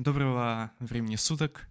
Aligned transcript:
Доброго 0.00 0.72
времени 0.78 1.16
суток, 1.16 1.68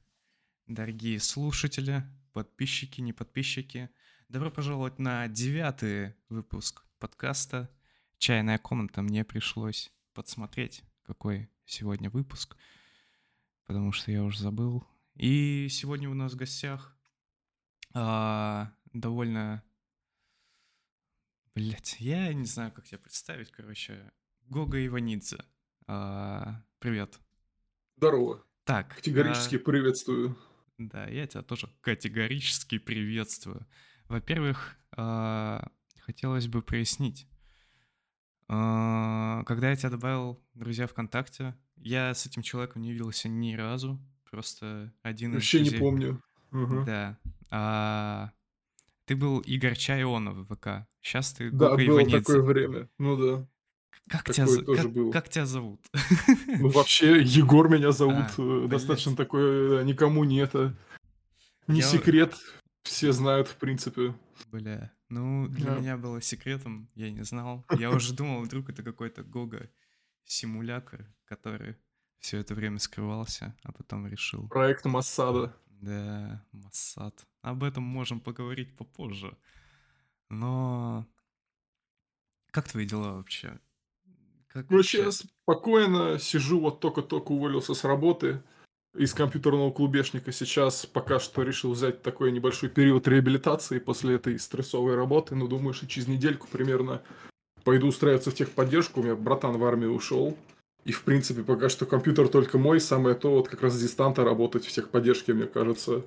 дорогие 0.67 1.19
слушатели, 1.19 2.03
подписчики, 2.31 3.01
не 3.01 3.11
подписчики. 3.11 3.89
Добро 4.27 4.51
пожаловать 4.51 4.99
на 4.99 5.27
девятый 5.27 6.13
выпуск 6.29 6.85
подкаста 6.99 7.75
«Чайная 8.19 8.59
комната». 8.59 9.01
Мне 9.01 9.23
пришлось 9.23 9.91
подсмотреть, 10.13 10.83
какой 11.01 11.49
сегодня 11.65 12.11
выпуск, 12.11 12.55
потому 13.65 13.91
что 13.93 14.11
я 14.11 14.23
уже 14.23 14.37
забыл. 14.37 14.85
И 15.15 15.67
сегодня 15.71 16.07
у 16.07 16.13
нас 16.13 16.33
в 16.33 16.37
гостях 16.37 16.95
а, 17.95 18.71
довольно... 18.93 19.63
Блять, 21.55 21.95
я 21.99 22.31
не 22.31 22.45
знаю, 22.45 22.71
как 22.73 22.85
тебя 22.85 22.99
представить, 22.99 23.49
короче. 23.49 24.11
Гога 24.41 24.85
Иванидзе. 24.85 25.43
А, 25.87 26.63
привет. 26.77 27.19
Здорово. 27.99 28.41
Так. 28.63 28.95
Категорически 28.95 29.57
а, 29.57 29.59
приветствую. 29.59 30.37
Да, 30.77 31.05
я 31.07 31.27
тебя 31.27 31.41
тоже 31.41 31.67
категорически 31.81 32.77
приветствую. 32.77 33.67
Во-первых, 34.07 34.77
а, 34.95 35.67
хотелось 35.99 36.47
бы 36.47 36.61
прояснить. 36.61 37.27
А, 38.47 39.43
когда 39.43 39.69
я 39.71 39.75
тебя 39.75 39.89
добавил, 39.89 40.41
друзья, 40.53 40.87
ВКонтакте, 40.87 41.57
я 41.75 42.13
с 42.13 42.25
этим 42.25 42.41
человеком 42.41 42.83
не 42.83 42.93
виделся 42.93 43.27
ни 43.27 43.53
разу. 43.55 43.99
Просто 44.31 44.93
один 45.01 45.33
Вообще 45.33 45.57
из 45.57 45.63
не 45.63 45.69
друзей. 45.71 45.79
помню. 45.81 46.23
Мгм. 46.51 46.85
Да. 46.85 47.19
А, 47.51 48.31
ты 49.03 49.17
был 49.17 49.39
Игорь 49.39 49.75
Чайонов 49.75 50.37
в 50.37 50.55
ВК. 50.55 50.87
Сейчас 51.01 51.33
ты 51.33 51.51
Да, 51.51 51.71
Гога 51.71 51.85
было 51.85 51.95
Иванидзе. 51.97 52.19
такое 52.19 52.41
время. 52.43 52.89
Ну 52.97 53.17
да. 53.17 53.47
Как 54.07 54.23
тебя, 54.31 54.45
Такое 54.45 54.59
за- 54.59 54.63
тоже 54.65 54.83
как, 54.83 54.91
было. 54.93 55.11
как 55.11 55.29
тебя 55.29 55.45
зовут? 55.45 55.85
Ну 56.47 56.69
вообще, 56.69 57.21
Егор 57.21 57.69
меня 57.69 57.91
зовут. 57.91 58.15
А, 58.37 58.41
э, 58.41 58.59
блядь. 58.59 58.69
Достаточно 58.71 59.15
такое, 59.15 59.81
э, 59.81 59.83
никому 59.85 60.23
не 60.23 60.39
это. 60.39 60.75
Не 61.67 61.81
Я- 61.81 61.85
секрет. 61.85 62.35
Все 62.83 63.11
знают, 63.11 63.47
в 63.47 63.55
принципе. 63.57 64.15
Бля, 64.47 64.91
ну 65.09 65.47
для 65.49 65.65
Да. 65.75 65.79
меня 65.79 65.97
было 65.97 66.21
секретом, 66.21 66.89
я 66.95 67.11
не 67.11 67.23
знал. 67.23 67.65
Я 67.77 67.91
уже 67.91 68.13
думал, 68.15 68.41
вдруг 68.41 68.69
это 68.69 68.81
какой-то 68.83 69.21
Гога 69.23 69.69
симулятор, 70.23 71.05
который 71.25 71.75
все 72.19 72.37
это 72.39 72.55
время 72.55 72.79
скрывался, 72.79 73.55
а 73.63 73.71
потом 73.73 74.07
решил. 74.07 74.47
Проект 74.47 74.85
Массада. 74.85 75.55
Да, 75.67 76.43
Массад. 76.51 77.25
Об 77.41 77.63
этом 77.63 77.83
можем 77.83 78.19
поговорить 78.21 78.75
попозже. 78.75 79.37
Но 80.29 81.07
как 82.51 82.67
твои 82.69 82.85
дела 82.85 83.13
вообще? 83.13 83.59
Как 84.49 84.69
Ну, 84.69 84.77
вообще? 84.77 84.97
сейчас 84.97 85.23
спокойно 85.43 86.19
сижу, 86.19 86.59
вот 86.59 86.79
только-только 86.79 87.31
уволился 87.31 87.73
с 87.73 87.83
работы 87.83 88.41
из 88.97 89.13
компьютерного 89.13 89.71
клубешника. 89.71 90.31
Сейчас 90.31 90.85
пока 90.85 91.19
что 91.19 91.43
решил 91.43 91.73
взять 91.73 92.01
такой 92.01 92.31
небольшой 92.31 92.69
период 92.69 93.07
реабилитации 93.07 93.79
после 93.79 94.15
этой 94.15 94.39
стрессовой 94.39 94.95
работы. 94.95 95.35
Ну, 95.35 95.47
думаю, 95.47 95.73
что 95.73 95.87
через 95.87 96.07
недельку 96.07 96.47
примерно 96.47 97.03
пойду 97.63 97.87
устраиваться 97.87 98.31
в 98.31 98.35
техподдержку. 98.35 98.99
У 98.99 99.03
меня 99.03 99.15
братан 99.15 99.57
в 99.57 99.63
армию 99.63 99.93
ушел. 99.93 100.37
И, 100.85 100.91
в 100.91 101.03
принципе, 101.03 101.43
пока 101.43 101.69
что 101.69 101.85
компьютер 101.85 102.29
только 102.29 102.57
мой. 102.57 102.79
Самое 102.79 103.15
то 103.15 103.31
вот 103.31 103.47
как 103.49 103.61
раз 103.61 103.73
с 103.73 103.81
дистанта 103.81 104.23
работать 104.23 104.65
в 104.65 104.71
техподдержке, 104.71 105.33
мне 105.33 105.45
кажется. 105.45 106.03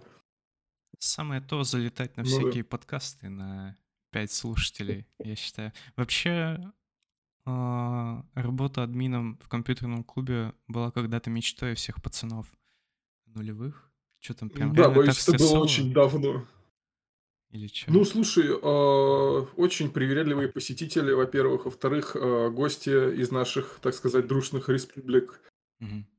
Самое 0.99 1.41
то 1.41 1.63
залетать 1.63 2.17
на 2.17 2.25
Ну 2.25 2.31
да. 2.31 2.41
всякие 2.41 2.65
подкасты 2.65 3.29
на 3.29 3.77
5 4.11 4.33
слушателей, 4.33 5.07
я 5.19 5.37
считаю. 5.37 5.73
Вообще, 5.97 6.59
работа 7.45 8.83
админом 8.83 9.39
в 9.43 9.49
компьютерном 9.49 10.05
клубе 10.05 10.53
была 10.69 10.91
когда-то 10.91 11.31
мечтой 11.31 11.75
всех 11.75 12.03
пацанов 12.03 12.47
нулевых. 13.27 13.91
Что 14.21 14.35
там 14.35 14.51
прям 14.51 14.75
да, 14.75 14.89
боюсь, 14.89 15.29
это 15.29 15.37
было 15.37 15.59
очень 15.59 15.93
давно. 15.93 16.47
Или 17.51 17.67
что? 17.67 17.93
Ну, 17.93 18.05
слушай, 18.05 18.47
э, 18.47 19.47
очень 19.57 19.91
привередливые 19.91 20.49
посетители, 20.49 21.13
во-первых. 21.13 21.67
Во-вторых, 21.67 22.17
э, 22.17 22.49
гости 22.51 23.15
из 23.21 23.31
наших, 23.31 23.79
так 23.83 23.95
сказать, 23.95 24.27
дружных 24.27 24.69
республик, 24.69 25.41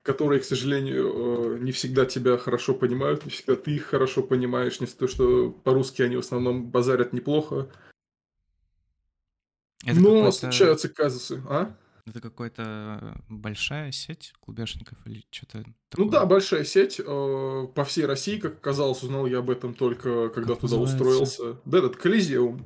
которые, 0.02 0.42
к 0.42 0.44
сожалению, 0.44 1.56
э, 1.56 1.60
не 1.60 1.72
всегда 1.72 2.06
тебя 2.06 2.38
хорошо 2.38 2.74
понимают, 2.74 3.24
не 3.24 3.32
всегда 3.32 3.56
ты 3.56 3.72
их 3.72 3.86
хорошо 3.86 4.22
понимаешь, 4.22 4.82
не 4.82 4.88
то, 4.88 5.08
что 5.08 5.52
по-русски 5.52 6.02
они 6.02 6.18
в 6.18 6.20
основном 6.20 6.70
базарят 6.70 7.14
неплохо. 7.14 7.70
Это 9.86 10.00
Но 10.00 10.32
случаются 10.32 10.90
казусы, 10.90 11.42
а? 11.50 11.76
Это 12.06 12.20
какая-то 12.20 13.18
большая 13.30 13.92
сеть 13.94 14.34
клубешников 14.42 14.98
или 15.06 15.24
что-то 15.32 15.64
Ну 15.98 16.10
да, 16.10 16.26
большая 16.26 16.66
сеть 16.66 17.00
э, 17.00 17.68
по 17.74 17.84
всей 17.86 18.06
России, 18.06 18.38
как 18.40 18.56
оказалось, 18.56 19.04
узнал 19.04 19.26
я 19.26 19.38
об 19.40 19.50
этом 19.50 19.74
только 19.74 20.28
когда 20.30 20.54
Как 20.56 20.62
туда 20.62 20.78
называется? 20.78 20.96
устроился. 20.96 21.62
Да, 21.66 21.78
этот 21.78 21.96
Колизеум. 21.96 22.66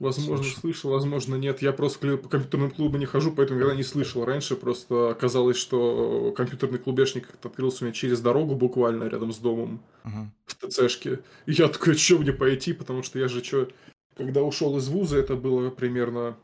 Возможно, 0.00 0.44
слышу. 0.44 0.60
слышал, 0.60 0.90
возможно, 0.90 1.36
нет. 1.36 1.62
Я 1.62 1.72
просто 1.72 2.18
по 2.18 2.28
компьютерным 2.28 2.70
клубам 2.72 3.00
не 3.00 3.06
хожу, 3.06 3.32
поэтому 3.32 3.58
никогда 3.58 3.74
не 3.74 3.82
слышал. 3.84 4.22
Раньше 4.24 4.54
просто 4.54 5.10
оказалось, 5.10 5.56
что 5.56 6.34
компьютерный 6.36 6.78
клубешник 6.78 7.26
как-то 7.26 7.48
открылся 7.48 7.84
у 7.84 7.86
меня 7.86 7.94
через 7.94 8.20
дорогу 8.20 8.54
буквально 8.54 9.04
рядом 9.04 9.32
с 9.32 9.38
домом 9.38 9.82
Ага. 10.02 10.30
в 10.44 10.54
ТЦшке. 10.56 11.20
И 11.46 11.52
я 11.52 11.68
такой, 11.68 11.94
что 11.94 12.18
мне 12.18 12.32
пойти, 12.32 12.74
потому 12.74 13.02
что 13.02 13.18
я 13.18 13.28
же 13.28 13.42
что, 13.42 13.68
когда 14.16 14.42
ушел 14.42 14.76
из 14.78 14.88
вуза, 14.88 15.18
это 15.18 15.34
было 15.36 15.70
примерно 15.70 16.36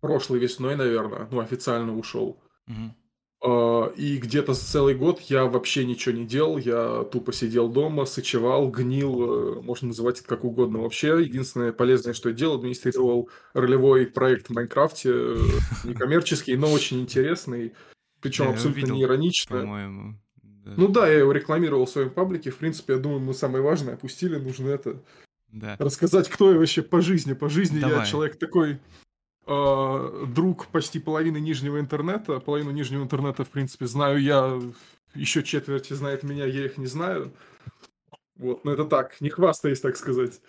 прошлой 0.00 0.38
весной, 0.38 0.76
наверное, 0.76 1.28
ну, 1.30 1.40
официально 1.40 1.96
ушел. 1.96 2.38
А, 3.40 3.92
И 3.96 4.18
где-то 4.18 4.54
целый 4.54 4.96
год 4.96 5.20
я 5.22 5.44
вообще 5.44 5.84
ничего 5.84 6.14
не 6.14 6.26
делал, 6.26 6.58
я 6.58 7.04
тупо 7.04 7.32
сидел 7.32 7.68
дома, 7.68 8.04
сочевал, 8.04 8.68
гнил, 8.68 9.58
э, 9.58 9.60
можно 9.62 9.88
называть 9.88 10.18
это 10.18 10.28
как 10.28 10.44
угодно. 10.44 10.80
Вообще, 10.80 11.20
единственное 11.22 11.72
полезное, 11.72 12.14
что 12.14 12.30
я 12.30 12.34
делал, 12.34 12.56
администрировал 12.56 13.30
ролевой 13.52 14.06
проект 14.06 14.48
в 14.48 14.50
Майнкрафте, 14.50 15.10
э, 15.12 15.36
некоммерческий, 15.84 16.56
но 16.56 16.72
очень 16.72 17.00
интересный, 17.00 17.74
причем 18.20 18.48
абсолютно 18.48 18.92
не 18.92 19.04
иронично. 19.04 19.60
По-моему. 19.60 20.18
да. 20.42 20.74
Ну 20.76 20.88
да, 20.88 21.06
я 21.06 21.20
его 21.20 21.30
рекламировал 21.30 21.86
в 21.86 21.90
своем 21.90 22.10
паблике, 22.10 22.50
в 22.50 22.56
принципе, 22.56 22.94
я 22.94 22.98
думаю, 22.98 23.20
мы 23.20 23.34
самое 23.34 23.62
важное 23.62 23.94
опустили, 23.94 24.36
нужно 24.36 24.68
это 24.68 25.00
Да. 25.52 25.76
рассказать, 25.78 26.28
кто 26.28 26.52
я 26.52 26.58
вообще 26.58 26.82
по 26.82 27.00
жизни. 27.00 27.32
По 27.32 27.48
жизни 27.48 27.78
я 27.78 27.88
Давай. 27.88 28.06
человек 28.06 28.38
такой 28.38 28.78
э, 29.46 30.26
друг 30.34 30.66
почти 30.66 30.98
половины 30.98 31.38
нижнего 31.38 31.80
интернета. 31.80 32.40
Половину 32.40 32.70
нижнего 32.70 33.02
интернета, 33.02 33.44
в 33.44 33.48
принципе, 33.48 33.86
знаю 33.86 34.20
я. 34.20 34.60
Еще 35.14 35.42
четверти 35.42 35.94
знает 35.94 36.22
меня, 36.22 36.44
я 36.44 36.66
их 36.66 36.76
не 36.76 36.86
знаю. 36.86 37.32
Вот, 38.36 38.64
но 38.64 38.72
это 38.72 38.84
так, 38.84 39.20
не 39.20 39.30
хвастаясь, 39.30 39.80
так 39.80 39.96
сказать. 39.96 40.40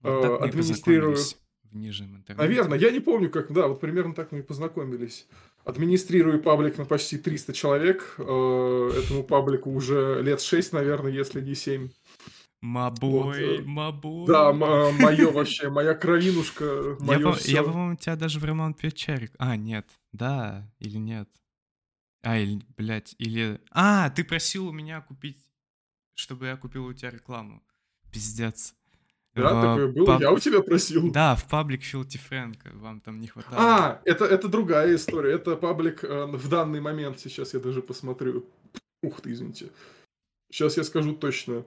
Вот 0.00 0.22
так 0.22 0.30
э, 0.30 0.44
администрирую. 0.44 1.16
в 1.16 1.76
Нижнем 1.76 2.16
интернете. 2.16 2.42
Наверное, 2.42 2.78
я 2.78 2.90
не 2.90 3.00
помню, 3.00 3.30
как, 3.30 3.52
да, 3.52 3.68
вот 3.68 3.80
примерно 3.80 4.14
так 4.14 4.32
мы 4.32 4.40
и 4.40 4.42
познакомились. 4.42 5.26
Администрирую 5.64 6.42
паблик 6.42 6.78
на 6.78 6.86
почти 6.86 7.18
300 7.18 7.52
человек. 7.52 8.14
э, 8.18 8.22
этому 8.22 9.22
паблику 9.22 9.70
уже 9.70 10.20
лет 10.22 10.40
6, 10.40 10.72
наверное, 10.72 11.12
если 11.12 11.40
не 11.40 11.54
7. 11.54 11.90
Мабой, 12.60 13.58
э, 13.58 13.62
мабой. 13.62 14.26
Да, 14.26 14.52
мое 14.52 15.30
вообще, 15.30 15.70
моя 15.70 15.94
кровинушка, 15.94 16.96
мое 17.00 17.34
я, 17.44 17.62
по-моему, 17.62 17.96
тебя 17.96 18.16
даже 18.16 18.38
в 18.38 18.44
роман 18.44 18.74
Печарик. 18.74 19.32
А, 19.38 19.56
нет. 19.56 19.86
Да, 20.12 20.70
или 20.78 20.98
нет. 20.98 21.28
А, 22.22 22.38
или, 22.38 22.60
блядь, 22.76 23.14
или... 23.18 23.60
А, 23.70 24.10
ты 24.10 24.24
просил 24.24 24.68
у 24.68 24.72
меня 24.72 25.00
купить, 25.00 25.42
чтобы 26.14 26.46
я 26.46 26.56
купил 26.56 26.84
у 26.84 26.92
тебя 26.92 27.10
рекламу. 27.10 27.62
Пиздец. 28.12 28.74
Да, 29.34 29.54
В 29.54 29.62
такое 29.62 29.92
было. 29.92 30.06
паб- 30.06 30.20
Я 30.20 30.32
у 30.32 30.38
тебя 30.38 30.60
просил. 30.60 31.10
Да, 31.12 31.36
в 31.36 31.48
паблик 31.48 31.82
Филти 31.82 32.18
Фрэнка. 32.18 32.72
Вам 32.74 33.00
там 33.00 33.20
не 33.20 33.28
хватало. 33.28 33.56
А, 33.56 34.02
это, 34.04 34.24
это 34.26 34.48
другая 34.48 34.94
история. 34.96 35.34
Это 35.34 35.56
паблик 35.56 36.04
э, 36.04 36.26
в 36.26 36.48
данный 36.48 36.80
момент. 36.80 37.20
Сейчас 37.20 37.54
я 37.54 37.60
даже 37.60 37.80
посмотрю. 37.80 38.44
Ух 39.02 39.20
ты, 39.20 39.32
извините. 39.32 39.70
Сейчас 40.50 40.76
я 40.76 40.84
скажу 40.84 41.14
точно. 41.14 41.64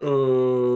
Э, 0.00 0.74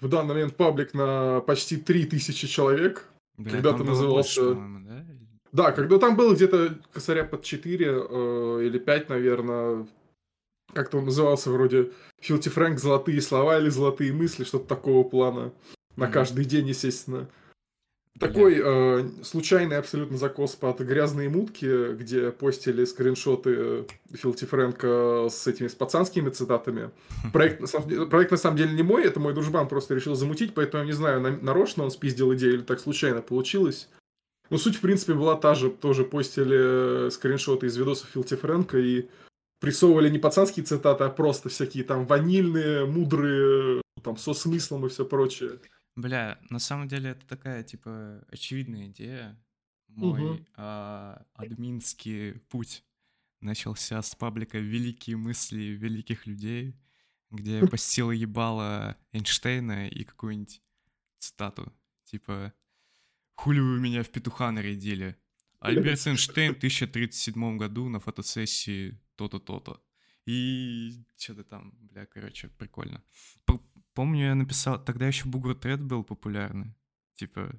В 0.00 0.08
данный 0.08 0.34
момент 0.34 0.56
паблик 0.56 0.94
на 0.94 1.40
почти 1.42 1.76
3000 1.76 2.48
человек. 2.48 3.06
Когда-то 3.36 3.78
больше, 3.78 3.90
назывался- 3.90 4.40
по-моему, 4.54 4.88
да? 4.88 5.06
Да, 5.52 5.72
когда 5.72 5.98
там 5.98 6.16
было 6.16 6.34
где-то 6.34 6.78
косаря 6.92 7.24
под 7.24 7.42
4 7.42 7.86
э, 7.86 8.60
или 8.64 8.78
5, 8.78 9.08
наверное. 9.08 9.86
Как-то 10.72 10.98
он 10.98 11.04
назывался 11.04 11.50
вроде 11.50 11.92
Филти 12.20 12.48
Фрэнк 12.48 12.78
«Золотые 12.80 13.20
слова» 13.20 13.58
или 13.58 13.68
«Золотые 13.68 14.12
мысли», 14.12 14.44
что-то 14.44 14.66
такого 14.66 15.04
плана. 15.06 15.52
На 15.96 16.06
Мгм. 16.06 16.12
каждый 16.14 16.46
день, 16.46 16.68
естественно. 16.68 17.28
Такой 18.28 18.60
э, 18.64 19.08
случайный 19.22 19.76
абсолютно 19.78 20.16
закос 20.16 20.54
под 20.54 20.80
грязные 20.80 21.28
мутки, 21.28 21.94
где 21.94 22.30
постили 22.30 22.84
скриншоты 22.84 23.86
Филти 24.14 24.44
Фрэнка 24.44 25.28
с 25.30 25.46
этими 25.46 25.66
с 25.68 25.74
пацанскими 25.74 26.30
цитатами. 26.30 26.90
Проект, 27.32 27.60
на 27.60 27.66
самом 27.66 27.88
деле- 27.88 28.06
проект 28.06 28.30
на 28.30 28.36
самом 28.36 28.56
деле 28.56 28.72
не 28.72 28.82
мой, 28.82 29.04
это 29.04 29.18
мой 29.20 29.34
дружбан 29.34 29.68
просто 29.68 29.94
решил 29.94 30.14
замутить, 30.14 30.54
поэтому 30.54 30.82
я 30.82 30.86
не 30.86 30.92
знаю, 30.92 31.20
на- 31.20 31.36
нарочно 31.36 31.84
он 31.84 31.90
спиздил 31.90 32.32
идею 32.34 32.54
или 32.54 32.62
так 32.62 32.80
случайно 32.80 33.22
получилось. 33.22 33.88
Но 34.50 34.58
суть, 34.58 34.76
в 34.76 34.80
принципе, 34.80 35.14
была 35.14 35.34
та 35.36 35.54
же. 35.54 35.70
Тоже 35.70 36.04
постили 36.04 37.10
скриншоты 37.10 37.66
из 37.66 37.76
видосов 37.76 38.08
Филти 38.10 38.34
Фрэнка 38.36 38.78
и 38.78 39.08
прессовывали 39.60 40.08
не 40.10 40.18
пацанские 40.18 40.64
цитаты, 40.64 41.04
а 41.04 41.08
просто 41.08 41.48
всякие 41.48 41.84
там 41.84 42.06
ванильные, 42.06 42.84
мудрые, 42.84 43.80
там, 44.02 44.16
со 44.16 44.34
смыслом 44.34 44.86
и 44.86 44.88
все 44.88 45.04
прочее. 45.04 45.52
Бля, 45.94 46.38
на 46.48 46.58
самом 46.58 46.88
деле 46.88 47.10
это 47.10 47.26
такая, 47.26 47.62
типа, 47.62 48.24
очевидная 48.28 48.88
идея. 48.88 49.38
Мой 49.88 50.22
Мгм. 50.22 50.46
а, 50.56 51.26
админский 51.34 52.32
путь 52.48 52.82
начался 53.40 54.00
с 54.00 54.14
паблика 54.14 54.58
«Великие 54.58 55.16
мысли 55.16 55.60
великих 55.62 56.26
людей», 56.26 56.74
где 57.30 57.58
я 57.58 57.66
постил 57.66 58.10
ебало 58.10 58.96
Эйнштейна 59.12 59.88
и 59.88 60.04
какую-нибудь 60.04 60.62
цитату, 61.18 61.72
типа 62.04 62.54
«Хули 63.34 63.60
вы 63.60 63.80
меня 63.80 64.02
в 64.02 64.08
петуха 64.10 64.50
нарядили?» 64.50 65.16
Альберт 65.60 66.06
Эйнштейн 66.06 66.54
в 66.54 66.58
1037 66.58 67.56
году 67.58 67.88
на 67.88 68.00
фотосессии 68.00 68.98
то-то, 69.16 69.38
то-то. 69.38 69.82
И 70.26 71.04
что-то 71.16 71.44
там, 71.44 71.72
бля, 71.80 72.06
короче, 72.06 72.48
прикольно. 72.48 73.02
Помню, 73.94 74.26
я 74.26 74.34
написал, 74.34 74.82
тогда 74.82 75.06
еще 75.06 75.26
Бугур 75.28 75.54
Тред 75.54 75.82
был 75.82 76.02
популярный. 76.04 76.74
Типа, 77.14 77.52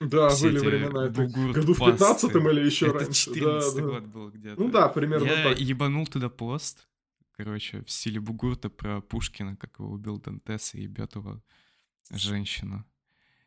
Да, 0.00 0.28
все 0.28 0.46
были 0.46 0.58
времена. 0.58 1.06
Это 1.06 1.26
году 1.26 1.74
в 1.74 1.78
пасты. 1.78 2.28
15 2.28 2.34
или 2.34 2.64
еще 2.64 2.86
Это 2.86 2.98
раньше. 2.98 3.24
14 3.34 3.74
да, 3.74 3.80
да. 3.80 3.88
год 3.88 4.04
был 4.04 4.30
где-то. 4.30 4.60
Ну 4.60 4.70
да, 4.70 4.88
примерно 4.88 5.24
Я 5.24 5.42
так. 5.50 5.60
ебанул 5.60 6.06
туда 6.06 6.28
пост, 6.28 6.88
короче, 7.32 7.82
в 7.82 7.90
стиле 7.90 8.20
Бугурта 8.20 8.70
про 8.70 9.00
Пушкина, 9.00 9.56
как 9.56 9.78
его 9.78 9.90
убил 9.90 10.18
Дантес 10.18 10.74
и 10.74 10.82
ебет 10.82 11.16
его 11.16 11.42
женщину. 12.10 12.84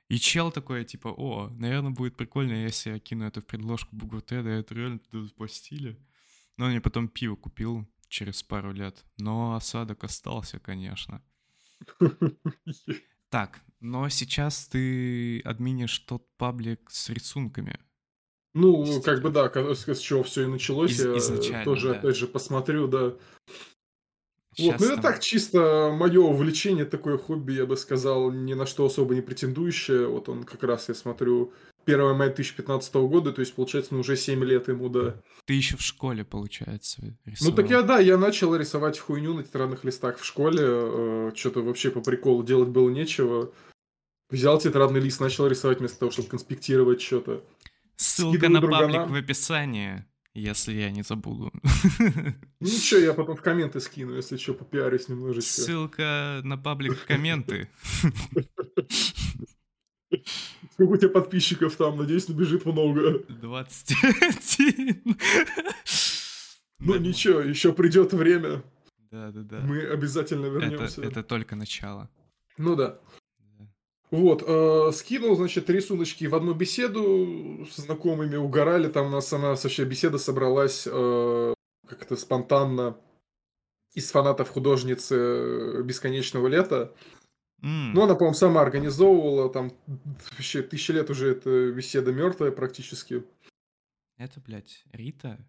И 0.10 0.20
чел 0.20 0.52
такой, 0.52 0.86
типа, 0.86 1.10
о, 1.10 1.50
наверное, 1.50 1.92
будет 1.92 2.16
прикольно, 2.16 2.54
если 2.54 2.92
я 2.92 3.00
кину 3.00 3.26
это 3.26 3.42
в 3.42 3.46
предложку 3.46 3.96
Бугуртеда, 3.96 4.50
это 4.50 4.74
реально 4.74 5.00
туда 5.00 5.26
запостили. 5.26 6.00
Но 6.56 6.66
он 6.66 6.72
мне 6.72 6.82
потом 6.82 7.10
пиво 7.10 7.36
купил 7.36 7.86
через 8.08 8.42
пару 8.42 8.72
лет. 8.72 9.06
Но 9.18 9.56
осадок 9.56 10.04
остался, 10.04 10.60
конечно. 10.60 11.22
Так, 13.30 13.60
но 13.80 14.10
сейчас 14.10 14.68
ты 14.68 15.42
админишь 15.42 16.00
тот 16.00 16.26
паблик 16.38 16.90
с 16.90 17.10
рисунками. 17.10 17.80
Ну, 18.54 19.02
как 19.04 19.22
бы 19.22 19.30
да, 19.30 19.50
с 19.54 20.00
чего 20.00 20.24
все 20.24 20.44
и 20.44 20.48
началось, 20.48 20.92
Из- 20.92 21.06
я 21.06 21.18
изначально, 21.18 21.64
тоже 21.66 21.90
да. 21.90 22.00
опять 22.00 22.16
же 22.16 22.28
посмотрю, 22.28 22.88
да. 22.88 23.14
Вот, 24.60 24.72
Щас 24.72 24.80
ну 24.82 24.86
это 24.88 24.96
там- 24.96 25.04
так 25.04 25.20
чисто 25.22 25.96
мое 25.96 26.20
увлечение, 26.22 26.86
такое 26.86 27.20
хобби, 27.20 27.52
я 27.54 27.68
бы 27.68 27.78
сказал, 27.78 28.32
ни 28.32 28.56
на 28.56 28.66
что 28.66 28.86
особо 28.86 29.14
не 29.14 29.22
претендующее. 29.22 30.08
Вот 30.08 30.30
он 30.30 30.44
как 30.44 30.64
раз, 30.64 30.90
я 30.90 30.96
смотрю, 30.96 31.54
1 31.88 32.16
мая 32.16 32.28
2015 32.30 32.94
года, 32.95 33.31
то 33.31 33.39
есть, 33.42 33.54
получается, 33.56 33.94
ну, 33.94 34.01
уже 34.01 34.16
7 34.18 34.44
лет 34.44 34.68
ему, 34.68 34.89
да. 34.89 35.22
Ты 35.45 35.54
еще 35.54 35.78
в 35.78 35.81
школе, 35.81 36.24
получается, 36.25 37.01
Ну 37.01 37.16
рисовал. 37.31 37.56
так 37.56 37.69
я, 37.69 37.81
да, 37.81 38.00
я 38.00 38.18
начал 38.18 38.56
рисовать 38.56 39.00
хуйню 39.00 39.34
на 39.34 39.44
тетрадных 39.44 39.84
листах 39.84 40.19
в 40.19 40.25
школе, 40.25 41.31
что-то 41.36 41.62
вообще 41.63 41.89
по 41.92 42.01
приколу 42.01 42.44
делать 42.44 42.69
было 42.69 42.89
нечего. 42.89 43.51
Взял 44.30 44.60
тетрадный 44.60 45.00
лист, 45.00 45.22
начал 45.22 45.48
рисовать 45.48 45.80
вместо 45.80 46.00
того, 46.00 46.12
чтобы 46.12 46.28
конспектировать 46.28 47.01
что-то. 47.01 47.44
Ссылка 47.95 48.50
на 48.50 48.60
паблик 48.62 48.80
друганам. 48.92 49.12
в 49.12 49.16
описании, 49.16 50.06
если 50.33 50.74
я 50.74 50.92
не 50.92 51.01
забуду. 51.04 51.51
Ну 52.00 52.33
ничего, 52.68 53.00
я 53.00 53.13
потом 53.13 53.38
в 53.38 53.42
комменты 53.42 53.80
скину, 53.80 54.16
если 54.16 54.36
что, 54.38 54.54
попиарюсь 54.54 55.07
немножечко. 55.07 55.50
Ссылка 55.50 56.42
на 56.44 56.57
паблик 56.57 56.98
в 56.98 57.06
комменты. 57.06 57.69
Сколько 60.74 60.92
у 60.94 60.98
тебя 60.98 61.09
подписчиков 61.09 61.75
там? 61.75 61.98
Надеюсь, 61.98 62.27
набежит 62.27 62.65
много. 62.65 63.19
21. 63.30 65.01
Ну 66.80 66.94
Да, 66.94 67.00
ничего, 67.00 67.39
еще 67.42 67.74
придет 67.74 68.13
время. 68.13 68.63
Да, 69.12 69.31
да, 69.31 69.42
да. 69.42 69.59
Мы 69.62 69.81
обязательно 69.81 70.45
Это, 70.45 70.56
вернемся. 70.56 71.01
это 71.01 71.24
только 71.24 71.56
начало. 71.56 72.09
Ну 72.57 72.75
да. 72.75 73.00
Да. 73.57 73.68
Вот, 74.12 74.44
э, 74.45 74.92
скинул, 74.94 75.36
значит, 75.36 75.69
рисуночки 75.69 76.25
в 76.25 76.36
одну 76.36 76.54
беседу 76.54 77.65
с 77.71 77.77
знакомыми, 77.77 78.36
угорали, 78.36 78.89
там 78.89 79.07
у 79.07 79.09
нас 79.09 79.31
она 79.33 79.50
вообще 79.50 79.86
беседа 79.86 80.18
собралась 80.18 80.88
э, 80.89 81.54
как-то 81.88 82.15
спонтанно 82.15 82.98
из 83.94 84.12
фанатов 84.12 84.50
художницы 84.50 85.81
«Бесконечного 85.83 86.48
лета». 86.48 86.94
Ну, 87.62 88.04
она, 88.04 88.13
по-моему, 88.15 88.36
сама 88.36 88.62
организовывала, 88.62 89.50
там 89.50 89.71
вообще 90.31 90.62
тысячи 90.62 90.92
лет 90.92 91.09
уже 91.09 91.31
эта 91.31 91.71
беседа 91.71 92.12
мертвая 92.12 92.51
практически. 92.51 93.24
Это, 94.18 94.39
блядь, 94.39 94.83
Рита? 94.92 95.39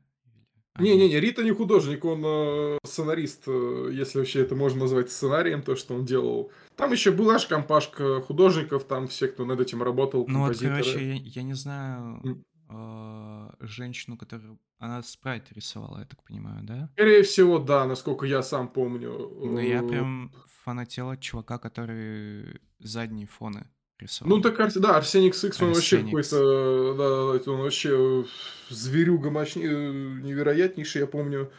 Не-не-не, 0.79 1.19
Рита 1.19 1.43
не 1.43 1.51
художник, 1.51 2.05
он 2.05 2.23
э, 2.25 2.79
сценарист, 2.85 3.45
э, 3.49 3.91
если 3.93 4.19
вообще 4.19 4.43
это 4.43 4.55
можно 4.55 4.81
назвать 4.81 5.11
сценарием, 5.11 5.63
то, 5.63 5.75
что 5.75 5.95
он 5.95 6.05
делал. 6.05 6.53
Там 6.77 6.93
еще 6.93 7.11
была 7.11 7.35
аж 7.35 7.47
компашка 7.47 8.21
художников, 8.21 8.85
там 8.85 9.09
все, 9.09 9.27
кто 9.27 9.45
над 9.45 9.59
этим 9.61 9.83
работал, 9.83 10.25
Ну 10.29 10.47
вот, 10.47 10.57
короче, 10.57 11.05
я, 11.05 11.15
я 11.15 11.43
не 11.43 11.55
знаю 11.55 12.23
А, 12.71 13.55
женщину, 13.61 14.17
которая... 14.17 14.59
Она 14.79 15.03
спрайт 15.03 15.51
рисовала, 15.53 15.99
я 16.01 16.05
так 16.05 16.23
понимаю, 16.23 16.63
да? 16.63 16.91
Скорее 16.93 17.23
всего, 17.23 17.59
да, 17.59 17.87
насколько 17.87 18.27
я 18.27 18.43
сам 18.43 18.69
помню. 18.69 19.11
Ну, 19.11 19.59
я 19.59 19.81
Э, 19.83 19.89
прям 19.89 20.33
фанател 20.63 21.11
от 21.11 21.21
чувака, 21.21 21.59
который 21.59 22.61
задние 22.79 23.27
фоны 23.27 23.67
рисовал. 23.99 24.37
Ну, 24.37 24.43
так, 24.43 24.73
да, 24.75 24.97
Арсеник 24.99 25.35
Сикс, 25.35 25.61
он 25.63 25.73
вообще 25.73 26.03
какой-то, 26.05 26.95
да, 26.95 27.45
да, 27.45 27.53
он 27.53 27.63
вообще 27.63 28.23
э, 28.23 28.25
зверюга 28.69 29.31
мощней, 29.31 29.67
э, 29.67 29.93
невероятнейший, 30.23 31.01
я 31.01 31.07
помню. 31.07 31.51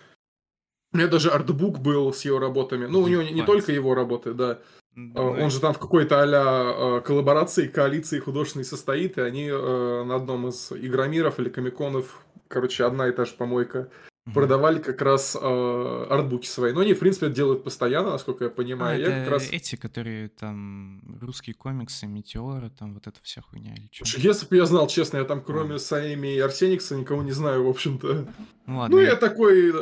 У 0.94 0.98
меня 0.98 1.08
даже 1.08 1.30
артбук 1.30 1.80
был 1.80 2.14
с 2.14 2.24
его 2.26 2.40
работами. 2.40 2.86
Ну, 2.86 3.02
у 3.02 3.08
него 3.08 3.24
не, 3.24 3.32
не 3.32 3.46
только 3.46 3.72
его 3.72 3.96
работы, 3.96 4.34
да. 4.34 4.60
Э, 4.96 5.20
Он 5.20 5.50
же 5.50 5.60
там 5.60 5.74
в 5.74 5.80
какой-то 5.80 6.22
а-ля 6.22 6.98
э, 6.98 7.02
коллаборации, 7.06 7.68
коалиции 7.68 8.20
художественной 8.20 8.66
состоит, 8.66 9.18
и 9.18 9.22
они 9.22 9.48
э, 9.48 10.04
на 10.04 10.16
одном 10.16 10.48
из 10.48 10.72
игромиров 10.72 11.40
или 11.40 11.50
комиконов, 11.50 12.26
короче, 12.48 12.84
одна 12.86 13.08
и 13.08 13.12
та 13.12 13.26
же 13.26 13.34
помойка, 13.38 13.90
продавали 14.34 14.80
как 14.80 15.02
раз 15.02 15.36
артбуки 15.36 16.46
свои. 16.46 16.72
Но 16.72 16.82
они, 16.82 16.94
в 16.94 17.00
принципе, 17.00 17.28
это 17.28 17.36
делают 17.36 17.64
постоянно, 17.64 18.12
насколько 18.12 18.44
я 18.44 18.50
А, 18.52 18.54
понимаю. 18.54 19.02
это 19.02 19.10
я 19.12 19.24
как 19.24 19.32
раз... 19.34 19.50
эти, 19.52 19.76
которые 19.76 20.30
там 20.30 21.18
русские 21.20 21.56
комиксы, 21.56 22.06
метеоры, 22.06 22.70
там 22.70 22.94
вот 22.94 23.08
эта 23.08 23.18
вся 23.24 23.42
хуйня 23.42 23.74
или 23.74 23.90
что? 23.92 24.20
Если 24.20 24.46
бы 24.48 24.56
я 24.58 24.66
знал, 24.66 24.86
честно, 24.88 25.18
я 25.18 25.24
там 25.24 25.42
кроме 25.42 25.76
А. 25.76 25.80
Саэми 25.80 26.36
и 26.36 26.40
Арсеникса 26.40 26.96
никого 26.96 27.24
не 27.24 27.32
знаю, 27.32 27.64
в 27.66 27.70
общем-то. 27.70 28.28
Ну 28.68 28.78
ладно, 28.78 28.96
Ну, 28.98 29.02
я- 29.02 29.10
я 29.12 29.16
такой 29.16 29.74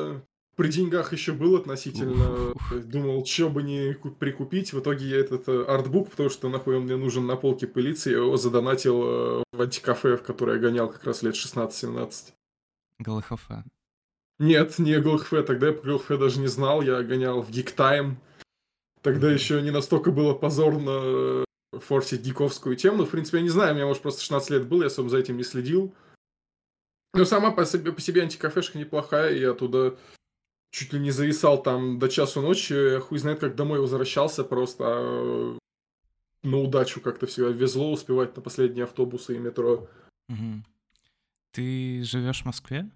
при 0.57 0.69
деньгах 0.69 1.13
еще 1.13 1.33
был 1.33 1.55
относительно. 1.55 2.53
Думал, 2.83 3.23
что 3.25 3.49
бы 3.49 3.61
не 3.61 3.93
ку- 3.93 4.09
прикупить. 4.09 4.73
В 4.73 4.79
итоге 4.79 5.07
я 5.07 5.17
этот 5.19 5.47
э, 5.47 5.63
артбук, 5.63 6.09
потому 6.09 6.29
что 6.29 6.49
нахуй 6.49 6.77
он 6.77 6.83
мне 6.83 6.97
нужен 6.97 7.27
на 7.27 7.35
полке 7.35 7.67
пылиться, 7.67 8.09
я 8.09 8.17
его 8.17 8.35
задонатил 8.37 9.03
э, 9.03 9.43
в 9.53 9.61
антикафе, 9.61 10.17
в 10.17 10.23
которое 10.23 10.55
я 10.55 10.61
гонял 10.61 10.89
как 10.89 11.03
раз 11.03 11.21
лет 11.21 11.35
16-17. 11.35 12.33
ГЛХФ. 12.99 13.49
Нет, 14.39 14.79
не 14.79 14.99
ГЛХФ, 14.99 15.29
тогда 15.45 15.67
я 15.67 15.73
про 15.73 15.91
ГЛХФ 15.91 16.07
даже 16.19 16.39
не 16.39 16.47
знал, 16.47 16.81
я 16.81 17.03
гонял 17.03 17.43
в 17.43 17.49
Geek 17.51 17.75
Time. 17.75 18.15
Тогда 19.03 19.31
еще 19.31 19.61
не 19.61 19.69
настолько 19.71 20.11
было 20.11 20.33
позорно 20.33 20.89
э, 20.91 21.43
форсить 21.73 22.21
гиковскую 22.23 22.75
тему. 22.75 22.97
Ну, 22.97 23.05
в 23.05 23.11
принципе, 23.11 23.37
я 23.37 23.43
не 23.43 23.49
знаю, 23.49 23.73
у 23.73 23.75
меня, 23.75 23.85
может, 23.85 24.01
просто 24.01 24.21
16 24.21 24.49
лет 24.49 24.67
было, 24.67 24.81
я 24.81 24.87
особо 24.87 25.09
за 25.09 25.19
этим 25.19 25.37
не 25.37 25.43
следил. 25.43 25.93
Но 27.13 27.25
сама 27.25 27.51
по 27.51 27.63
себе, 27.63 27.91
по 27.91 28.01
себе 28.01 28.23
антикафешка 28.23 28.79
неплохая, 28.79 29.35
и 29.35 29.39
я 29.39 29.53
туда 29.53 29.95
чуть 30.77 30.93
ли 30.93 30.99
не 30.99 31.09
зависал 31.09 31.63
там 31.63 31.97
до 31.97 32.07
часу 32.07 32.41
ночи, 32.41 32.99
хуй 32.99 33.17
знает, 33.17 33.39
как 33.39 33.55
домой 33.55 33.79
возвращался 33.79 34.43
просто 34.43 34.83
а, 34.85 35.57
на 36.43 36.57
удачу 36.57 37.01
как-то 37.01 37.25
всегда 37.25 37.49
везло 37.49 37.91
успевать 37.91 38.35
на 38.35 38.43
последние 38.43 38.83
автобусы 38.83 39.35
и 39.35 39.39
метро. 39.39 39.89
Мгм. 40.27 40.63
Ты 41.51 42.03
живешь 42.03 42.43
в 42.43 42.45
Москве? 42.45 42.87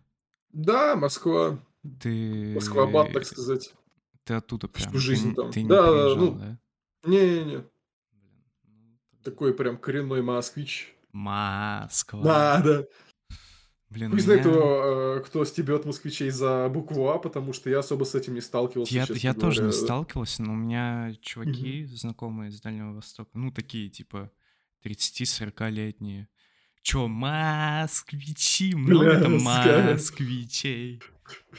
Да, 0.53 0.95
Москва, 0.95 1.57
Ты... 2.00 2.53
Москва-бат, 2.53 3.13
так 3.13 3.25
сказать. 3.25 3.73
Ты 4.25 4.35
оттуда 4.35 4.67
прям? 4.67 4.89
Всю 4.89 5.00
жизнь 5.00 5.29
ты, 5.31 5.35
там. 5.35 5.51
Ты 5.51 5.63
не 5.63 5.69
Да, 5.69 5.91
приезжал, 5.91 6.17
ну, 6.17 6.31
да? 6.38 6.57
Не-не-не, 7.05 7.57
ну, 7.57 9.00
такой 9.23 9.55
прям 9.55 9.79
коренной 9.79 10.21
москвич. 10.21 10.95
Москва. 11.13 12.21
Да, 12.21 12.61
да. 12.61 12.85
Блин, 13.91 14.12
Хуй 14.12 14.21
знает, 14.21 14.45
меня- 14.45 14.53
кто, 14.53 15.15
э, 15.17 15.24
кто 15.25 15.45
стебет 15.45 15.86
москвичей 15.86 16.29
за 16.29 16.69
букву 16.69 17.10
А, 17.10 17.19
потому 17.19 17.51
что 17.51 17.69
я 17.69 17.79
особо 17.79 18.05
с 18.05 18.15
этим 18.15 18.33
не 18.36 18.41
сталкивался, 18.41 18.93
Я, 18.93 19.05
я 19.10 19.33
тоже 19.33 19.63
не 19.63 19.71
сталкивался, 19.74 20.43
но 20.43 20.53
у 20.53 20.55
меня 20.55 21.13
чуваки, 21.21 21.83
знакомые 21.86 22.50
из 22.51 22.62
Дальнего 22.62 22.93
Востока, 22.93 23.29
ну, 23.33 23.51
такие, 23.51 23.89
типа, 23.89 24.31
30-40-летние. 24.83 26.29
Чё, 26.81 27.07
москвичи? 27.07 28.74
Много 28.75 29.19
там 29.19 29.38
москвичей. 29.41 31.01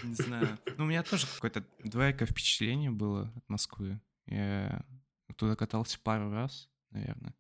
Не 0.03 0.15
знаю. 0.15 0.59
Ну, 0.77 0.85
у 0.85 0.87
меня 0.87 1.03
тоже 1.03 1.27
какое-то 1.35 1.65
двоякое 1.85 2.27
впечатление 2.27 2.91
было 2.91 3.33
от 3.37 3.49
Москвы. 3.49 4.01
Я 4.27 4.85
туда 5.37 5.55
катался 5.57 5.99
пару 6.03 6.31
раз, 6.31 6.69
наверное. 6.91 7.35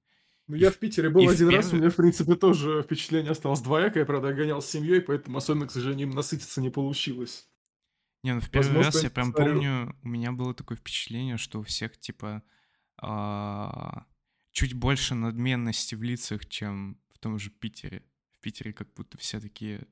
Ну, 0.53 0.59
я 0.59 0.71
в 0.71 0.77
Питере 0.77 1.09
был 1.09 1.23
и 1.23 1.27
один 1.29 1.49
раз, 1.49 1.67
у 1.67 1.71
первый- 1.71 1.81
меня, 1.81 1.91
в 1.91 1.97
принципе, 1.97 2.35
тоже 2.37 2.83
впечатление 2.83 3.31
осталось 3.33 3.61
двоякое, 3.63 4.05
правда, 4.05 4.29
я 4.29 4.35
гонял 4.35 4.61
с 4.61 4.67
семьей, 4.67 5.01
поэтому 5.01 5.39
особенно, 5.39 5.67
к 5.67 5.71
сожалению, 5.71 6.09
им 6.09 6.15
насытиться 6.15 6.61
не 6.61 6.69
получилось. 6.71 7.49
Не, 8.23 8.35
ну 8.35 8.41
в 8.41 8.51
первый 8.51 8.67
Возможно, 8.67 8.93
раз 8.93 9.03
я 9.03 9.11
прям 9.11 9.33
посмотрю. 9.33 9.55
помню, 9.55 9.97
у 10.03 10.09
меня 10.09 10.33
было 10.33 10.53
такое 10.55 10.77
впечатление, 10.77 11.39
что 11.39 11.61
у 11.61 11.63
всех 11.63 11.99
типа 11.99 12.43
а, 13.01 14.05
чуть 14.53 14.75
больше 14.75 15.15
надменности 15.15 15.95
в 15.95 16.03
лицах, 16.03 16.47
чем 16.49 16.99
в 17.15 17.19
том 17.19 17.39
же 17.39 17.51
Питере. 17.51 18.05
В 18.33 18.41
Питере 18.41 18.73
как 18.75 18.93
будто 18.95 19.17
все 19.19 19.41
такие... 19.41 19.87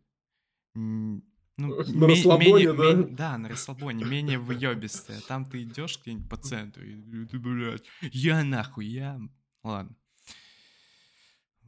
Ну, 0.74 1.22
На 1.56 2.06
расслабоне, 2.06 2.52
менее- 2.52 2.72
да? 2.74 2.84
менее- 2.94 3.06
да, 3.16 3.38
на 3.38 3.48
расслабоне, 3.48 4.04
менее 4.04 4.38
выебистые. 4.38 5.20
Там 5.26 5.44
ты 5.44 5.62
идешь 5.62 5.98
где-нибудь 6.02 6.28
по 6.28 6.36
центру, 6.36 6.84
и 6.84 7.26
ты, 7.26 7.38
блядь, 7.38 7.84
я 8.12 8.44
нахуй, 8.44 8.86
я... 8.86 9.20
Ладно. 9.62 9.94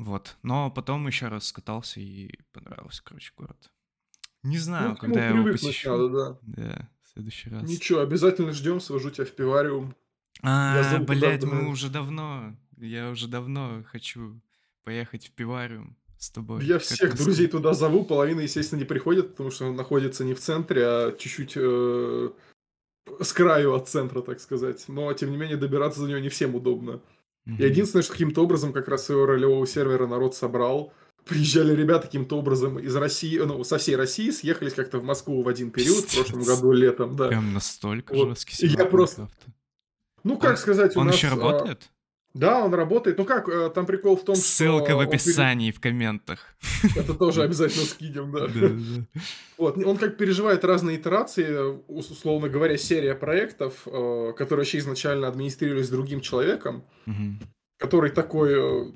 Вот. 0.02 0.36
Но 0.42 0.68
потом 0.70 1.06
еще 1.06 1.28
раз 1.28 1.46
скатался 1.46 2.00
и 2.00 2.30
понравился, 2.52 3.02
короче, 3.04 3.32
город. 3.36 3.70
Не 4.42 4.58
знаю, 4.58 4.90
Ну, 4.90 4.96
когда 4.96 5.28
я 5.28 5.28
его 5.36 5.44
посещу. 5.52 5.90
надо, 5.90 6.08
да. 6.08 6.38
Да, 6.42 6.88
в 7.02 7.12
следующий 7.12 7.50
раз. 7.50 7.62
Ничего, 7.62 8.00
обязательно 8.00 8.52
ждем, 8.52 8.80
свожу 8.80 9.10
тебя 9.10 9.24
в 9.24 9.30
пивариум. 9.30 9.94
А, 10.42 10.98
блядь, 10.98 11.44
мы 11.44 11.68
уже 11.68 11.88
давно, 11.88 12.56
я 12.78 13.10
уже 13.10 13.28
давно 13.28 13.84
хочу 13.86 14.40
поехать 14.82 15.28
в 15.28 15.30
пивариум 15.32 15.96
с 16.18 16.30
тобой. 16.30 16.64
Я 16.64 16.80
всех 16.80 17.16
друзей 17.16 17.46
туда 17.46 17.74
зову, 17.74 18.04
половина, 18.04 18.40
естественно, 18.40 18.80
не 18.80 18.84
приходит, 18.84 19.30
потому 19.30 19.52
что 19.52 19.66
он 19.66 19.76
находится 19.76 20.24
не 20.24 20.34
в 20.34 20.40
центре, 20.40 20.82
а 20.84 21.12
чуть-чуть 21.16 21.52
э, 21.54 22.30
с 23.20 23.32
краю 23.32 23.74
от 23.74 23.88
центра, 23.88 24.20
так 24.22 24.40
сказать. 24.40 24.84
Но, 24.88 25.12
тем 25.12 25.30
не 25.30 25.36
менее, 25.36 25.56
добираться 25.56 26.00
за 26.00 26.08
него 26.08 26.18
не 26.18 26.28
всем 26.30 26.56
удобно. 26.56 27.00
И 27.46 27.62
единственное, 27.64 28.02
что 28.02 28.12
каким-то 28.12 28.42
образом 28.44 28.72
как 28.72 28.88
раз 28.88 29.06
своего 29.06 29.26
ролевого 29.26 29.66
сервера 29.66 30.06
народ 30.06 30.34
собрал. 30.34 30.92
Приезжали 31.24 31.72
ребята 31.74 32.06
каким-то 32.06 32.36
образом 32.38 32.78
из 32.80 32.96
России, 32.96 33.38
ну, 33.38 33.62
со 33.62 33.78
всей 33.78 33.94
России, 33.94 34.30
съехались 34.30 34.74
как-то 34.74 34.98
в 34.98 35.04
Москву 35.04 35.42
в 35.42 35.48
один 35.48 35.70
период, 35.70 36.04
в 36.04 36.14
прошлом 36.14 36.40
Пиздец. 36.40 36.56
году 36.56 36.72
летом, 36.72 37.16
да. 37.16 37.28
Прям 37.28 37.52
настолько 37.52 38.12
Вот. 38.14 38.30
жесткий 38.30 38.66
И 38.66 38.70
я 38.70 38.84
просто-. 38.86 39.28
Ну, 40.24 40.36
как 40.36 40.52
Он- 40.52 40.56
сказать, 40.56 40.96
у 40.96 41.00
Он 41.00 41.06
нас... 41.06 41.16
еще 41.16 41.28
а, 41.28 41.30
работает? 41.30 41.91
Да, 42.34 42.64
он 42.64 42.72
работает. 42.72 43.18
Ну 43.18 43.24
как, 43.26 43.48
э, 43.48 43.68
там 43.70 43.84
прикол 43.84 44.16
в 44.16 44.24
том, 44.24 44.34
Ссылка 44.36 44.86
что... 44.86 44.94
в 44.96 44.98
он 45.00 45.06
пере- 45.06 45.16
описании, 45.16 45.70
в 45.70 45.80
комментах. 45.80 46.54
Это 46.96 47.12
тоже 47.14 47.42
обязательно 47.42 47.84
скинем, 47.84 48.32
да. 48.32 48.46
Да, 48.48 48.68
да. 48.68 49.20
Вот, 49.58 49.76
он 49.76 49.96
как 49.98 50.16
переживает 50.16 50.64
разные 50.64 50.96
итерации, 50.96 51.78
ус- 51.88 52.10
условно 52.10 52.48
говоря, 52.48 52.78
серия 52.78 53.14
проектов, 53.14 53.82
э, 53.86 54.32
которые 54.36 54.62
вообще 54.62 54.78
изначально 54.78 55.28
администрировались 55.28 55.90
другим 55.90 56.20
человеком, 56.22 56.84
который 57.78 58.10
такой 58.10 58.52
э, 58.54 58.92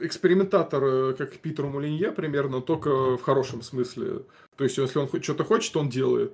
экспериментатор, 0.00 1.14
как 1.14 1.38
Питер 1.38 1.64
Мулинье 1.66 2.12
примерно, 2.12 2.60
только 2.60 3.16
в 3.16 3.22
хорошем 3.22 3.62
смысле. 3.62 4.20
То 4.56 4.64
есть, 4.64 4.76
если 4.78 4.98
он 4.98 5.08
что-то 5.22 5.44
хочет, 5.44 5.76
он 5.76 5.88
делает. 5.88 6.32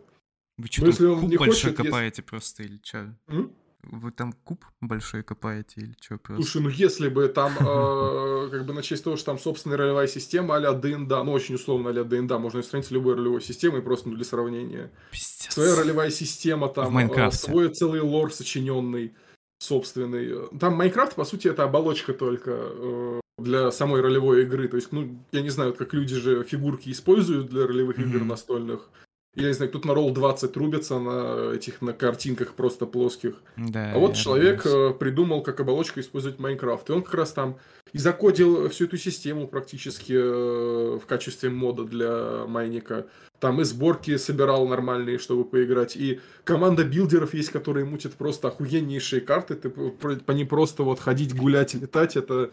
Вы 0.58 0.66
что, 0.68 0.82
Ну, 0.82 0.86
если 0.88 1.06
он 1.06 1.28
не 1.28 1.36
хочет, 1.36 1.64
если- 1.70 1.82
копаете 1.84 2.22
просто 2.22 2.62
или 2.64 2.80
что? 2.82 3.14
М? 3.28 3.52
Вы 3.90 4.10
там 4.10 4.32
куб 4.32 4.64
большой 4.80 5.22
копаете 5.22 5.80
или 5.82 5.94
что 6.00 6.16
просто? 6.18 6.42
Слушай, 6.42 6.62
ну 6.62 6.68
если 6.68 7.08
бы 7.08 7.28
там, 7.28 7.52
э, 7.58 8.48
как 8.50 8.66
бы 8.66 8.72
на 8.72 8.82
честь 8.82 9.04
того, 9.04 9.16
что 9.16 9.26
там 9.26 9.38
собственная 9.38 9.76
ролевая 9.76 10.06
система 10.06 10.56
а-ля 10.56 10.72
ДНД, 10.72 11.10
ну 11.24 11.32
очень 11.32 11.54
условно 11.56 11.90
а-ля 11.90 12.04
ДНД, 12.04 12.32
можно 12.38 12.60
устранить 12.60 12.90
любой 12.90 13.14
ролевой 13.14 13.40
системой, 13.40 13.82
просто 13.82 14.08
ну, 14.08 14.16
для 14.16 14.24
сравнения. 14.24 14.90
Пиздец. 15.10 15.52
Своя 15.52 15.74
ролевая 15.76 16.10
система, 16.10 16.68
В 16.68 16.72
там, 16.74 16.86
э, 16.86 16.90
Minecraft'е. 16.90 17.38
свой 17.38 17.68
целый 17.68 18.00
лор 18.00 18.32
сочиненный, 18.32 19.14
собственный. 19.58 20.48
Там 20.58 20.74
Minecraft, 20.74 21.14
по 21.14 21.24
сути, 21.24 21.48
это 21.48 21.64
оболочка 21.64 22.12
только 22.12 22.50
э, 22.54 23.20
для 23.38 23.70
самой 23.70 24.00
ролевой 24.00 24.42
игры. 24.42 24.68
То 24.68 24.76
есть, 24.76 24.92
ну, 24.92 25.18
я 25.32 25.42
не 25.42 25.50
знаю, 25.50 25.74
как 25.74 25.92
люди 25.94 26.14
же 26.16 26.44
фигурки 26.44 26.90
используют 26.90 27.48
для 27.48 27.66
ролевых 27.66 27.98
игр 27.98 28.18
Мгм. 28.18 28.28
настольных. 28.28 28.88
Я 29.36 29.48
не 29.48 29.52
знаю, 29.52 29.70
тут 29.70 29.84
на 29.84 29.94
ролл 29.94 30.12
20 30.12 30.56
рубятся 30.56 30.98
на 30.98 31.54
этих, 31.54 31.82
на 31.82 31.92
картинках 31.92 32.54
просто 32.54 32.86
плоских. 32.86 33.42
Да, 33.56 33.92
А 33.92 33.98
вот 33.98 34.10
я 34.10 34.14
человек 34.14 34.64
разбираюсь. 34.64 34.94
э, 34.94 34.98
придумал, 34.98 35.42
как 35.42 35.58
оболочку 35.60 35.98
использовать 36.00 36.38
Майнкрафт. 36.38 36.88
И 36.88 36.92
он 36.92 37.02
как 37.02 37.14
раз 37.14 37.32
там 37.32 37.58
и 37.92 37.98
закодил 37.98 38.68
всю 38.68 38.84
эту 38.84 38.96
систему 38.96 39.48
практически 39.48 40.12
э, 40.12 40.98
в 40.98 41.06
качестве 41.06 41.50
мода 41.50 41.84
для 41.84 42.44
майника. 42.46 43.06
Там 43.40 43.60
и 43.60 43.64
сборки 43.64 44.16
собирал 44.16 44.68
нормальные, 44.68 45.18
чтобы 45.18 45.44
поиграть. 45.44 45.96
И 45.96 46.20
команда 46.44 46.84
билдеров 46.84 47.34
есть, 47.34 47.50
которые 47.50 47.84
мутят 47.84 48.14
просто 48.14 48.48
охуеннейшие 48.48 49.20
карты. 49.20 49.54
Ты 49.56 49.68
по 49.70 50.32
ним 50.32 50.48
просто 50.48 50.82
вот 50.84 51.00
ходить, 51.00 51.36
гулять, 51.36 51.74
летать. 51.74 52.16
Это... 52.16 52.52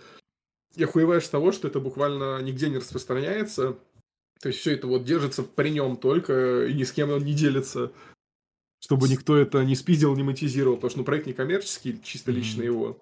И 0.76 0.84
охуеваешь 0.84 1.26
с 1.26 1.30
того, 1.30 1.52
что 1.52 1.68
это 1.68 1.80
буквально 1.80 2.42
нигде 2.42 2.70
не 2.70 2.78
распространяется. 2.78 3.78
То 4.42 4.50
есть 4.50 4.60
все 4.60 4.74
это 4.74 4.88
вот 4.88 5.06
держится 5.06 5.44
при 5.44 5.70
нем 5.70 5.98
только, 5.98 6.66
и 6.66 6.74
ни 6.74 6.84
с 6.84 6.92
кем 6.92 7.12
он 7.12 7.24
не 7.24 7.34
делится 7.34 7.92
чтобы 8.82 9.08
никто 9.08 9.38
это 9.38 9.64
не 9.64 9.76
спиздил, 9.76 10.16
не 10.16 10.24
монетизировал, 10.24 10.76
потому 10.76 10.90
что 10.90 11.00
ну, 11.00 11.06
проект 11.06 11.28
не 11.28 11.34
коммерческий, 11.34 12.00
чисто 12.04 12.32
лично 12.32 12.64
Мгм. 12.64 12.66
его. 12.66 12.98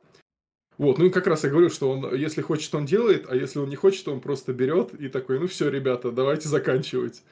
Вот, 0.77 0.98
ну 0.98 1.05
и 1.05 1.10
как 1.10 1.27
раз 1.27 1.43
я 1.43 1.50
говорю, 1.50 1.69
что 1.69 1.91
он, 1.91 2.15
если 2.15 2.41
хочет, 2.41 2.74
он 2.75 2.86
делает, 2.86 3.25
а 3.29 3.36
если 3.36 3.60
он 3.60 3.69
не 3.69 3.75
хочет, 3.75 4.08
он 4.08 4.22
просто 4.22 4.53
берет 4.53 4.93
и 4.93 5.10
такой, 5.10 5.39
ну 5.39 5.48
все, 5.48 5.69
ребята, 5.69 6.12
давайте 6.12 6.48
заканчивать. 6.48 7.24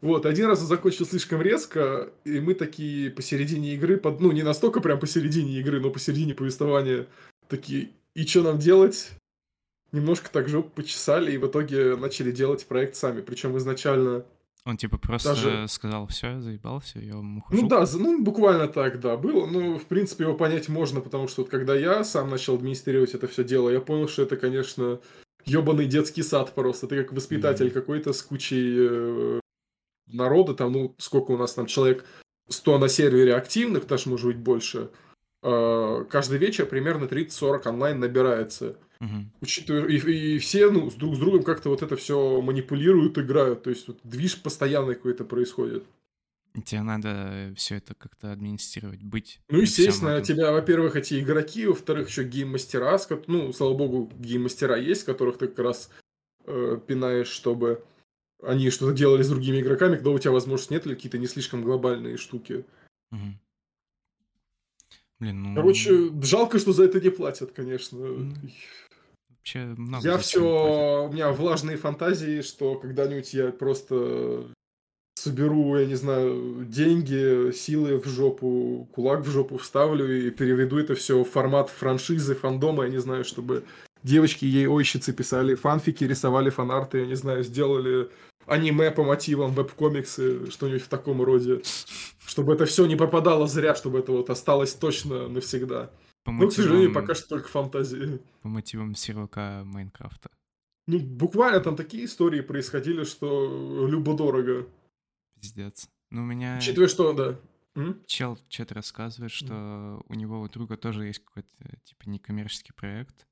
Вот, 0.00 0.24
один 0.24 0.46
раз 0.46 0.60
он 0.60 0.66
закончил 0.66 1.04
слишком 1.04 1.42
резко, 1.42 2.10
и 2.24 2.38
мы 2.38 2.54
такие 2.54 3.10
посередине 3.10 3.74
игры, 3.74 3.96
под, 3.96 4.20
ну 4.20 4.30
не 4.32 4.42
настолько 4.42 4.80
прям 4.80 4.98
посередине 4.98 5.58
игры, 5.58 5.80
но 5.80 5.90
посередине 5.90 6.34
повествования, 6.34 7.06
такие, 7.48 7.90
и 8.14 8.26
что 8.26 8.42
нам 8.42 8.58
делать? 8.58 9.10
Немножко 9.92 10.28
так 10.30 10.48
жопу 10.48 10.70
почесали, 10.70 11.32
и 11.32 11.38
в 11.38 11.46
итоге 11.46 11.96
начали 11.96 12.30
делать 12.32 12.66
проект 12.66 12.96
сами. 12.96 13.20
Причем 13.20 13.56
изначально 13.56 14.24
Он 14.64 14.76
типа 14.76 14.98
просто 14.98 15.28
даже- 15.30 15.68
сказал, 15.68 16.06
все, 16.08 16.32
я 16.32 16.40
заебался, 16.40 16.98
я 16.98 17.14
вам 17.14 17.38
ухожу. 17.38 17.62
Ну 17.62 17.68
да, 17.68 17.84
ну 17.94 18.22
буквально 18.22 18.66
так, 18.68 19.00
да, 19.00 19.16
было. 19.16 19.46
Ну, 19.46 19.78
в 19.78 19.86
принципе, 19.86 20.24
его 20.24 20.34
понять 20.34 20.68
можно, 20.68 21.00
потому 21.00 21.28
что 21.28 21.42
вот 21.42 21.50
когда 21.50 21.74
я 21.76 22.02
сам 22.04 22.28
начал 22.30 22.56
администрировать 22.56 23.14
это 23.14 23.28
все 23.28 23.44
дело, 23.44 23.70
я 23.70 23.80
понял, 23.80 24.08
что 24.08 24.22
это, 24.22 24.36
конечно, 24.36 24.98
ебаный 25.44 25.86
детский 25.86 26.22
сад 26.24 26.52
просто. 26.54 26.88
Ты 26.88 27.02
как 27.04 27.12
воспитатель 27.12 27.66
Мгм. 27.66 27.74
какой-то 27.74 28.12
с 28.12 28.22
кучей 28.22 28.74
э, 28.76 29.40
народа, 30.08 30.54
там, 30.54 30.72
ну, 30.72 30.94
сколько 30.98 31.30
у 31.30 31.36
нас 31.38 31.54
там 31.54 31.66
человек 31.66 32.04
100 32.48 32.78
на 32.78 32.88
сервере 32.88 33.36
активных, 33.36 33.86
даже 33.86 34.08
может 34.10 34.26
быть 34.26 34.36
больше. 34.38 34.90
Э, 35.44 36.04
каждый 36.10 36.38
вечер 36.38 36.66
примерно 36.66 37.04
30-40 37.06 37.66
онлайн 37.68 38.00
набирается. 38.00 38.76
Мгм. 39.00 39.32
Учитывая, 39.40 39.86
и, 39.88 39.96
и 39.96 40.38
все 40.38 40.70
ну, 40.70 40.90
с 40.90 40.94
друг 40.94 41.16
с 41.16 41.18
другом 41.18 41.42
как-то 41.42 41.68
вот 41.68 41.82
это 41.82 41.96
все 41.96 42.40
манипулируют, 42.40 43.18
играют. 43.18 43.62
То 43.62 43.70
есть 43.70 43.88
вот 43.88 43.98
движ 44.04 44.40
постоянный 44.40 44.94
какой-то 44.94 45.24
происходит. 45.24 45.84
Тебе 46.64 46.82
надо 46.82 47.52
все 47.56 47.76
это 47.76 47.94
как-то 47.94 48.32
администрировать, 48.32 49.02
быть. 49.02 49.40
Ну, 49.50 49.60
естественно, 49.60 50.22
тебя, 50.22 50.52
во-первых, 50.52 50.96
эти 50.96 51.20
игроки, 51.20 51.66
во-вторых, 51.66 52.08
еще 52.08 52.24
гейм-мастера, 52.24 52.98
ну, 53.26 53.52
слава 53.52 53.74
богу, 53.74 54.10
гейм-мастера 54.18 54.76
есть, 54.76 55.04
которых 55.04 55.36
ты 55.36 55.48
как 55.48 55.58
раз 55.58 55.90
э, 56.46 56.78
пинаешь, 56.86 57.28
чтобы 57.28 57.84
они 58.42 58.70
что-то 58.70 58.96
делали 58.96 59.22
с 59.22 59.28
другими 59.28 59.60
игроками, 59.60 59.96
когда 59.96 60.10
у 60.10 60.18
тебя, 60.18 60.30
возможно, 60.30 60.72
нет 60.72 60.86
или 60.86 60.94
какие-то 60.94 61.18
не 61.18 61.26
слишком 61.26 61.62
глобальные 61.62 62.16
штуки. 62.16 62.64
Мгм. 63.10 63.38
Блин, 65.18 65.42
ну... 65.42 65.54
Короче, 65.54 66.10
жалко, 66.22 66.58
что 66.58 66.72
за 66.72 66.84
это 66.84 67.00
не 67.00 67.10
платят, 67.10 67.52
конечно. 67.52 67.98
Ну, 67.98 68.34
Вообще 69.46 69.74
много 69.76 70.08
Я 70.08 70.18
все, 70.18 71.06
у 71.08 71.12
меня 71.12 71.30
влажные 71.30 71.76
фантазии, 71.76 72.42
что 72.42 72.74
когда-нибудь 72.74 73.32
я 73.32 73.52
просто 73.52 74.48
соберу, 75.14 75.78
я 75.78 75.86
не 75.86 75.94
знаю, 75.94 76.64
деньги, 76.64 77.52
силы 77.52 78.00
в 78.00 78.08
жопу, 78.08 78.88
кулак 78.92 79.20
в 79.20 79.30
жопу 79.30 79.56
вставлю 79.58 80.26
и 80.26 80.30
переведу 80.30 80.78
это 80.78 80.96
все 80.96 81.22
в 81.22 81.30
формат 81.30 81.70
франшизы, 81.70 82.34
фандома, 82.34 82.84
я 82.84 82.90
не 82.90 82.98
знаю, 82.98 83.22
чтобы 83.22 83.62
девочки 84.02 84.44
ей 84.44 84.66
ойщицы 84.66 85.12
писали 85.12 85.54
фанфики, 85.54 86.02
рисовали 86.02 86.50
фанарты, 86.50 86.98
я 86.98 87.06
не 87.06 87.14
знаю, 87.14 87.44
сделали 87.44 88.08
аниме 88.46 88.90
по 88.90 89.04
мотивам, 89.04 89.52
веб-комиксы, 89.52 90.50
что-нибудь 90.50 90.82
в 90.82 90.88
таком 90.88 91.22
роде. 91.22 91.62
Чтобы 92.26 92.54
это 92.54 92.66
все 92.66 92.86
не 92.86 92.96
пропадало 92.96 93.46
зря, 93.46 93.76
чтобы 93.76 94.00
это 94.00 94.10
вот 94.10 94.28
осталось 94.28 94.74
точно 94.74 95.28
навсегда. 95.28 95.90
По 96.26 96.32
Ну, 96.32 96.48
к 96.48 96.52
сожалению, 96.52 96.92
пока 96.92 97.14
что 97.14 97.28
только 97.28 97.48
фантазии. 97.48 98.20
По 98.42 98.48
мотивам 98.48 98.96
сервака 98.96 99.62
Майнкрафта. 99.64 100.28
Ну, 100.88 100.98
буквально 100.98 101.60
там 101.60 101.76
такие 101.76 102.04
истории 102.04 102.40
происходили, 102.40 103.04
что 103.04 103.86
любо-дорого. 103.88 104.66
Пиздец. 105.40 105.88
Ну, 106.10 106.22
у 106.22 106.24
меня 106.24 106.58
Учитывая, 106.58 106.88
что, 106.88 107.12
да. 107.12 107.38
М? 107.76 108.02
чел 108.06 108.36
что-то 108.48 108.74
рассказывает, 108.74 109.30
что 109.30 110.02
у 110.08 110.14
него 110.14 110.40
у 110.40 110.48
друга 110.48 110.76
тоже 110.76 111.06
есть 111.06 111.22
какой-то, 111.24 111.76
типа, 111.84 112.08
некоммерческий 112.08 112.74
проект, 112.74 113.24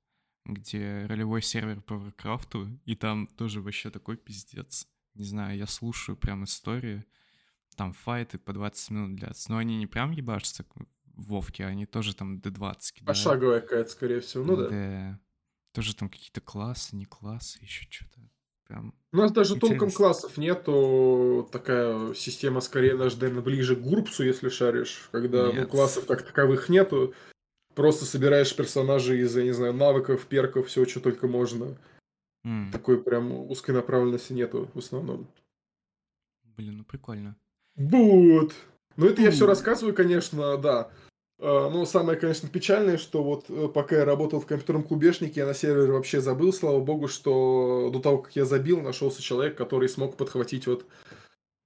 где 0.44 1.06
ролевой 1.06 1.42
сервер 1.42 1.80
по 1.80 1.96
Варкрафту, 1.96 2.68
и 2.84 2.94
там 2.94 3.26
тоже 3.26 3.60
вообще 3.60 3.90
такой 3.90 4.18
пиздец. 4.18 4.86
Не 5.14 5.24
знаю, 5.24 5.58
я 5.58 5.66
слушаю 5.66 6.16
прям 6.16 6.44
истории, 6.44 7.04
там 7.74 7.92
файты 7.92 8.38
по 8.38 8.52
20 8.52 8.90
минут 8.90 9.16
длятся, 9.16 9.50
но 9.50 9.58
они 9.58 9.78
не 9.78 9.88
прям 9.88 10.12
ебашатся 10.12 10.64
Вовке, 11.16 11.64
они 11.64 11.87
тоже 11.87 12.14
там 12.14 12.38
D20 12.38 12.76
кидают. 12.94 13.06
Пошаговая 13.06 13.61
какая-то, 13.61 13.90
скорее 13.90 14.21
всего. 14.21 14.44
Ну 14.44 14.56
да. 14.56 14.68
Да. 14.68 15.21
Тоже 15.73 15.94
там 15.97 16.09
какие-то 16.09 16.40
классы, 16.40 16.94
не 16.97 17.04
классы, 17.04 17.59
еще 17.62 17.87
что-то. 17.90 18.21
Прям 18.66 18.94
У 19.12 19.16
нас 19.18 19.30
даже 19.30 19.56
толком 19.56 19.76
Интересно. 19.76 19.97
классов 19.97 20.37
нету. 20.38 21.49
Такая 21.52 22.14
система 22.14 22.61
скорее, 22.61 22.94
наверное, 22.97 23.42
ближе 23.42 23.76
к 23.76 23.80
GURPS 23.80 24.12
у, 24.12 24.25
если 24.25 24.49
шаришь. 24.49 25.09
Когда 25.12 25.52
ну, 25.52 25.66
классов 25.66 26.06
как 26.06 26.23
таковых 26.23 26.68
нету. 26.68 27.14
Просто 27.75 28.04
собираешь 28.04 28.54
персонажей 28.54 29.21
из, 29.21 29.37
я 29.37 29.42
не 29.42 29.52
знаю, 29.52 29.75
навыков, 29.75 30.26
перков, 30.26 30.68
всего, 30.68 30.87
что 30.87 31.00
только 31.00 31.26
можно. 31.26 31.76
М, 32.44 32.71
Такой 32.73 33.02
прям 33.02 33.33
узкой 33.33 33.73
направленности 33.73 34.33
нету 34.33 34.71
в 34.75 34.78
основном. 34.78 35.28
Блин, 36.56 36.78
ну 36.78 36.85
прикольно. 36.85 37.37
Вот. 37.75 38.54
Ну, 38.96 39.06
это 39.06 39.22
я 39.22 39.30
все 39.30 39.46
рассказываю, 39.46 39.94
конечно, 39.94 40.56
да. 40.56 40.90
А, 41.40 41.70
Но 41.70 41.84
самое, 41.84 42.18
конечно, 42.18 42.48
печальное, 42.48 42.96
что 42.96 43.22
вот 43.22 43.46
э, 43.48 43.68
пока 43.68 43.96
я 43.96 44.04
работал 44.04 44.40
в 44.40 44.46
компьютерном 44.46 44.84
клубешнике, 44.84 45.40
я 45.40 45.46
на 45.46 45.54
сервере 45.54 45.92
вообще 45.92 46.20
забыл, 46.20 46.52
слава 46.52 46.80
богу, 46.80 47.08
что 47.08 47.90
до 47.92 47.98
того, 47.98 48.18
как 48.18 48.36
я 48.36 48.44
забил, 48.44 48.80
нашелся 48.80 49.22
человек, 49.22 49.56
который 49.56 49.88
смог 49.88 50.16
подхватить 50.16 50.66
вот 50.66 50.86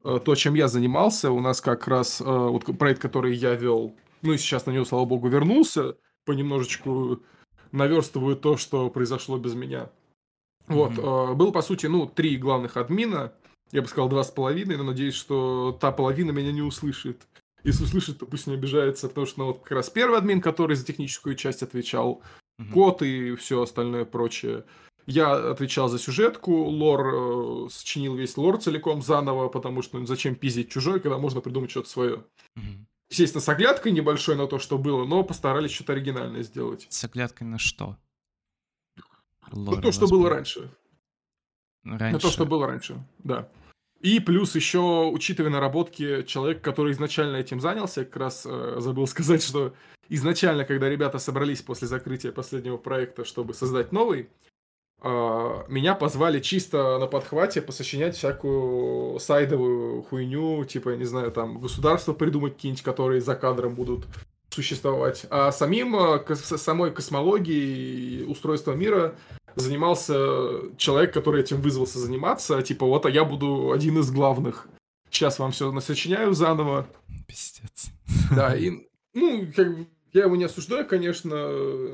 э, 0.05 0.19
то, 0.25 0.35
чем 0.35 0.55
я 0.55 0.69
занимался. 0.69 1.31
У 1.31 1.41
нас 1.41 1.61
как 1.61 1.87
раз 1.87 2.21
э, 2.21 2.25
вот 2.25 2.65
проект, 2.79 3.03
который 3.03 3.35
я 3.35 3.55
вел, 3.55 3.95
ну 4.23 4.33
и 4.33 4.39
сейчас 4.39 4.67
на 4.67 4.71
него, 4.71 4.85
слава 4.85 5.05
богу, 5.05 5.29
вернулся, 5.29 5.97
понемножечку 6.25 7.21
наверстываю 7.71 8.37
то, 8.37 8.57
что 8.57 8.89
произошло 8.91 9.39
без 9.39 9.55
меня. 9.55 9.91
Вот, 10.67 10.93
э, 10.99 11.35
было, 11.35 11.51
по 11.51 11.63
сути, 11.63 11.87
ну, 11.87 12.07
три 12.07 12.37
главных 12.37 12.77
админа, 12.77 13.33
я 13.73 13.83
бы 13.83 13.89
сказал, 13.89 14.09
два 14.09 14.25
с 14.25 14.31
половиной, 14.31 14.77
но 14.77 14.85
надеюсь, 14.85 15.15
что 15.15 15.77
та 15.81 15.93
половина 15.93 16.31
меня 16.31 16.53
не 16.53 16.63
услышит. 16.63 17.27
Если 17.65 17.85
услышит, 17.85 18.19
то 18.19 18.27
пусть 18.27 18.47
не 18.47 18.55
обижается, 18.55 19.09
потому 19.09 19.27
что 19.27 19.41
ну, 19.41 19.47
вот 19.47 19.61
как 19.61 19.73
раз 19.73 19.91
первый 19.91 20.19
админ, 20.19 20.41
который 20.41 20.77
за 20.77 20.85
техническую 20.87 21.35
часть 21.35 21.63
отвечал, 21.63 22.23
Мгм. 22.59 22.73
код 22.73 23.03
и 23.03 23.35
все 23.37 23.63
остальное 23.63 24.05
прочее. 24.05 24.65
Я 25.07 25.51
отвечал 25.53 25.89
за 25.89 25.99
сюжетку, 25.99 26.53
лор, 26.53 27.67
э, 27.67 27.69
сочинил 27.71 28.15
весь 28.15 28.37
лор 28.37 28.59
целиком 28.59 29.01
заново, 29.01 29.49
потому 29.49 29.81
что 29.83 29.99
ну, 29.99 30.07
зачем 30.07 30.35
пиздить 30.35 30.71
чужой, 30.71 31.01
когда 31.01 31.19
можно 31.19 31.41
придумать 31.41 31.71
что-то 31.71 31.89
свое. 31.89 32.25
Мгм. 32.57 32.87
Естественно, 33.11 33.41
с 33.41 33.49
оглядкой 33.49 33.93
небольшой 33.93 34.37
на 34.37 34.47
то, 34.47 34.59
что 34.59 34.77
было, 34.77 35.05
но 35.07 35.23
постарались 35.25 35.71
что-то 35.71 35.93
оригинальное 35.95 36.43
сделать. 36.43 36.87
С 36.91 37.05
оглядкой 37.05 37.47
на 37.47 37.59
что? 37.59 37.97
Ну, 39.53 39.71
Лор 39.71 39.81
то, 39.81 39.89
у 39.89 39.93
что 39.93 40.07
было 40.09 40.23
был. 40.25 40.29
раньше. 40.29 40.71
Раньше. 41.85 42.13
На 42.13 42.19
то, 42.19 42.31
что 42.31 42.47
было 42.47 42.67
раньше, 42.67 43.03
да. 43.19 43.49
И 44.01 44.21
плюс 44.21 44.55
еще, 44.55 45.11
учитывая 45.13 45.51
наработки, 45.51 46.23
человек, 46.23 46.63
который 46.63 46.93
изначально 46.93 47.37
этим 47.37 47.61
занялся, 47.61 48.05
как 48.05 48.17
раз 48.17 48.47
э, 48.49 48.77
забыл 48.79 49.07
сказать, 49.09 49.43
что 49.43 49.75
изначально, 50.09 50.65
когда 50.65 50.89
ребята 50.89 51.19
собрались 51.19 51.63
после 51.63 51.89
закрытия 51.89 52.31
последнего 52.31 52.77
проекта, 52.77 53.25
чтобы 53.25 53.55
создать 53.55 53.91
новый, 53.91 54.29
а, 55.01 55.65
меня 55.69 55.95
позвали 55.95 56.41
чисто 56.41 56.99
на 56.99 57.07
подхвате 57.07 57.63
посочинять 57.63 58.17
всякую 58.17 59.21
сайдовую 59.21 60.03
хуйню, 60.03 60.65
типа, 60.65 60.91
не 60.91 61.05
знаю, 61.05 61.31
там, 61.31 61.61
государства 61.61 62.13
придумать 62.13 62.55
какие-нибудь, 62.55 62.83
которые 62.83 63.21
за 63.21 63.37
кадром 63.37 63.75
будут 63.75 64.07
существовать. 64.51 65.27
А 65.31 65.53
самим, 65.53 65.95
э, 65.97 66.35
самой 66.35 66.91
космологией 66.91 68.23
и 68.23 68.25
устройством 68.25 68.79
мира 68.79 69.15
занимался 69.59 70.77
человек, 70.77 71.13
который 71.13 71.43
этим 71.43 71.61
вызвался 71.61 71.99
заниматься, 71.99 72.63
типа, 72.63 72.87
вот, 72.87 73.07
а 73.07 73.11
я 73.11 73.25
буду 73.25 73.73
один 73.73 73.99
из 73.99 74.11
главных. 74.11 74.69
Сейчас 75.11 75.39
вам 75.39 75.53
все 75.53 75.71
насочиняю 75.73 76.35
заново. 76.35 76.87
Пиздец. 77.27 77.91
Да, 78.35 78.55
и, 78.55 78.89
ну, 79.15 79.47
как 79.55 79.77
бы, 79.77 79.87
я 80.13 80.25
его 80.25 80.37
не 80.37 80.45
осуждаю, 80.45 80.87
конечно, 80.87 81.49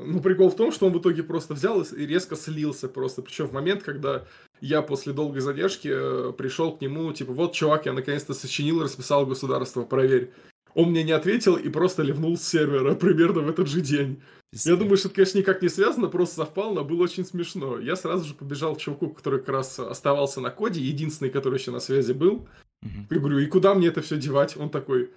но 0.05 0.19
прикол 0.19 0.49
в 0.49 0.55
том, 0.55 0.71
что 0.71 0.87
он 0.87 0.93
в 0.93 0.99
итоге 0.99 1.23
просто 1.23 1.53
взял 1.53 1.81
и 1.81 2.05
резко 2.05 2.35
слился 2.35 2.87
просто. 2.87 3.21
Причем 3.21 3.47
в 3.47 3.53
момент, 3.53 3.83
когда 3.83 4.25
я 4.61 4.81
после 4.81 5.11
долгой 5.11 5.41
задержки 5.41 5.89
э, 5.91 6.33
пришел 6.33 6.75
к 6.75 6.81
нему, 6.81 7.11
типа, 7.11 7.33
вот, 7.33 7.53
чувак, 7.53 7.85
я 7.85 7.93
наконец-то 7.93 8.33
сочинил 8.33 8.81
и 8.81 8.83
расписал 8.85 9.25
государство, 9.25 9.83
проверь. 9.83 10.31
Он 10.75 10.89
мне 10.89 11.03
не 11.03 11.13
ответил 11.13 11.55
и 11.55 11.69
просто 11.69 12.03
ливнул 12.03 12.37
с 12.37 12.43
сервера 12.43 12.93
примерно 12.95 13.41
в 13.41 13.49
этот 13.49 13.67
же 13.67 13.81
день. 13.81 14.21
Я 14.51 14.57
Пиздец. 14.57 14.77
думаю, 14.77 14.97
что 14.97 15.07
это, 15.07 15.15
конечно, 15.15 15.37
никак 15.39 15.61
не 15.61 15.69
связано, 15.69 16.07
просто 16.07 16.35
совпало, 16.35 16.73
но 16.73 16.83
было 16.83 17.03
очень 17.03 17.25
смешно. 17.25 17.79
Я 17.79 17.95
сразу 17.95 18.25
же 18.25 18.33
побежал 18.33 18.75
к 18.75 18.79
чуваку, 18.79 19.09
который 19.09 19.39
как 19.39 19.49
раз 19.49 19.79
оставался 19.79 20.41
на 20.41 20.51
коде, 20.51 20.81
единственный, 20.81 21.31
который 21.31 21.59
еще 21.59 21.71
на 21.71 21.79
связи 21.79 22.11
был. 22.11 22.47
Мгм. 22.81 23.07
Я 23.09 23.19
говорю, 23.19 23.39
и 23.39 23.45
куда 23.47 23.73
мне 23.73 23.87
это 23.87 24.01
все 24.01 24.17
девать? 24.17 24.57
Он 24.57 24.69
такой, 24.69 25.11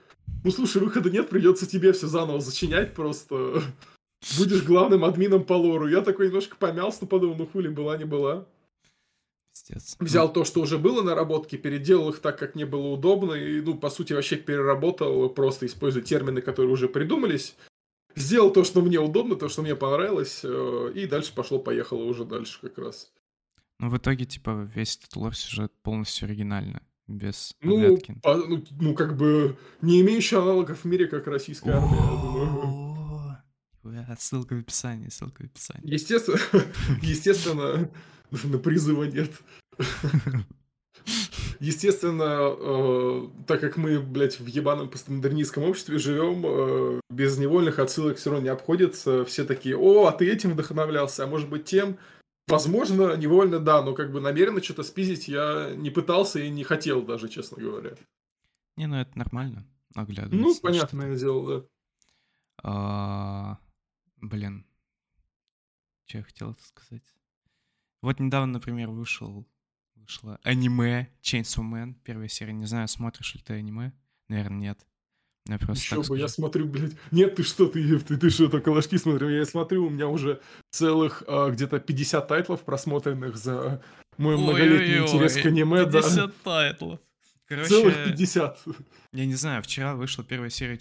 ну 0.44 0.50
слушай, 0.52 0.80
выхода 0.80 1.10
нет, 1.10 1.28
придется 1.28 1.66
тебе 1.68 1.92
все 1.92 2.06
заново 2.06 2.40
зачинять 2.40 2.94
просто. 2.94 3.62
Будешь 4.38 4.62
главным 4.62 5.04
админом 5.04 5.44
по 5.44 5.54
лору. 5.54 5.88
Я 5.88 6.02
такой 6.02 6.28
немножко 6.28 6.56
помялся, 6.56 6.98
но 7.02 7.08
подумал, 7.08 7.36
ну 7.36 7.46
хули, 7.46 7.68
была 7.68 7.96
не 7.96 8.04
была. 8.04 8.46
Пиздец. 9.66 9.96
Взял 9.98 10.32
то, 10.32 10.44
что 10.44 10.60
уже 10.60 10.78
было 10.78 11.02
наработки, 11.02 11.56
переделал 11.56 12.10
их 12.10 12.20
так, 12.20 12.38
как 12.38 12.54
мне 12.54 12.66
было 12.66 12.88
удобно, 12.88 13.32
и, 13.34 13.60
ну, 13.60 13.74
по 13.76 13.90
сути, 13.90 14.12
вообще 14.12 14.36
переработал, 14.36 15.28
просто 15.30 15.66
используя 15.66 16.02
термины, 16.02 16.40
которые 16.40 16.72
уже 16.72 16.88
придумались. 16.88 17.54
Сделал 18.16 18.50
то, 18.50 18.64
что 18.64 18.80
мне 18.80 18.98
удобно, 18.98 19.36
то, 19.36 19.48
что 19.48 19.62
мне 19.62 19.76
понравилось, 19.76 20.40
э, 20.42 20.92
и 20.94 21.06
дальше 21.06 21.32
пошло-поехало 21.34 22.02
уже 22.04 22.24
дальше 22.24 22.58
как 22.60 22.78
раз. 22.78 23.12
Ну, 23.78 23.90
в 23.90 23.96
итоге, 23.96 24.24
типа, 24.24 24.68
весь 24.74 24.96
этот 24.96 25.14
лор-сюжет 25.16 25.72
полностью 25.82 26.26
оригинально, 26.26 26.82
без 27.06 27.52
Ну, 27.60 27.96
по- 28.22 28.34
ну, 28.36 28.64
ну, 28.80 28.94
как 28.94 29.16
бы, 29.16 29.56
не 29.82 30.00
имеющий 30.00 30.34
аналогов 30.36 30.80
в 30.82 30.84
мире, 30.84 31.06
как 31.06 31.26
российская 31.28 31.72
армия, 31.74 31.96
я 31.96 32.22
думаю. 32.22 32.57
Бля, 33.82 34.16
Ссылка 34.18 34.54
в 34.54 34.60
описании, 34.60 35.08
ссылка 35.08 35.42
в 35.42 35.46
описании. 35.46 35.92
Естественно, 35.92 36.38
естественно, 37.02 37.90
на 38.30 38.58
призыва 38.58 39.04
нет. 39.04 39.30
Естественно, 41.60 42.54
э, 42.56 43.28
так 43.46 43.60
как 43.60 43.76
мы, 43.76 44.00
блядь, 44.00 44.38
в 44.38 44.46
ебаном 44.46 44.88
постмодернистском 44.88 45.64
обществе 45.64 45.98
живем, 45.98 46.44
э, 46.46 47.00
без 47.10 47.36
невольных 47.36 47.80
отсылок 47.80 48.16
все 48.16 48.30
равно 48.30 48.44
не 48.44 48.50
обходится. 48.50 49.24
Все 49.24 49.44
такие, 49.44 49.76
о, 49.76 50.06
а 50.06 50.12
ты 50.12 50.30
этим 50.30 50.52
вдохновлялся, 50.52 51.24
а 51.24 51.26
может 51.26 51.48
быть 51.48 51.64
тем? 51.64 51.98
Возможно, 52.46 53.16
невольно, 53.16 53.58
да, 53.58 53.82
но 53.82 53.92
как 53.94 54.12
бы 54.12 54.20
намеренно 54.20 54.62
что-то 54.62 54.84
спиздить 54.84 55.26
я 55.26 55.72
не 55.74 55.90
пытался 55.90 56.38
и 56.38 56.48
не 56.48 56.62
хотел 56.62 57.02
даже, 57.02 57.28
честно 57.28 57.60
говоря. 57.60 57.94
Не, 58.76 58.86
ну 58.86 58.96
это 58.96 59.18
нормально, 59.18 59.66
оглядываться. 59.94 60.36
Ну, 60.40 60.54
что-то. 60.54 60.68
понятное 60.68 61.16
дело, 61.16 61.66
да. 62.62 63.58
Блин, 64.20 64.66
что 66.06 66.18
я 66.18 66.24
хотел 66.24 66.52
это 66.52 66.62
сказать? 66.62 67.14
Вот 68.02 68.20
недавно, 68.20 68.54
например, 68.54 68.90
вышел 68.90 69.46
вышло 69.94 70.38
аниме 70.42 71.08
Chainsaw 71.22 71.62
Man, 71.62 71.94
первая 72.02 72.28
серия. 72.28 72.52
Не 72.52 72.64
знаю, 72.64 72.88
смотришь 72.88 73.34
ли 73.34 73.42
ты 73.42 73.54
аниме? 73.54 73.92
Наверное, 74.28 74.58
нет. 74.58 74.86
Я 75.46 75.58
просто 75.58 75.82
Еще 75.82 75.96
бы, 75.96 76.18
я 76.18 76.28
скажу. 76.28 76.42
смотрю, 76.42 76.66
блядь. 76.66 76.92
Нет, 77.10 77.36
ты 77.36 77.42
что, 77.42 77.68
ты, 77.68 77.98
ты, 78.00 78.16
ты 78.18 78.30
что, 78.30 78.48
только 78.48 78.68
ложки 78.68 78.96
смотрю? 78.96 79.28
Я 79.30 79.44
смотрю, 79.46 79.86
у 79.86 79.90
меня 79.90 80.08
уже 80.08 80.40
целых 80.70 81.22
а, 81.26 81.50
где-то 81.50 81.80
50 81.80 82.28
тайтлов 82.28 82.62
просмотренных 82.64 83.36
за 83.36 83.82
мой 84.18 84.36
многолетний 84.36 84.98
интерес 84.98 85.36
к 85.36 85.46
аниме, 85.46 85.84
да. 85.86 86.02
50 86.02 86.42
тайтлов. 86.42 87.00
Короче, 87.48 87.68
Целых 87.68 88.04
50. 88.04 88.58
я 89.12 89.24
не 89.26 89.34
знаю, 89.34 89.62
вчера 89.62 89.94
вышла 89.94 90.22
первая 90.22 90.50
серия 90.50 90.76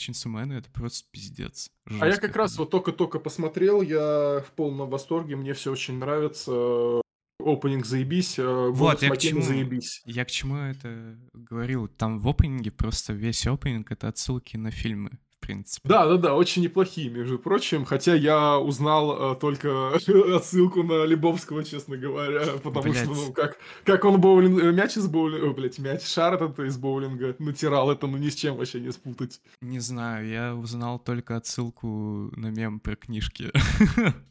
и 0.51 0.57
это 0.57 0.69
просто 0.69 1.07
пиздец. 1.11 1.69
А 2.01 2.07
я 2.07 2.17
как 2.17 2.35
раз 2.35 2.57
вот 2.57 2.69
только-только 2.69 3.19
посмотрел, 3.19 3.81
я 3.81 4.43
в 4.45 4.51
полном 4.53 4.89
восторге, 4.89 5.37
мне 5.37 5.53
все 5.53 5.71
очень 5.71 5.97
нравится. 5.97 7.01
Опенинг 7.39 7.85
заебись, 7.85 8.35
а, 8.39 8.69
Вот, 8.69 9.01
я 9.01 9.09
к 9.11 9.17
чему. 9.17 9.41
заебись. 9.41 10.01
Я 10.05 10.25
к 10.25 10.31
чему 10.31 10.57
это 10.57 11.17
говорил? 11.33 11.87
Там 11.87 12.19
в 12.19 12.27
опенинге 12.27 12.71
просто 12.71 13.13
весь 13.13 13.47
опенинг— 13.47 13.89
это 13.93 14.09
отсылки 14.09 14.57
на 14.57 14.69
фильмы, 14.71 15.19
принципе. 15.47 15.87
Да, 15.87 16.05
да, 16.05 16.17
да, 16.17 16.35
очень 16.35 16.61
неплохие, 16.61 17.09
между 17.09 17.39
прочим. 17.39 17.85
Хотя 17.85 18.13
я 18.13 18.59
узнал 18.59 19.33
э, 19.33 19.35
только 19.39 19.95
отсылку 20.35 20.83
на 20.83 21.05
Лебовского, 21.05 21.63
честно 21.63 21.97
говоря. 21.97 22.41
Потому 22.63 22.93
что, 22.93 23.05
Блядь. 23.05 23.27
ну, 23.27 23.33
как, 23.33 23.57
как 23.83 24.05
он 24.05 24.19
боулинг, 24.19 24.61
э, 24.61 24.71
мяч 24.71 24.97
из 24.97 25.07
боулинга, 25.07 25.53
блядь, 25.53 25.79
мяч, 25.79 26.03
шар 26.03 26.35
этот 26.35 26.59
из 26.59 26.77
боулинга 26.77 27.35
натирал, 27.39 27.89
это 27.89 28.07
ну 28.07 28.17
ни 28.17 28.29
с 28.29 28.35
чем 28.35 28.57
вообще 28.57 28.79
не 28.79 28.91
спутать. 28.91 29.39
Не 29.61 29.79
знаю, 29.79 30.27
я 30.27 30.55
узнал 30.55 30.99
только 30.99 31.37
отсылку 31.37 32.29
на 32.35 32.47
мем 32.47 32.79
про 32.79 32.95
книжки. 32.95 33.51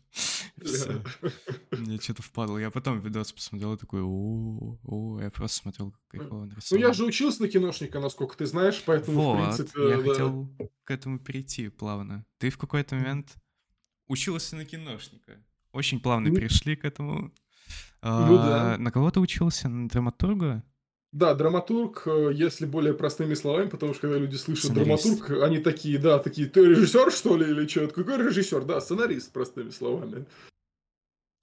Мне 1.71 1.99
что-то 2.01 2.23
впадло. 2.23 2.59
Я 2.59 2.71
потом 2.71 3.01
видос 3.01 3.33
посмотрел 3.33 3.75
и 3.75 3.79
такой, 3.79 4.01
о, 4.03 4.79
о, 4.85 5.21
я 5.21 5.31
просто 5.31 5.59
смотрел, 5.59 5.93
как 6.09 6.23
его 6.23 6.39
Ну, 6.39 6.45
нарисовал. 6.47 6.81
я 6.83 6.93
же 6.93 7.05
учился 7.05 7.43
на 7.43 7.49
киношника, 7.49 8.01
насколько 8.01 8.37
ты 8.37 8.47
знаешь, 8.47 8.83
поэтому, 8.87 9.35
в 9.35 9.37
принципе, 9.57 9.89
я 9.91 9.97
хотел 9.99 10.49
к 10.85 10.91
этому 10.91 11.19
перейти 11.19 11.69
плавно. 11.69 12.25
Ты 12.39 12.51
в 12.51 12.59
какой-то 12.59 12.95
момент 12.95 13.35
учился 14.09 14.57
на 14.57 14.65
киношника. 14.65 15.43
Очень 15.73 16.01
плавно 16.01 16.29
Ну- 16.31 16.35
перешли 16.37 16.77
к 16.77 16.85
этому. 16.85 17.33
Ну 18.03 18.39
А, 18.39 18.77
да. 18.77 18.79
На 18.79 18.91
кого 18.93 19.11
ты 19.11 19.21
учился? 19.21 19.69
На 19.69 19.89
драматурга? 19.89 20.63
Да, 21.17 21.33
драматург, 21.33 22.03
э, 22.05 22.31
если 22.35 22.67
более 22.67 22.93
простыми 22.93 23.33
словами, 23.33 23.71
потому 23.71 23.95
что 23.95 24.03
когда 24.03 24.19
люди 24.19 24.37
слышат 24.37 24.73
Сценарист. 24.73 25.05
драматург, 25.05 25.43
они 25.43 25.61
такие, 25.61 25.97
да, 25.97 26.19
такие, 26.19 26.47
ты 26.47 26.61
режиссер, 26.61 27.11
что 27.11 27.39
ли, 27.39 27.51
или 27.51 27.67
что? 27.67 27.89
Какой 27.89 28.19
режиссер? 28.19 28.67
Да, 28.67 28.83
сценарист, 28.83 29.33
простыми 29.33 29.71
словами. 29.71 30.27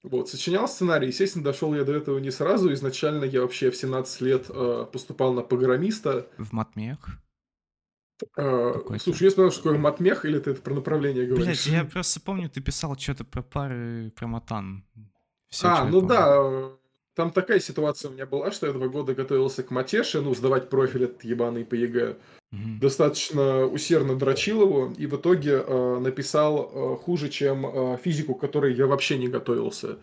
Вот, 0.03 0.29
сочинял 0.29 0.67
сценарий. 0.67 1.07
Естественно, 1.07 1.43
дошел 1.43 1.73
я 1.73 1.83
до 1.85 1.93
этого 1.93 2.19
не 2.19 2.29
сразу. 2.29 2.71
Изначально 2.71 3.23
я 3.23 3.41
вообще 3.41 3.71
в 3.71 3.75
17 3.75 4.21
лет 4.21 4.45
э, 4.49 4.85
поступал 4.93 5.33
на 5.33 5.41
программиста. 5.41 6.27
В 6.37 6.51
матмех? 6.51 7.07
Э, 8.37 8.73
слушай, 8.99 9.23
я 9.23 9.31
сказал, 9.31 9.49
что 9.49 9.63
такое 9.63 9.79
матмех, 9.79 10.23
или 10.23 10.37
ты 10.37 10.51
это 10.51 10.61
про 10.61 10.75
направление 10.75 11.25
говоришь? 11.25 11.47
Блять, 11.47 11.65
я 11.65 11.83
просто 11.83 12.21
помню, 12.21 12.47
ты 12.47 12.61
писал 12.61 12.95
что-то 12.95 13.23
про 13.23 13.41
пары, 13.41 14.11
про 14.15 14.27
матан. 14.27 14.85
Все, 15.49 15.67
а, 15.67 15.85
ну 15.85 16.01
да, 16.01 16.77
там 17.15 17.31
такая 17.31 17.59
ситуация 17.59 18.09
у 18.09 18.13
меня 18.13 18.25
была, 18.25 18.51
что 18.51 18.67
я 18.67 18.73
два 18.73 18.87
года 18.87 19.13
готовился 19.13 19.63
к 19.63 19.71
матеше, 19.71 20.21
ну, 20.21 20.33
сдавать 20.33 20.69
профиль 20.69 21.05
этот 21.05 21.23
ебаный 21.23 21.63
по 21.63 21.75
ЕГЭ. 21.75 22.17
Угу. 22.51 22.79
Достаточно 22.81 23.65
усердно 23.65 24.15
дрочил 24.15 24.61
его, 24.61 24.93
и 24.97 25.05
в 25.05 25.15
итоге 25.15 25.63
э, 25.65 25.99
написал 25.99 26.71
э, 26.73 26.95
хуже, 27.03 27.29
чем 27.29 27.65
э, 27.65 27.97
физику, 28.03 28.35
к 28.35 28.41
которой 28.41 28.73
я 28.73 28.87
вообще 28.87 29.17
не 29.17 29.27
готовился. 29.27 29.97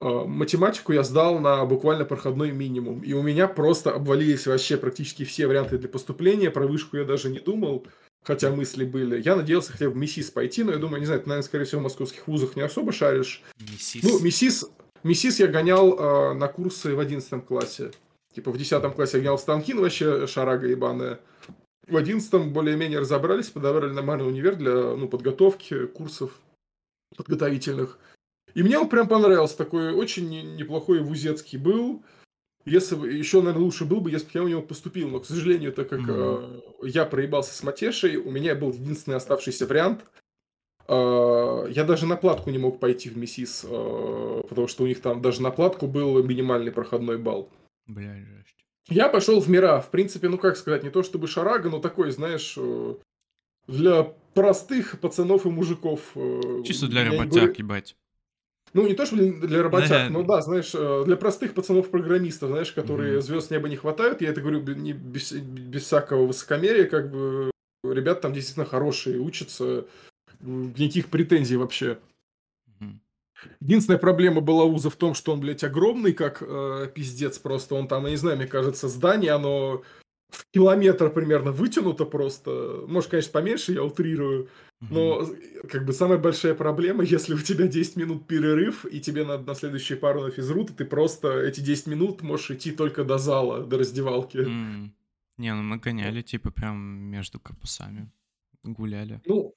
Э, 0.00 0.24
математику 0.26 0.92
я 0.92 1.02
сдал 1.02 1.38
на 1.38 1.64
буквально 1.64 2.04
проходной 2.04 2.52
минимум, 2.52 3.00
и 3.00 3.12
у 3.12 3.22
меня 3.22 3.48
просто 3.48 3.92
обвалились 3.92 4.46
вообще 4.46 4.76
практически 4.76 5.24
все 5.24 5.46
варианты 5.46 5.78
для 5.78 5.88
поступления, 5.88 6.50
про 6.50 6.66
вышку 6.66 6.96
я 6.96 7.04
даже 7.04 7.30
не 7.30 7.40
думал, 7.40 7.86
хотя 8.22 8.50
мысли 8.50 8.84
были. 8.84 9.22
Я 9.22 9.36
надеялся 9.36 9.72
хотя 9.72 9.86
бы 9.86 9.92
в 9.92 9.96
МИСИС 9.96 10.30
пойти, 10.30 10.64
но 10.64 10.72
я 10.72 10.78
думаю, 10.78 11.00
не 11.00 11.06
знаю, 11.06 11.20
ты, 11.20 11.28
наверное, 11.28 11.46
скорее 11.46 11.64
всего, 11.64 11.80
в 11.80 11.84
московских 11.84 12.26
вузах 12.26 12.56
не 12.56 12.62
особо 12.62 12.92
шаришь. 12.92 13.42
МИСИС? 13.58 14.02
Ну, 14.02 14.18
МИСИС, 14.20 14.66
МИСИС 15.02 15.40
я 15.40 15.46
гонял 15.46 15.98
э, 15.98 16.34
на 16.34 16.48
курсы 16.48 16.94
в 16.94 17.00
11 17.00 17.44
классе. 17.44 17.90
Типа 18.34 18.50
в 18.50 18.58
10 18.58 18.94
классе 18.94 19.18
я 19.18 19.22
гонял 19.22 19.38
станки, 19.38 19.74
ну 19.74 19.82
вообще 19.82 20.26
шарага 20.26 20.66
ебаная. 20.66 21.20
В 21.86 21.96
11 21.96 22.52
более-менее 22.52 22.98
разобрались, 22.98 23.50
подобрали 23.50 23.92
нормальный 23.92 24.26
универ 24.26 24.56
для 24.56 24.96
ну, 24.96 25.08
подготовки, 25.08 25.86
курсов 25.86 26.40
подготовительных. 27.16 27.98
И 28.54 28.62
мне 28.62 28.78
он 28.78 28.88
прям 28.88 29.06
понравился, 29.06 29.56
такой 29.56 29.92
очень 29.92 30.56
неплохой 30.56 31.00
вузецкий 31.00 31.58
был. 31.58 32.02
Если 32.64 32.96
бы, 32.96 33.12
еще, 33.12 33.38
наверное, 33.38 33.62
лучше 33.62 33.84
был 33.84 34.00
бы, 34.00 34.10
если 34.10 34.26
бы 34.26 34.32
я 34.34 34.42
у 34.42 34.48
него 34.48 34.62
поступил. 34.62 35.08
Но, 35.08 35.20
к 35.20 35.26
сожалению, 35.26 35.72
так 35.72 35.88
как 35.88 36.00
mm-hmm. 36.00 36.82
э, 36.82 36.88
я 36.88 37.04
проебался 37.04 37.54
с 37.54 37.62
Матешей, 37.62 38.16
у 38.16 38.30
меня 38.30 38.56
был 38.56 38.72
единственный 38.72 39.18
оставшийся 39.18 39.66
вариант. 39.66 40.04
Э, 40.88 41.66
я 41.70 41.84
даже 41.84 42.06
на 42.06 42.16
платку 42.16 42.50
не 42.50 42.58
мог 42.58 42.80
пойти 42.80 43.10
в 43.10 43.16
МИСИС, 43.16 43.66
э, 43.68 44.42
потому 44.48 44.68
что 44.68 44.84
у 44.84 44.86
них 44.86 45.00
там 45.00 45.22
даже 45.22 45.42
на 45.42 45.50
платку 45.50 45.86
был 45.86 46.22
минимальный 46.22 46.72
проходной 46.72 47.18
балл. 47.18 47.50
Бля, 47.86 48.16
жесть. 48.16 48.66
Я 48.88 49.08
пошел 49.08 49.40
в 49.40 49.48
мира. 49.48 49.80
В 49.80 49.90
принципе, 49.90 50.28
ну 50.28 50.38
как 50.38 50.56
сказать, 50.56 50.84
не 50.84 50.90
то 50.90 51.02
чтобы 51.02 51.26
шарага, 51.26 51.70
но 51.70 51.80
такой, 51.80 52.10
знаешь, 52.10 52.54
э, 52.56 52.94
для 53.66 54.04
простых 54.34 55.00
пацанов 55.00 55.46
и 55.46 55.50
мужиков. 55.50 56.00
Э, 56.14 56.62
Чисто 56.64 56.86
для 56.86 57.04
работяг, 57.04 57.32
говорю... 57.32 57.54
ебать. 57.58 57.96
Ну, 58.72 58.86
не 58.86 58.94
то, 58.94 59.06
что 59.06 59.16
для 59.16 59.62
работяг, 59.62 59.88
да. 59.88 60.08
но 60.10 60.22
да, 60.22 60.40
знаешь, 60.42 60.72
э, 60.74 61.04
для 61.06 61.16
простых 61.16 61.54
пацанов-программистов, 61.54 62.50
знаешь, 62.50 62.72
которые 62.72 63.18
mm-hmm. 63.18 63.22
звезд 63.22 63.50
неба 63.50 63.68
не 63.68 63.76
хватают, 63.76 64.20
я 64.20 64.30
это 64.30 64.40
говорю 64.40 64.60
не 64.60 64.92
без, 64.92 65.32
без 65.32 65.84
всякого 65.84 66.26
высокомерия, 66.26 66.84
как 66.84 67.10
бы 67.10 67.50
ребят 67.84 68.20
там 68.20 68.32
действительно 68.32 68.66
хорошие, 68.66 69.18
учатся, 69.18 69.86
никаких 70.40 71.08
претензий 71.08 71.56
вообще. 71.56 71.98
Единственная 73.60 73.98
проблема 73.98 74.40
была 74.40 74.64
Уза 74.64 74.90
в 74.90 74.96
том, 74.96 75.14
что 75.14 75.32
он, 75.32 75.40
блядь, 75.40 75.62
огромный, 75.62 76.12
как 76.12 76.38
э, 76.40 76.90
пиздец 76.94 77.38
просто. 77.38 77.74
Он 77.74 77.86
там, 77.86 78.04
я 78.04 78.10
не 78.10 78.16
знаю, 78.16 78.38
мне 78.38 78.46
кажется, 78.46 78.88
здание, 78.88 79.32
оно 79.32 79.82
в 80.30 80.46
километр 80.52 81.10
примерно 81.10 81.52
вытянуто 81.52 82.04
просто. 82.04 82.84
Может, 82.88 83.10
конечно, 83.10 83.32
поменьше, 83.32 83.72
я 83.72 83.84
утрирую. 83.84 84.48
Но, 84.80 85.26
как 85.70 85.86
бы, 85.86 85.92
самая 85.92 86.18
большая 86.18 86.54
проблема, 86.54 87.02
если 87.14 87.34
у 87.34 87.38
тебя 87.38 87.66
10 87.66 87.96
минут 87.96 88.26
перерыв, 88.26 88.84
и 88.84 89.00
тебе 89.00 89.24
надо 89.24 89.44
на 89.44 89.54
следующую 89.54 89.98
пару 89.98 90.22
на 90.22 90.30
физрут, 90.30 90.70
и 90.70 90.74
ты 90.74 90.84
просто 90.84 91.40
эти 91.40 91.60
10 91.60 91.86
минут 91.86 92.22
можешь 92.22 92.50
идти 92.50 92.72
только 92.72 93.04
до 93.04 93.18
зала, 93.18 93.64
до 93.64 93.78
раздевалки. 93.78 94.38
Не, 95.38 95.54
ну 95.54 95.62
мы 95.62 95.76
гоняли, 95.76 96.22
типа, 96.22 96.50
прям 96.50 96.78
между 96.78 97.38
корпусами. 97.38 98.10
Гуляли. 98.62 99.20
Ну, 99.26 99.54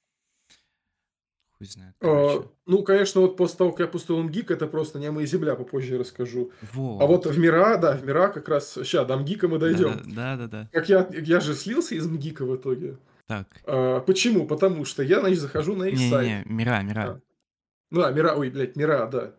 Хуй 1.60 1.66
знает. 1.66 1.94
А, 2.00 2.42
ну, 2.64 2.82
конечно, 2.82 3.20
вот 3.20 3.36
после 3.36 3.58
того, 3.58 3.72
как 3.72 3.80
я 3.80 3.86
пустил 3.86 4.22
МГИК, 4.22 4.52
это 4.52 4.66
просто 4.66 4.98
не 4.98 5.10
моя 5.10 5.26
земля, 5.26 5.54
попозже 5.54 5.98
расскажу. 5.98 6.52
Вот. 6.72 7.02
А 7.02 7.06
вот 7.06 7.26
в 7.26 7.38
Мира, 7.38 7.76
да, 7.76 7.94
в 7.98 8.02
Мира 8.02 8.28
как 8.28 8.48
раз... 8.48 8.72
Сейчас, 8.72 9.06
до 9.06 9.18
МГИКа 9.18 9.46
мы 9.46 9.58
дойдем. 9.58 10.00
Да, 10.06 10.36
да, 10.38 10.46
да. 10.46 10.68
Как 10.72 10.88
я, 10.88 11.06
я 11.12 11.38
же 11.40 11.54
слился 11.54 11.94
из 11.94 12.06
МГИКа 12.06 12.46
в 12.46 12.56
итоге. 12.56 12.96
Так. 13.26 13.46
А, 13.66 14.00
почему? 14.00 14.46
Потому 14.46 14.86
что 14.86 15.02
я, 15.02 15.20
значит, 15.20 15.38
захожу 15.38 15.76
на 15.76 15.84
их 15.84 15.98
не, 15.98 16.08
сайт. 16.08 16.46
Не, 16.46 16.50
Мира, 16.50 16.80
Мира. 16.80 17.02
А. 17.02 17.20
Ну 17.90 18.00
да, 18.00 18.10
Мира, 18.10 18.32
ой, 18.34 18.48
блядь, 18.48 18.76
Мира, 18.76 19.06
да. 19.12 19.34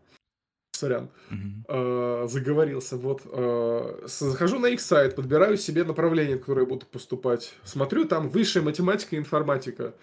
Сорян. 0.73 1.09
Угу. 1.31 1.65
А, 1.69 2.27
заговорился. 2.27 2.97
Вот. 2.97 3.23
А, 3.25 4.03
захожу 4.05 4.59
на 4.59 4.67
их 4.67 4.79
сайт, 4.79 5.15
подбираю 5.15 5.57
себе 5.57 5.83
направление, 5.83 6.37
в 6.37 6.41
которое 6.41 6.67
буду 6.67 6.85
поступать. 6.85 7.55
Смотрю, 7.63 8.05
там 8.05 8.29
высшая 8.29 8.61
математика 8.61 9.15
и 9.15 9.19
информатика. 9.19 9.95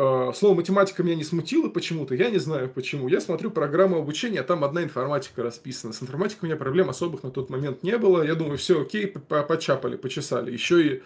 А, 0.00 0.32
слово 0.32 0.54
математика 0.54 1.02
меня 1.02 1.16
не 1.16 1.24
смутило 1.24 1.68
почему-то, 1.68 2.14
я 2.14 2.30
не 2.30 2.38
знаю 2.38 2.68
почему. 2.68 3.08
Я 3.08 3.20
смотрю 3.20 3.50
программу 3.50 3.98
обучения, 3.98 4.40
а 4.40 4.44
там 4.44 4.62
одна 4.62 4.84
информатика 4.84 5.42
расписана. 5.42 5.92
С 5.92 6.00
информатикой 6.00 6.42
у 6.42 6.46
меня 6.46 6.56
проблем 6.56 6.88
особых 6.88 7.24
на 7.24 7.32
тот 7.32 7.50
момент 7.50 7.82
не 7.82 7.98
было. 7.98 8.22
Я 8.22 8.36
думаю, 8.36 8.58
все 8.58 8.80
окей, 8.80 9.08
почапали, 9.08 9.96
почесали. 9.96 10.52
Еще 10.52 10.86
и 10.86 11.02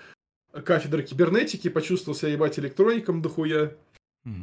кафедра 0.63 1.01
кибернетики, 1.01 1.69
почувствовал 1.69 2.15
себя 2.15 2.33
ебать 2.33 2.59
электроником 2.59 3.23
дохуя. 3.23 3.75
Угу. 4.27 4.35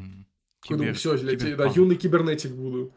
Кибер... 0.62 0.78
Думаю, 0.78 0.96
все, 0.96 1.16
кибер... 1.16 1.56
да, 1.56 1.68
юный 1.68 1.96
кибернетик 1.96 2.52
буду. 2.52 2.92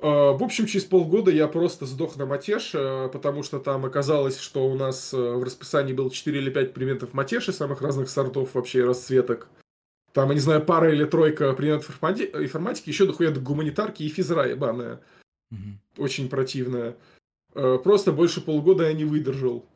А, 0.00 0.32
в 0.32 0.42
общем, 0.42 0.64
через 0.64 0.86
полгода 0.86 1.30
я 1.30 1.48
просто 1.48 1.84
сдох 1.84 2.16
на 2.16 2.24
матеш, 2.24 2.70
потому 2.72 3.42
что 3.42 3.58
там 3.58 3.84
оказалось, 3.84 4.40
что 4.40 4.66
у 4.66 4.74
нас 4.74 5.12
э, 5.12 5.16
в 5.18 5.42
расписании 5.42 5.92
было 5.92 6.10
4 6.10 6.38
или 6.38 6.48
5 6.48 6.72
предметов 6.72 7.12
матеши 7.12 7.52
самых 7.52 7.82
разных 7.82 8.08
сортов 8.08 8.54
вообще 8.54 8.82
расцветок 8.82 9.48
там, 10.16 10.30
я 10.30 10.34
не 10.34 10.40
знаю, 10.40 10.64
пара 10.64 10.90
или 10.90 11.04
тройка 11.04 11.52
предметов 11.52 11.90
информатики, 11.90 12.88
еще 12.88 13.04
дохуя 13.04 13.30
до 13.30 13.38
гуманитарки 13.38 14.02
и 14.02 14.08
физра 14.08 14.48
ебаная. 14.48 15.02
Угу. 15.50 16.04
Очень 16.04 16.30
противная. 16.30 16.96
Э, 17.54 17.76
просто 17.84 18.12
больше 18.12 18.40
полгода 18.40 18.88
я 18.88 18.94
не 18.94 19.04
выдержал. 19.04 19.68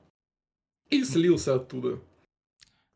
И 0.89 1.05
слился 1.05 1.57
оттуда. 1.57 2.01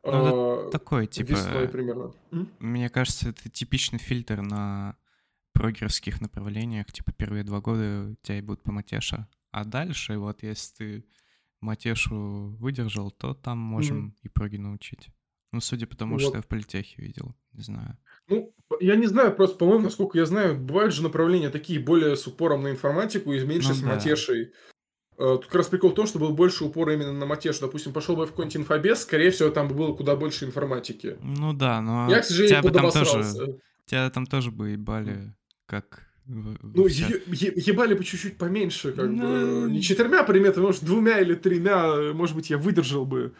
Ну, 0.03 0.67
а, 0.67 0.71
такой, 0.71 1.05
типа... 1.05 1.33
Весной 1.33 1.69
примерно. 1.69 2.15
Мне 2.57 2.89
кажется, 2.89 3.29
это 3.29 3.47
типичный 3.47 3.99
фильтр 3.99 4.41
на 4.41 4.97
прогерских 5.53 6.21
направлениях. 6.21 6.91
Типа 6.91 7.11
первые 7.11 7.43
два 7.43 7.61
года 7.61 8.07
у 8.09 8.25
тебя 8.25 8.41
будут 8.41 8.63
по 8.63 8.71
матеша. 8.71 9.27
А 9.51 9.65
дальше, 9.65 10.17
вот 10.17 10.41
если 10.41 10.75
ты 10.77 11.05
матешу 11.61 12.55
выдержал, 12.59 13.11
то 13.11 13.35
там 13.35 13.59
можем 13.59 14.07
mm 14.07 14.13
и 14.23 14.29
проги 14.29 14.57
научить. 14.57 15.09
Ну, 15.55 15.61
судя 15.61 15.87
по 15.87 15.95
тому, 15.95 16.15
вот. 16.15 16.21
что 16.21 16.35
я 16.35 16.41
в 16.41 16.47
политехе 16.47 17.01
видел, 17.01 17.33
не 17.53 17.63
знаю. 17.63 17.97
Ну, 18.27 18.53
я 18.81 18.97
не 18.97 19.07
знаю, 19.07 19.33
просто, 19.33 19.57
по-моему, 19.57 19.85
насколько 19.85 20.17
я 20.17 20.25
знаю, 20.25 20.57
бывают 20.59 20.93
же 20.93 21.01
направления 21.01 21.49
такие 21.49 21.79
более 21.79 22.17
с 22.17 22.27
упором 22.27 22.63
на 22.63 22.71
информатику 22.71 23.31
и 23.31 23.39
меньше 23.39 23.69
ну, 23.69 23.75
с 23.75 23.79
да. 23.79 23.87
матешей. 23.87 24.51
Э, 25.17 25.37
тут 25.37 25.45
как 25.45 25.55
раз 25.55 25.67
прикол 25.67 25.91
в 25.91 25.95
том, 25.95 26.07
что 26.07 26.19
был 26.19 26.33
больше 26.33 26.65
упора 26.65 26.93
именно 26.93 27.13
на 27.13 27.25
матешу. 27.25 27.61
Допустим, 27.61 27.93
пошел 27.93 28.17
бы 28.17 28.25
в 28.25 28.31
какой-нибудь 28.31 28.57
инфобес, 28.57 29.03
скорее 29.03 29.31
всего, 29.31 29.49
там 29.49 29.69
бы 29.69 29.75
было 29.75 29.93
куда 29.93 30.17
больше 30.17 30.43
информатики. 30.43 31.15
Ну 31.21 31.53
да, 31.53 31.79
но... 31.79 32.09
Я, 32.09 32.19
к 32.19 32.25
сожалению, 32.25 32.61
тебя 32.61 32.71
там 32.73 32.91
тоже, 32.91 33.59
Тебя 33.85 34.09
там 34.09 34.25
тоже 34.25 34.51
бы 34.51 34.71
ебали, 34.71 35.33
как... 35.67 36.05
Ну, 36.25 36.85
е- 36.87 37.23
е- 37.27 37.53
ебали 37.55 37.93
бы 37.93 38.03
чуть-чуть 38.03 38.37
поменьше, 38.37 38.91
как 38.91 39.09
ну... 39.09 39.67
бы. 39.67 39.71
Не 39.71 39.81
четырьмя 39.81 40.23
предметами, 40.23 40.65
может, 40.65 40.83
двумя 40.83 41.19
или 41.19 41.33
тремя, 41.35 42.11
может 42.13 42.35
быть, 42.35 42.49
я 42.49 42.57
выдержал 42.57 43.05
бы. 43.05 43.35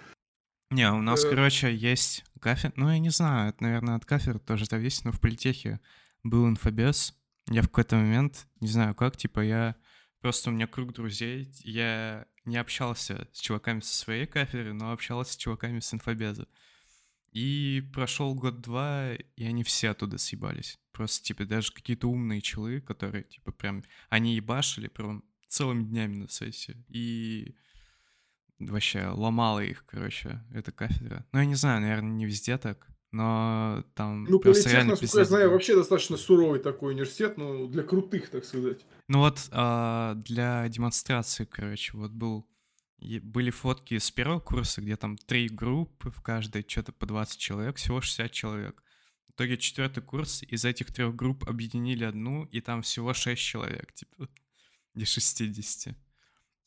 Не, 0.71 0.91
у 0.91 1.01
нас, 1.01 1.23
э... 1.23 1.29
короче, 1.29 1.75
есть 1.75 2.25
кафедра. 2.39 2.73
Ну, 2.75 2.89
я 2.89 2.99
не 2.99 3.09
знаю, 3.09 3.49
это, 3.49 3.63
наверное, 3.63 3.95
от 3.95 4.05
кафедры 4.05 4.39
тоже 4.39 4.65
зависит, 4.65 5.05
но 5.05 5.11
в 5.11 5.19
политехе 5.19 5.79
был 6.23 6.47
инфобес. 6.47 7.15
Я 7.49 7.61
в 7.61 7.67
какой-то 7.67 7.97
момент, 7.97 8.47
не 8.59 8.67
знаю 8.67 8.95
как, 8.95 9.17
типа, 9.17 9.41
я... 9.41 9.75
Просто 10.21 10.49
у 10.49 10.53
меня 10.53 10.65
круг 10.65 10.93
друзей, 10.93 11.51
я 11.63 12.25
не 12.45 12.57
общался 12.57 13.27
с 13.31 13.39
чуваками 13.39 13.79
со 13.81 13.93
своей 13.93 14.25
кафедры, 14.25 14.73
но 14.73 14.91
общался 14.91 15.33
с 15.33 15.37
чуваками 15.37 15.79
с 15.79 15.93
инфобеза. 15.93 16.47
И 17.31 17.83
прошел 17.93 18.33
год-два, 18.33 19.13
и 19.13 19.43
они 19.43 19.63
все 19.63 19.89
оттуда 19.89 20.17
съебались. 20.17 20.79
Просто, 20.93 21.23
типа, 21.25 21.45
даже 21.45 21.73
какие-то 21.73 22.09
умные 22.09 22.41
челы, 22.41 22.81
которые, 22.81 23.25
типа, 23.25 23.51
прям, 23.51 23.83
они 24.09 24.35
ебашили 24.35 24.87
прям 24.87 25.23
целыми 25.47 25.83
днями 25.83 26.15
на 26.15 26.29
сессии. 26.29 26.83
И 26.87 27.55
вообще 28.59 29.07
ломала 29.07 29.59
их, 29.59 29.85
короче, 29.85 30.41
эта 30.53 30.71
кафедра. 30.71 31.25
Ну, 31.31 31.39
я 31.39 31.45
не 31.45 31.55
знаю, 31.55 31.81
наверное, 31.81 32.11
не 32.11 32.25
везде 32.25 32.57
так, 32.57 32.87
но 33.11 33.83
там 33.95 34.25
Ну, 34.25 34.39
политех, 34.39 34.73
насколько 34.73 35.01
пиздец. 35.01 35.15
я 35.17 35.25
знаю, 35.25 35.51
вообще 35.51 35.75
достаточно 35.75 36.17
суровый 36.17 36.59
такой 36.59 36.93
университет, 36.93 37.37
ну, 37.37 37.67
для 37.67 37.83
крутых, 37.83 38.29
так 38.29 38.43
сказать. 38.43 38.85
Ну 39.07 39.19
вот 39.19 39.47
а, 39.51 40.15
для 40.15 40.67
демонстрации, 40.67 41.45
короче, 41.45 41.95
вот 41.95 42.11
был 42.11 42.47
были 42.97 43.51
фотки 43.51 43.97
с 43.97 44.09
первого 44.09 44.39
курса, 44.39 44.81
где 44.81 44.95
там 44.95 45.17
три 45.17 45.47
группы, 45.47 46.09
в 46.09 46.21
каждой 46.21 46.65
что-то 46.67 46.91
по 46.91 47.05
20 47.05 47.37
человек, 47.37 47.75
всего 47.77 48.01
60 48.01 48.31
человек. 48.31 48.83
В 49.27 49.31
итоге 49.31 49.57
четвертый 49.57 50.01
курс 50.01 50.43
из 50.43 50.65
этих 50.65 50.93
трех 50.93 51.15
групп 51.15 51.47
объединили 51.47 52.03
одну, 52.03 52.45
и 52.45 52.61
там 52.61 52.81
всего 52.81 53.13
шесть 53.13 53.41
человек, 53.41 53.93
типа, 53.93 54.27
из 54.95 55.09
60. 55.09 55.95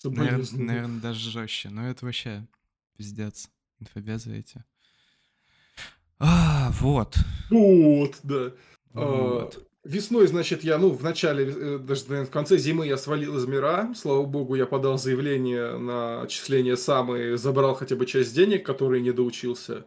Наверное, 0.05 0.47
наверное, 0.53 1.01
даже 1.01 1.31
жестче. 1.31 1.71
Но 1.71 1.89
это 1.89 2.05
вообще 2.05 2.47
пиздец. 2.97 3.49
Инфобезы 3.81 4.37
эти. 4.37 4.65
А, 6.19 6.71
вот. 6.81 7.17
Вот, 7.51 8.19
да. 8.23 8.53
А, 8.95 9.01
Вот. 9.01 9.65
Весной, 9.85 10.27
значит, 10.27 10.65
я, 10.65 10.77
ну, 10.77 10.91
в 10.91 11.03
начале, 11.03 11.47
э, 11.47 11.79
даже, 11.79 12.03
наверное, 12.09 12.27
в 12.27 12.31
конце 12.31 12.59
зимы 12.59 12.87
я 12.87 12.99
свалил 12.99 13.39
из 13.39 13.47
мира. 13.47 13.91
Слава 13.97 14.27
богу, 14.27 14.55
я 14.57 14.67
подал 14.67 14.99
заявление 14.99 15.79
на 15.79 16.23
отчисление 16.23 16.77
сам 16.77 17.15
и 17.17 17.37
забрал 17.37 17.75
хотя 17.75 17.97
бы 17.97 18.05
часть 18.05 18.35
денег, 18.35 18.67
которые 18.67 19.01
не 19.01 19.13
доучился. 19.13 19.87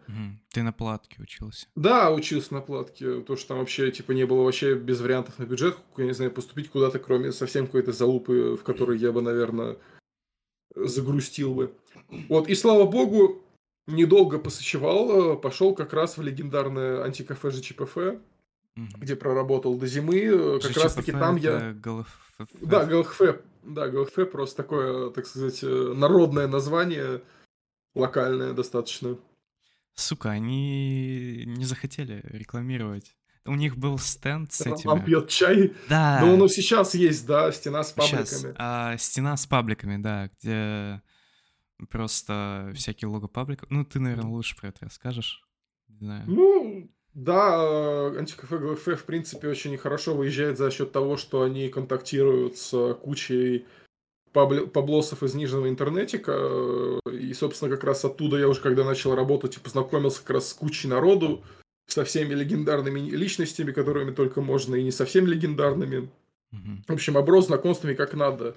Ты 0.50 0.63
на 0.63 0.71
платке 0.71 1.21
учился. 1.21 1.67
Да, 1.76 2.10
учился 2.10 2.54
на 2.54 2.62
платке, 2.62 3.21
то, 3.21 3.36
что 3.36 3.50
там 3.50 3.60
вообще, 3.60 3.91
типа, 3.91 4.13
не 4.13 4.26
было 4.26 4.43
вообще 4.43 4.74
без 4.74 5.02
вариантов 5.02 5.38
на 5.38 5.43
бюджет, 5.43 5.78
я 5.97 6.06
не 6.06 6.13
знаю, 6.13 6.32
поступить 6.32 6.69
куда-то, 6.71 6.97
кроме 6.97 7.32
совсем 7.32 7.67
какой-то 7.67 7.91
залупы, 7.91 8.58
в 8.60 8.63
которой 8.63 8.97
я 8.97 9.12
бы, 9.12 9.21
наверное, 9.21 9.76
загрустил 10.75 11.53
бы. 11.53 11.73
Вот, 12.29 12.47
и 12.47 12.55
слава 12.55 12.86
богу, 12.86 13.43
недолго 13.88 14.39
посочевал, 14.39 15.34
э, 15.34 15.38
пошел 15.38 15.75
как 15.75 15.93
раз 15.93 16.17
в 16.17 16.21
легендарное 16.21 17.03
антикафе 17.03 17.51
ЖЧПФ, 17.51 17.95
Мгм. 18.75 18.89
где 18.97 19.15
проработал 19.15 19.75
до 19.75 19.86
зимы, 19.88 20.19
э, 20.19 20.60
как 20.62 20.77
раз 20.77 20.93
таки 20.93 21.12
ЖЧПФ 21.12 21.19
там 21.19 21.36
я... 21.36 21.73
ГЛФФ. 21.73 22.34
Да, 22.62 22.86
ГЛХФ, 22.86 23.21
да, 23.63 23.88
ГЛХФ 23.89 24.31
просто 24.31 24.57
такое, 24.57 25.10
так 25.12 25.25
сказать, 25.27 25.60
э, 25.63 25.93
народное 25.95 26.47
название, 26.47 27.21
локальное 27.95 28.53
достаточно. 28.53 29.17
Сука, 29.93 30.31
они 30.31 31.43
не 31.45 31.65
захотели 31.65 32.21
рекламировать. 32.23 33.15
У 33.45 33.56
них 33.56 33.77
был 33.77 33.97
стенд 33.97 34.51
с 34.54 34.62
этими. 34.62 35.04
пьет 35.04 35.27
чай, 35.30 35.73
Да. 35.89 36.21
он 36.23 36.43
и 36.45 36.47
сейчас 36.49 36.93
есть, 36.93 37.25
да, 37.25 37.51
стена 37.51 37.84
с 37.84 37.91
пабликами. 37.91 38.54
а, 38.58 38.97
стена 38.97 39.36
с 39.36 39.45
пабликами, 39.47 39.97
да, 40.01 40.30
где 40.39 41.01
просто 41.89 42.71
всякие 42.75 43.10
лого 43.10 43.27
пабликов. 43.27 43.69
Ну, 43.71 43.84
ты, 43.84 43.99
наверное, 43.99 44.30
лучше 44.30 44.56
про 44.56 44.67
это 44.67 44.86
расскажешь. 44.86 45.41
Не 45.88 45.97
знаю. 45.97 46.23
Ну, 46.27 46.91
да, 47.13 48.08
антикафе 48.17 48.58
ГЛФ, 48.60 48.80
в 48.86 49.04
принципе, 49.06 49.47
очень 49.47 49.75
хорошо 49.77 50.13
выезжает 50.15 50.58
за 50.60 50.69
счет 50.69 50.91
того, 50.91 51.17
что 51.17 51.41
они 51.41 51.69
контактируют 51.69 52.58
с 52.58 52.93
кучей 53.01 53.65
паблосов 54.32 55.23
из 55.23 55.34
нижнего 55.34 55.67
интернетика. 55.67 56.99
И, 57.12 57.34
собственно, 57.34 57.69
как 57.71 57.84
раз 57.84 58.06
оттуда 58.06 58.38
я 58.38 58.47
уже, 58.47 58.62
когда 58.62 58.86
начал 58.86 59.13
работать, 59.15 59.60
познакомился 59.62 60.21
как 60.21 60.30
раз 60.36 60.49
с 60.49 60.54
кучей 60.54 60.88
народу, 60.88 61.43
со 61.91 62.06
всеми 62.06 62.34
легендарными 62.34 62.99
личностями, 62.99 63.71
которыми 63.71 64.12
только 64.12 64.41
можно, 64.41 64.75
и 64.75 64.84
не 64.84 64.91
совсем 64.91 65.27
легендарными. 65.27 66.10
Мгм. 66.51 66.84
В 66.88 66.93
общем, 66.93 67.17
оброс 67.17 67.47
знакомствами 67.47 67.93
как 67.93 68.13
надо. 68.13 68.56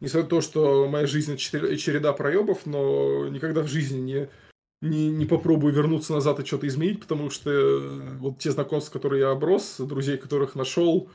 Несмотря 0.00 0.24
на 0.24 0.30
то, 0.30 0.40
что 0.40 0.88
моя 0.88 1.06
жизнь 1.06 1.36
череда 1.36 2.12
проебов, 2.12 2.66
но 2.66 3.28
никогда 3.28 3.62
в 3.62 3.68
жизни 3.68 4.00
не, 4.00 4.28
не, 4.80 5.10
не 5.10 5.26
попробую 5.26 5.72
вернуться 5.72 6.12
назад 6.12 6.40
и 6.40 6.44
что-то 6.44 6.66
изменить, 6.66 7.00
потому 7.00 7.30
что 7.30 7.50
э, 7.50 8.16
вот 8.18 8.38
те 8.38 8.50
знакомства, 8.50 8.92
которые 8.92 9.20
я 9.20 9.30
оброс, 9.30 9.76
друзей, 9.78 10.18
которых 10.18 10.56
нашел, 10.56 11.08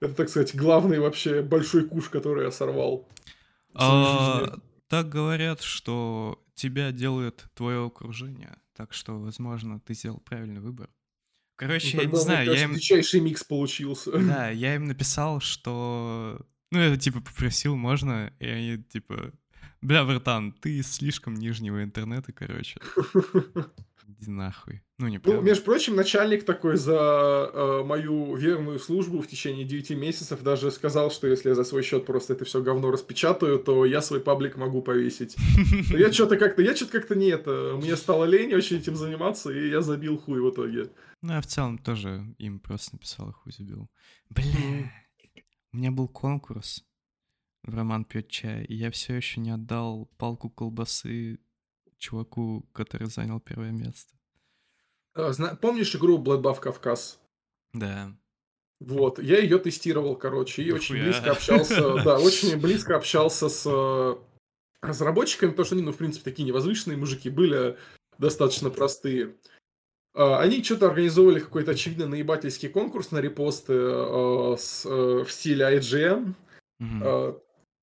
это, 0.00 0.14
так 0.14 0.28
сказать, 0.28 0.54
главный 0.54 1.00
вообще 1.00 1.42
большой 1.42 1.84
куш, 1.84 2.08
который 2.08 2.44
я 2.44 2.52
сорвал. 2.52 3.08
А, 3.74 4.56
так 4.88 5.08
говорят, 5.08 5.62
что 5.62 6.40
тебя 6.54 6.92
делает 6.92 7.46
твое 7.54 7.86
окружение. 7.86 8.56
Так 8.76 8.92
что, 8.92 9.18
возможно, 9.18 9.80
ты 9.80 9.94
сделал 9.94 10.20
правильный 10.20 10.60
выбор. 10.60 10.88
Ну, 10.88 11.34
Короче, 11.56 11.96
я 11.96 12.02
тогда, 12.02 12.16
не 12.18 12.22
знаю, 12.22 12.44
я 12.44 12.52
кажется, 12.52 12.68
им, 12.68 12.74
дичайший 12.74 13.20
микс 13.20 13.42
получился. 13.42 14.12
да, 14.12 14.50
я 14.50 14.74
им 14.74 14.84
написал, 14.88 15.40
что... 15.40 16.46
Ну, 16.70 16.78
я 16.78 16.96
типа 16.96 17.20
попросил, 17.20 17.76
можно, 17.76 18.32
и 18.38 18.46
они 18.46 18.82
типа... 18.82 19.32
Бля, 19.80 20.04
братан, 20.04 20.52
ты 20.52 20.82
слишком 20.82 21.34
нижнего 21.34 21.82
интернета, 21.82 22.32
короче. 22.32 22.80
Иди 24.08 24.30
нахуй. 24.30 24.82
Ну, 24.98 25.08
не 25.08 25.16
Ну, 25.16 25.22
правда. 25.22 25.42
между 25.42 25.64
прочим, 25.64 25.96
начальник 25.96 26.44
такой 26.44 26.76
за 26.76 27.50
э, 27.52 27.82
мою 27.84 28.36
верную 28.36 28.78
службу 28.78 29.20
в 29.20 29.26
течение 29.26 29.64
9 29.64 29.90
месяцев 29.90 30.42
даже 30.42 30.70
сказал, 30.70 31.10
что 31.10 31.26
если 31.26 31.48
я 31.48 31.54
за 31.56 31.64
свой 31.64 31.82
счет 31.82 32.06
просто 32.06 32.34
это 32.34 32.44
все 32.44 32.62
говно 32.62 32.92
распечатаю, 32.92 33.58
то 33.58 33.84
я 33.84 34.00
свой 34.00 34.20
паблик 34.20 34.56
могу 34.56 34.80
повесить. 34.80 35.36
Но 35.90 35.98
я 35.98 36.12
что-то 36.12 36.36
как-то, 36.36 36.62
я 36.62 36.76
что-то 36.76 36.92
как-то 36.92 37.14
не 37.16 37.28
это, 37.28 37.76
мне 37.82 37.96
стало 37.96 38.24
лень 38.24 38.54
очень 38.54 38.76
этим 38.76 38.94
заниматься, 38.94 39.50
и 39.50 39.70
я 39.70 39.80
забил 39.80 40.18
хуй 40.18 40.40
в 40.40 40.50
итоге. 40.50 40.90
Ну, 41.22 41.32
я 41.32 41.40
в 41.40 41.46
целом 41.46 41.78
тоже 41.78 42.34
им 42.38 42.60
просто 42.60 42.94
написал 42.94 43.30
и 43.30 43.32
хуй 43.32 43.52
забил. 43.52 43.90
Бля, 44.30 44.92
у 45.72 45.76
меня 45.76 45.90
был 45.90 46.08
конкурс 46.08 46.84
в 47.66 47.74
Роман 47.74 48.04
пьет 48.04 48.28
чай, 48.28 48.64
и 48.64 48.74
я 48.74 48.90
все 48.90 49.14
еще 49.14 49.40
не 49.40 49.50
отдал 49.50 50.06
палку 50.18 50.48
колбасы 50.48 51.40
чуваку, 51.98 52.66
который 52.72 53.08
занял 53.08 53.40
первое 53.40 53.70
место. 53.70 54.14
А, 55.14 55.32
Помнишь 55.60 55.94
игру 55.96 56.18
Bloodbath 56.22 56.60
Кавказ? 56.60 57.18
Да. 57.72 58.12
Вот, 58.78 59.18
я 59.18 59.38
ее 59.38 59.58
тестировал, 59.58 60.16
короче, 60.16 60.62
и 60.62 60.70
очень 60.70 60.96
близко 60.96 61.30
общался, 61.32 61.94
да, 62.04 62.18
очень 62.18 62.58
близко 62.60 62.96
общался 62.96 63.48
с 63.48 63.64
э, 63.66 64.16
разработчиками, 64.82 65.50
потому 65.50 65.64
что 65.64 65.74
они, 65.76 65.84
ну, 65.84 65.92
в 65.92 65.96
принципе, 65.96 66.30
такие 66.30 66.46
невозвышенные 66.46 66.98
мужики 66.98 67.30
были, 67.30 67.78
достаточно 68.18 68.68
простые. 68.68 69.34
А, 70.14 70.40
Они 70.40 70.62
что-то 70.62 70.88
организовывали 70.88 71.40
какой-то 71.40 71.70
очевидно 71.70 72.06
наебательский 72.06 72.68
конкурс 72.68 73.12
на 73.12 73.18
репосты 73.18 73.72
э, 73.72 73.76
э, 73.76 75.24
в 75.24 75.28
стиле 75.30 75.64
IGN 75.78 76.34
Мгм. 76.78 77.02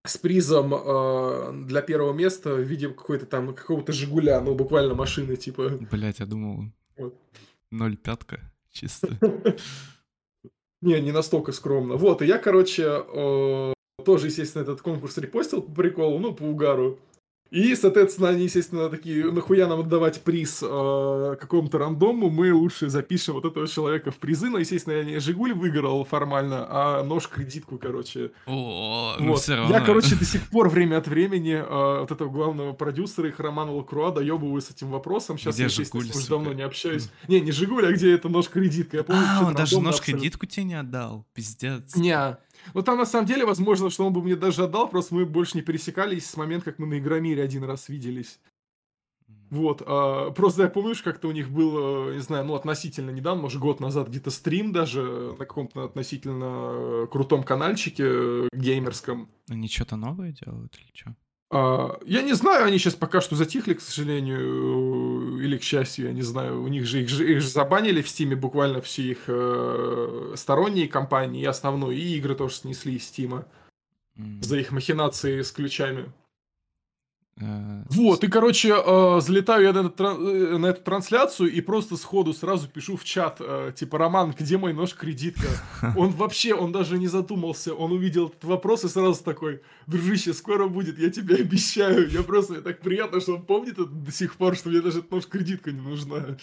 С 0.06 0.18
призом 0.18 0.74
э, 0.74 1.66
для 1.66 1.82
первого 1.82 2.14
места 2.14 2.54
в 2.56 2.62
виде 2.62 2.90
какой-то 2.90 3.26
там 3.26 3.54
какого-то 3.56 3.94
Жигуля, 3.94 4.42
ну 4.42 4.54
буквально 4.54 4.96
машины 4.96 5.36
типа. 5.38 5.78
Блять, 5.92 6.20
я 6.20 6.26
думал, 6.26 6.66
Вот. 6.98 7.16
ноль 7.72 7.96
пятка 7.96 8.40
чисто. 8.72 9.18
Не, 10.82 11.00
не 11.00 11.14
настолько 11.14 11.54
скромно. 11.54 11.96
Вот, 11.96 12.22
и 12.22 12.26
я, 12.26 12.38
короче, 12.38 12.84
э, 12.86 13.74
тоже, 14.04 14.28
естественно, 14.28 14.64
этот 14.64 14.82
конкурс 14.82 15.18
репостил 15.18 15.62
по 15.62 15.72
приколу, 15.72 16.20
ну, 16.20 16.34
по 16.34 16.44
угару. 16.44 17.00
И, 17.54 17.76
соответственно, 17.76 18.30
они, 18.30 18.46
естественно, 18.46 18.90
такие, 18.90 19.32
нахуя 19.32 19.68
нам 19.68 19.82
отдавать 19.82 20.24
приз 20.24 20.64
э, 20.64 21.36
какому-то 21.40 21.78
рандому, 21.78 22.32
мы 22.32 22.52
лучше 22.52 22.90
запишем 22.90 23.36
вот 23.36 23.46
этого 23.46 23.68
человека 23.68 24.10
в 24.10 24.16
призы. 24.16 24.50
Но, 24.50 24.58
естественно, 24.58 24.96
я 24.96 25.04
не 25.04 25.20
Жигуль 25.20 25.54
выиграл 25.54 26.04
формально, 26.04 26.66
а 26.68 27.04
нож-кредитку, 27.04 27.78
короче. 27.78 28.32
О, 28.48 29.18
ну 29.20 29.28
Вот. 29.34 29.42
все 29.42 29.54
равно. 29.54 29.76
Я, 29.76 29.82
короче, 29.82 30.16
до 30.16 30.26
сих 30.26 30.50
пор 30.50 30.68
время 30.68 30.98
от 30.98 31.08
времени 31.08 31.54
э, 31.54 32.00
вот 32.00 32.10
этого 32.10 32.28
главного 32.32 32.74
продюсера, 32.74 33.28
их 33.28 33.40
Романа 33.40 33.72
Лакруа, 33.72 34.10
доебываю 34.12 34.60
с 34.60 34.72
этим 34.72 34.90
вопросом. 34.90 35.38
Сейчас 35.38 35.54
Где 35.54 35.64
я, 35.66 35.70
Жигуль, 35.70 36.10
уже 36.10 36.28
давно 36.28 36.54
не 36.54 36.64
общаюсь. 36.64 37.12
Не, 37.28 37.40
не 37.40 37.52
Жигуль, 37.52 37.86
а 37.86 37.92
где 37.92 38.16
это 38.16 38.30
нож-кредитка. 38.30 38.98
Я 38.98 39.04
помню, 39.04 39.22
А, 39.28 39.46
он 39.46 39.54
даже 39.54 39.80
нож 39.80 40.02
кредитку 40.02 40.48
тебе 40.48 40.64
не 40.64 40.80
отдал. 40.80 41.28
Пиздец. 41.36 41.96
Не. 41.96 42.36
Ну 42.74 42.82
там 42.82 42.98
на 42.98 43.06
самом 43.06 43.26
деле, 43.26 43.46
возможно, 43.46 43.90
что 43.90 44.06
он 44.06 44.14
бы 44.14 44.22
мне 44.22 44.36
даже 44.36 44.64
отдал, 44.64 44.90
просто 44.90 45.16
мы 45.16 45.26
больше 45.26 45.58
не 45.58 45.64
пересекались 45.64 46.30
с 46.30 46.38
момента, 46.38 46.66
как 46.66 46.80
мы 46.80 46.88
на 46.88 47.00
Игромире 47.00 47.44
один 47.44 47.64
раз 47.64 47.90
виделись. 47.90 48.40
Вот. 49.50 49.84
а, 49.86 50.32
просто 50.32 50.64
я 50.64 50.70
помню, 50.70 50.96
что 50.96 51.12
как-то 51.12 51.28
у 51.28 51.32
них 51.32 51.52
был, 51.52 52.10
э, 52.10 52.14
не 52.16 52.22
знаю, 52.22 52.46
ну 52.46 52.56
относительно 52.56 53.12
недавно, 53.12 53.44
может 53.44 53.62
год 53.62 53.80
назад 53.80 54.10
где-то 54.10 54.32
стрим 54.32 54.72
даже 54.72 55.36
на 55.38 55.46
каком-то 55.46 55.84
относительно 55.84 56.72
э, 57.04 57.08
крутом 57.12 57.44
каналчике 57.44 58.04
э, 58.06 58.48
геймерском. 58.52 59.30
Они 59.50 59.68
что-то 59.68 59.96
новое 59.96 60.32
делают 60.32 60.76
или 60.80 60.90
что? 60.94 61.16
А, 61.56 62.00
Я 62.04 62.24
не 62.24 62.34
знаю, 62.34 62.66
они 62.66 62.80
сейчас 62.80 62.96
пока 62.96 63.22
что 63.22 63.36
затихли, 63.36 63.76
к 63.76 63.82
сожалению, 63.82 65.40
или 65.40 65.56
к 65.58 65.62
счастью, 65.62 66.08
я 66.08 66.12
не 66.12 66.24
знаю. 66.24 66.64
У 66.64 66.68
них 66.68 66.88
же 66.88 67.04
их, 67.04 67.10
же 67.10 67.32
их 67.32 67.42
же 67.42 67.48
забанили 67.48 68.02
в 68.02 68.10
Стиме 68.10 68.36
буквально 68.36 68.82
все 68.82 69.04
их 69.04 69.26
э, 69.28 70.34
сторонние 70.36 70.88
компании 70.88 71.44
и 71.44 71.46
основную, 71.46 71.96
и 71.96 72.18
игры 72.18 72.34
тоже 72.34 72.56
снесли 72.56 72.96
из 72.96 73.06
Стима 73.06 73.46
за 74.42 74.58
их 74.58 74.72
махинации 74.72 75.44
с 75.44 75.52
ключами. 75.52 76.12
Э, 77.38 77.84
Вот, 77.90 78.24
и, 78.24 78.28
короче, 78.28 78.74
э, 78.76 79.20
залетаю 79.22 79.64
я 79.64 79.74
на, 79.74 79.88
этот 79.88 80.00
э, 80.00 80.58
на 80.58 80.68
эту 80.68 80.82
трансляцию 80.84 81.52
и 81.52 81.62
просто 81.62 81.98
сходу 81.98 82.34
сразу 82.34 82.68
пишу 82.68 82.96
в 82.96 83.04
чат, 83.04 83.38
э, 83.40 83.74
типа, 83.76 83.98
Роман, 83.98 84.36
где 84.38 84.58
мой 84.58 84.74
нож-кредитка? 84.74 85.48
Он 85.98 86.12
вообще, 86.12 86.54
он 86.54 86.72
даже 86.72 86.98
не 87.00 87.08
задумался, 87.08 87.74
он 87.74 87.92
увидел 87.92 88.28
этот 88.28 88.44
вопрос 88.44 88.84
и 88.86 88.88
сразу 88.88 89.24
такой, 89.24 89.62
дружище, 89.88 90.34
скоро 90.34 90.68
будет, 90.68 91.00
я 91.00 91.10
тебе 91.10 91.36
обещаю. 91.36 92.10
Я 92.10 92.24
просто, 92.24 92.62
так 92.62 92.82
приятно, 92.82 93.20
что 93.20 93.36
он 93.36 93.46
помнит 93.46 93.74
это 93.74 93.86
до 93.86 94.12
сих 94.12 94.36
пор, 94.36 94.56
что 94.56 94.70
мне 94.70 94.82
даже 94.82 95.00
эта 95.00 95.14
нож-кредитка 95.14 95.72
не 95.72 95.82
нужна. 95.82 96.38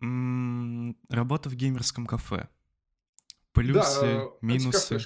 Работа 1.10 1.48
в 1.48 1.54
геймерском 1.54 2.06
кафе. 2.06 2.48
Плюсы, 3.52 4.06
э, 4.06 4.28
минусы. 4.40 5.00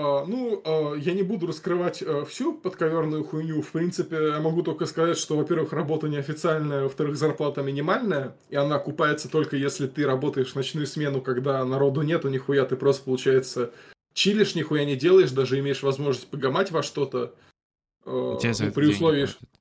А, 0.00 0.24
ну, 0.24 0.62
а, 0.64 0.94
я 0.94 1.12
не 1.12 1.24
буду 1.24 1.48
раскрывать 1.48 2.04
а, 2.06 2.24
всю 2.24 2.54
подковерную 2.54 3.24
хуйню. 3.24 3.62
В 3.62 3.72
принципе, 3.72 4.28
я 4.28 4.38
могу 4.38 4.62
только 4.62 4.86
сказать, 4.86 5.18
что, 5.18 5.36
во-первых, 5.36 5.72
работа 5.72 6.06
неофициальная, 6.06 6.84
во-вторых, 6.84 7.16
зарплата 7.16 7.62
минимальная, 7.62 8.36
и 8.48 8.54
она 8.54 8.76
окупается 8.76 9.28
только 9.28 9.56
если 9.56 9.88
ты 9.88 10.06
работаешь 10.06 10.52
в 10.52 10.54
ночную 10.54 10.86
смену, 10.86 11.20
когда 11.20 11.64
народу 11.64 12.02
нету, 12.02 12.28
нихуя, 12.28 12.64
ты 12.64 12.76
просто, 12.76 13.06
получается, 13.06 13.72
чилишь, 14.14 14.54
нихуя 14.54 14.84
не 14.84 14.94
делаешь, 14.94 15.32
даже 15.32 15.58
имеешь 15.58 15.82
возможность 15.82 16.28
погамать 16.28 16.70
во 16.70 16.84
что-то. 16.84 17.34
Ну, 18.04 18.38
при 18.38 18.86
условии, 18.86 19.24
платят. 19.24 19.57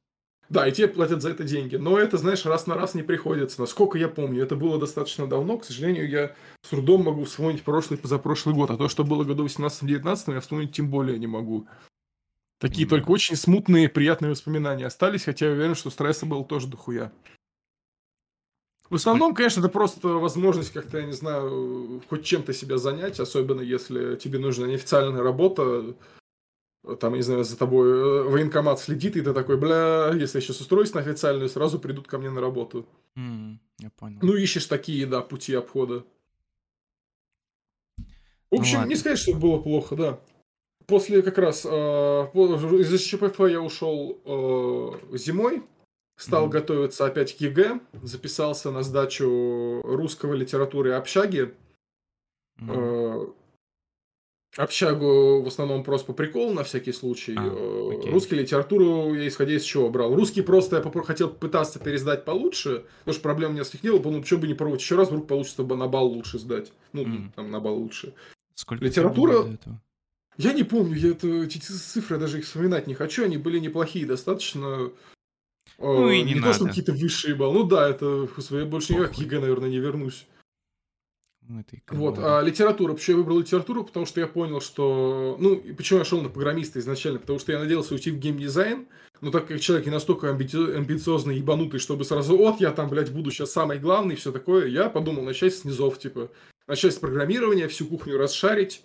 Да, 0.49 0.65
и 0.67 0.71
тебе 0.71 0.87
платят 0.87 1.21
за 1.21 1.31
это 1.31 1.43
деньги. 1.43 1.75
Но 1.75 1.97
это, 1.97 2.17
знаешь, 2.17 2.45
раз 2.45 2.67
на 2.67 2.75
раз 2.75 2.93
не 2.93 3.03
приходится. 3.03 3.59
Насколько 3.59 3.97
я 3.97 4.07
помню, 4.07 4.43
это 4.43 4.55
было 4.55 4.79
достаточно 4.79 5.27
давно. 5.27 5.57
К 5.57 5.65
сожалению, 5.65 6.09
я 6.09 6.35
с 6.61 6.69
трудом 6.69 7.03
могу 7.03 7.25
вспомнить 7.25 7.63
прошлый, 7.63 7.99
позапрошлый 7.99 8.55
год. 8.55 8.71
А 8.71 8.77
то, 8.77 8.87
что 8.87 9.03
было 9.03 9.25
году 9.25 9.45
18-19, 9.45 10.33
я 10.33 10.39
вспомнить 10.39 10.71
тем 10.71 10.89
более 10.89 11.19
не 11.19 11.27
могу. 11.27 11.67
Такие 12.59 12.87
Понимаю. 12.87 13.01
только 13.01 13.11
очень 13.11 13.35
смутные, 13.35 13.89
приятные 13.89 14.31
воспоминания 14.31 14.85
остались, 14.85 15.25
хотя 15.25 15.47
я 15.47 15.51
уверен, 15.51 15.75
что 15.75 15.89
стресса 15.89 16.25
было 16.25 16.43
тоже 16.43 16.67
дохуя. 16.67 17.11
В 18.89 18.95
основном, 18.95 19.35
конечно, 19.35 19.59
это 19.59 19.69
просто 19.69 20.07
возможность 20.07 20.71
как-то, 20.71 20.99
я 20.99 21.05
не 21.05 21.11
знаю, 21.11 22.01
хоть 22.09 22.23
чем-то 22.23 22.53
себя 22.53 22.77
занять, 22.77 23.19
особенно 23.19 23.59
если 23.59 24.15
тебе 24.15 24.39
нужна 24.39 24.65
неофициальная 24.65 25.21
работа, 25.21 25.93
там, 26.95 27.13
я 27.13 27.17
не 27.17 27.23
знаю, 27.23 27.43
за 27.43 27.57
тобой 27.57 27.89
э, 27.89 28.23
военкомат 28.29 28.79
следит, 28.79 29.15
и 29.17 29.21
ты 29.21 29.33
такой, 29.33 29.57
бля, 29.57 30.11
если 30.13 30.37
я 30.37 30.41
сейчас 30.41 30.61
устроюсь 30.61 30.93
на 30.93 31.01
официальную, 31.01 31.49
сразу 31.49 31.79
придут 31.79 32.07
ко 32.07 32.17
мне 32.17 32.29
на 32.29 32.41
работу. 32.41 32.85
М, 33.15 33.59
Я 33.79 33.89
понял. 33.91 34.19
Ну, 34.21 34.33
ищешь 34.35 34.65
такие, 34.65 35.05
да, 35.05 35.21
пути 35.21 35.53
обхода. 35.53 36.03
В 37.97 38.55
Ну 38.55 38.59
общем, 38.59 38.73
не 38.75 38.79
ладно. 38.79 38.95
сказать, 38.95 39.19
что 39.19 39.33
было 39.35 39.59
плохо, 39.59 39.95
да. 39.95 40.19
После 40.85 41.21
как 41.21 41.37
раз 41.37 41.63
по- 41.63 42.77
из 42.79 43.01
ЧПФ 43.01 43.39
я 43.49 43.61
ушел 43.61 44.21
э, 44.23 45.17
зимой, 45.17 45.63
стал 46.17 46.43
Мгм. 46.43 46.51
готовиться 46.51 47.05
опять 47.05 47.35
к 47.35 47.41
ЕГЭ, 47.41 47.81
записался 48.03 48.71
на 48.71 48.83
сдачу 48.83 49.81
русского 49.83 50.33
литературы 50.33 50.91
и 50.91 50.93
общаги. 50.93 51.53
Мгм. 52.57 52.71
Э, 52.71 52.96
Общагу 54.57 55.41
в 55.43 55.47
основном 55.47 55.83
просто 55.83 56.07
по 56.07 56.13
приколу, 56.13 56.51
на 56.53 56.63
всякий 56.63 56.91
случай. 56.91 57.35
А, 57.37 57.43
Э, 57.45 57.97
окей. 57.97 58.11
Русский 58.11 58.35
литературу 58.35 59.13
я 59.13 59.27
исходя 59.27 59.53
из 59.55 59.63
чего 59.63 59.89
брал. 59.89 60.15
Русский 60.15 60.41
просто 60.41 60.77
я 60.77 60.81
попро- 60.81 61.03
хотел 61.03 61.29
пытаться 61.29 61.79
пересдать 61.79 62.25
получше, 62.25 62.83
потому 62.99 63.13
что 63.13 63.21
проблем 63.23 63.51
у 63.51 63.53
меня 63.53 63.63
с 63.63 63.73
них 63.73 63.83
не 63.83 63.91
было, 63.91 64.11
ну 64.11 64.21
почему 64.21 64.41
бы 64.41 64.47
не 64.47 64.55
пробовать 64.55 64.81
еще 64.81 64.95
раз, 64.95 65.09
вдруг 65.09 65.27
получится 65.27 65.63
бы 65.63 65.75
на 65.75 65.87
балл 65.87 66.07
лучше 66.07 66.39
сдать. 66.39 66.71
Ну, 66.91 67.05
Мгм. 67.05 67.33
там 67.35 67.51
на 67.51 67.59
балл 67.59 67.77
лучше. 67.77 68.13
Сколько 68.55 68.83
литература-? 68.85 69.45
Я 70.37 70.53
не 70.53 70.63
помню, 70.63 70.95
я 70.95 71.11
это, 71.11 71.27
эти 71.27 71.57
цифры 71.59 72.17
даже 72.17 72.39
их 72.39 72.45
вспоминать 72.45 72.87
не 72.87 72.93
хочу, 72.95 73.23
они 73.25 73.37
были 73.37 73.59
неплохие 73.59 74.05
достаточно. 74.05 74.89
Э, 75.79 75.83
Ну 75.83 76.09
и 76.09 76.23
не 76.23 76.33
то, 76.35 76.53
что 76.53 76.63
надо. 76.63 76.69
какие-то 76.69 76.93
высшие 76.93 77.35
баллы. 77.35 77.53
Ну 77.59 77.63
да, 77.63 77.87
это, 77.89 78.27
господи, 78.35 78.61
я 78.61 78.65
больше 78.65 78.93
никак 78.93 79.07
к 79.07 79.09
Похуй. 79.11 79.25
ЕГЭ, 79.25 79.39
наверное, 79.39 79.69
не 79.69 79.77
вернусь. 79.79 80.25
Ну, 81.47 81.61
это 81.61 81.75
и 81.75 81.81
Вот, 81.91 82.19
а 82.19 82.41
литература. 82.41 82.93
Почему 82.93 83.17
я 83.17 83.23
выбрал 83.23 83.39
литературу? 83.39 83.83
Потому 83.83 84.05
что 84.05 84.19
я 84.19 84.27
понял, 84.27 84.59
что... 84.59 85.37
Ну, 85.39 85.53
и 85.55 85.71
почему 85.73 85.99
я 85.99 86.05
шел 86.05 86.21
на 86.21 86.29
программиста 86.29 86.79
изначально? 86.79 87.19
Потому 87.19 87.39
что 87.39 87.53
я 87.53 87.59
надеялся 87.59 87.93
уйти 87.93 88.11
в 88.11 88.17
геймдизайн, 88.17 88.87
но 89.21 89.31
так 89.31 89.47
как 89.47 89.59
человек 89.61 89.85
не 89.85 89.91
настолько 89.91 90.29
амбицио- 90.29 90.75
амбициозный 90.75 91.35
и 91.35 91.39
ебанутый, 91.39 91.79
чтобы 91.79 92.03
сразу, 92.03 92.37
вот, 92.37 92.59
я 92.59 92.71
там, 92.71 92.89
блядь, 92.89 93.11
буду 93.11 93.31
сейчас 93.31 93.51
самый 93.51 93.79
главный 93.79 94.15
и 94.15 94.17
все 94.17 94.31
такое, 94.31 94.67
я 94.67 94.89
подумал 94.89 95.23
начать 95.23 95.55
с 95.55 95.63
низов, 95.63 95.97
типа, 95.97 96.29
начать 96.67 96.93
с 96.93 96.97
программирования, 96.97 97.67
всю 97.67 97.87
кухню 97.87 98.17
расшарить, 98.17 98.83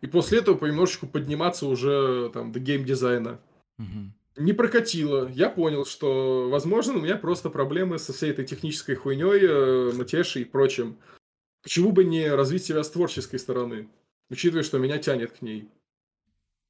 и 0.00 0.06
после 0.08 0.38
этого 0.38 0.56
понемножечку 0.56 1.06
подниматься 1.06 1.66
уже 1.66 2.30
там 2.34 2.52
до 2.52 2.58
геймдизайна. 2.58 3.40
Мгм. 3.78 4.12
Не 4.36 4.52
прокатило. 4.54 5.30
Я 5.32 5.50
понял, 5.50 5.84
что, 5.84 6.48
возможно, 6.50 6.94
у 6.94 7.00
меня 7.00 7.16
просто 7.16 7.50
проблемы 7.50 7.98
со 7.98 8.12
всей 8.12 8.30
этой 8.30 8.44
технической 8.46 8.94
хуйней, 8.94 9.92
матешей 9.92 10.42
и 10.42 10.46
прочим. 10.46 10.96
Почему 11.62 11.92
бы 11.92 12.04
не 12.04 12.28
развить 12.28 12.64
себя 12.64 12.82
с 12.82 12.90
творческой 12.90 13.38
стороны, 13.38 13.88
учитывая, 14.30 14.64
что 14.64 14.78
меня 14.78 14.98
тянет 14.98 15.32
к 15.32 15.42
ней. 15.42 15.68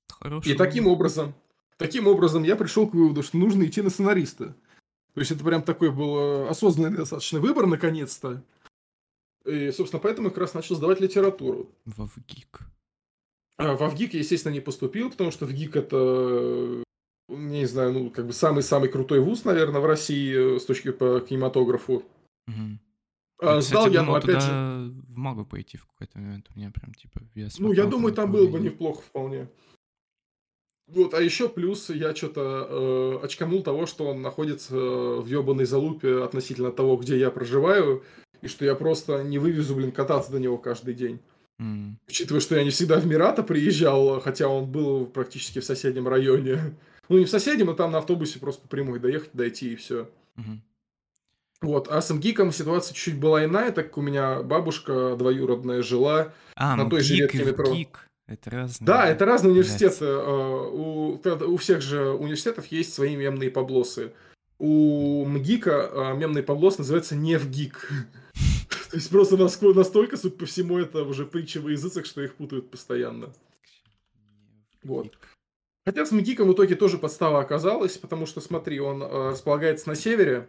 Хороший 0.09 0.53
И 0.53 0.55
таким 0.55 0.87
образом, 0.87 1.35
таким 1.79 2.07
образом 2.07 2.43
я 2.43 2.57
пришел 2.57 2.89
к 2.89 2.95
выводу, 2.95 3.23
что 3.23 3.39
нужно 3.39 3.65
идти 3.65 3.81
на 3.81 3.91
сценариста. 3.91 4.55
То 5.15 5.21
есть 5.21 5.31
это 5.31 5.45
прям 5.45 5.63
такой 5.63 5.91
был 5.91 6.17
э, 6.17 6.49
осознанный 6.49 6.97
достаточно 6.97 7.41
выбор, 7.41 7.67
наконец-то. 7.67 8.43
И, 9.45 9.71
собственно, 9.73 10.01
поэтому 10.01 10.29
я 10.29 10.31
как 10.31 10.39
раз 10.39 10.55
начал 10.55 10.77
сдавать 10.77 11.01
литературу. 11.01 11.71
Во 11.85 12.07
ВГИК. 12.07 12.61
А 13.59 13.75
ВГИК 13.75 14.15
я, 14.15 14.21
естественно, 14.21 14.53
не 14.53 14.61
поступил, 14.61 15.11
потому 15.11 15.31
что 15.31 15.47
ВГИК 15.47 15.77
это, 15.77 15.97
э, 15.97 16.83
не 17.29 17.67
знаю, 17.67 17.93
ну, 17.93 18.11
как 18.11 18.27
бы 18.27 18.33
самый-самый 18.33 18.89
крутой 18.89 19.21
вуз, 19.21 19.45
наверное, 19.45 19.81
в 19.81 19.87
России 19.87 20.57
э, 20.57 20.59
с 20.59 20.65
точки 20.65 20.93
по 20.93 21.21
кинематографу. 21.21 22.05
Мгм. 22.47 22.81
А, 23.43 23.61
сдал 23.61 23.91
я, 23.91 24.03
ну, 24.03 24.15
опять 24.15 24.41
же, 24.41 24.51
в 24.51 25.17
магу 25.17 25.45
пойти 25.45 25.77
в 25.77 25.87
какой-то 25.87 26.19
момент. 26.19 26.47
У 26.55 26.59
меня 26.59 26.71
прям, 26.71 26.95
типа, 26.95 27.21
я 27.35 27.49
ну, 27.59 27.73
я 27.73 27.87
думаю, 27.87 28.15
там 28.15 28.31
было 28.31 28.47
бы 28.49 28.61
неплохо 28.61 29.03
вполне. 29.03 29.49
Вот, 30.87 31.15
а 31.15 31.21
еще 31.23 31.49
плюс 31.49 31.91
я 31.91 32.15
что-то 32.15 32.67
э, 33.21 33.25
очканул 33.25 33.63
того, 33.63 33.87
что 33.87 34.05
он 34.07 34.21
находится 34.21 34.77
в 34.77 35.27
ебаной 35.27 35.65
залупе 35.65 36.23
относительно 36.23 36.71
того, 36.71 36.97
где 36.97 37.19
я 37.19 37.31
проживаю, 37.31 38.05
и 38.43 38.49
что 38.49 38.65
я 38.65 38.75
просто 38.75 39.23
не 39.23 39.39
вывезу, 39.39 39.75
блин, 39.75 39.91
кататься 39.93 40.31
до 40.33 40.39
него 40.39 40.59
каждый 40.59 40.95
день. 40.95 41.19
М, 41.59 41.99
Учитывая, 42.09 42.41
что 42.41 42.57
я 42.57 42.65
не 42.65 42.71
всегда 42.71 42.99
в 43.01 43.07
Мирата 43.07 43.43
приезжал, 43.43 44.21
хотя 44.21 44.49
он 44.49 44.71
был 44.71 45.07
практически 45.07 45.61
в 45.61 45.65
соседнем 45.65 46.07
районе. 46.09 46.59
Ну, 47.09 47.19
не 47.19 47.25
в 47.25 47.31
соседнем, 47.31 47.67
но 47.67 47.75
там 47.75 47.91
на 47.91 47.99
автобусе 47.99 48.39
просто 48.39 48.63
по 48.63 48.69
прямой 48.69 48.99
доехать, 49.01 49.31
дойти 49.35 49.73
и 49.73 49.77
все. 49.77 50.09
мгм. 50.37 50.63
Вот, 51.63 51.87
а 51.89 52.03
с 52.03 52.11
МГИКом 52.11 52.51
ситуация 52.53 52.93
чуть-чуть 52.93 53.21
была 53.21 53.45
иная, 53.45 53.71
так 53.71 53.87
как 53.87 53.99
у 53.99 54.03
меня 54.03 54.43
бабушка 54.43 55.15
двоюродная 55.17 55.83
жила 55.83 56.33
А, 56.57 56.77
на 56.77 56.91
той 56.91 57.01
же 57.03 57.15
МГИК 57.15 57.35
ветке 57.35 57.51
метро. 57.51 57.71
ВГИК. 57.71 58.09
Это 58.27 58.51
разные. 58.51 58.87
Да, 58.87 59.09
это 59.09 59.25
разные 59.25 59.53
университеты. 59.53 60.05
э, 60.05 60.69
У, 60.73 61.21
у 61.23 61.57
всех 61.59 61.81
же 61.81 62.11
университетов 62.11 62.67
есть 62.67 62.93
свои 62.93 63.15
мемные 63.15 63.51
поблосы. 63.51 64.13
У 64.59 65.25
МГИКа 65.25 65.91
э, 65.93 66.15
мемный 66.17 66.43
поблос 66.43 66.79
называется 66.79 67.15
НЕВГИК. 67.15 67.91
То 68.91 68.97
есть 68.97 69.11
просто 69.11 69.37
настолько, 69.37 70.17
судя 70.17 70.37
по 70.37 70.47
всему, 70.47 70.79
это 70.79 71.05
уже 71.05 71.27
притча 71.27 71.61
во 71.61 71.71
языцах, 71.71 72.07
что 72.07 72.23
их 72.23 72.35
путают 72.35 72.71
постоянно. 72.71 73.33
Вот. 74.83 75.07
ВГИК. 75.07 75.29
Хотя 75.85 76.07
с 76.07 76.13
МГИКом 76.13 76.49
в 76.49 76.55
итоге 76.55 76.75
тоже 76.75 76.99
подстава 76.99 77.41
оказалась, 77.41 77.99
потому 77.99 78.27
что, 78.27 78.41
смотри, 78.41 78.81
он 78.81 79.03
э, 79.03 79.31
располагается 79.31 79.89
на 79.89 79.95
севере. 79.95 80.49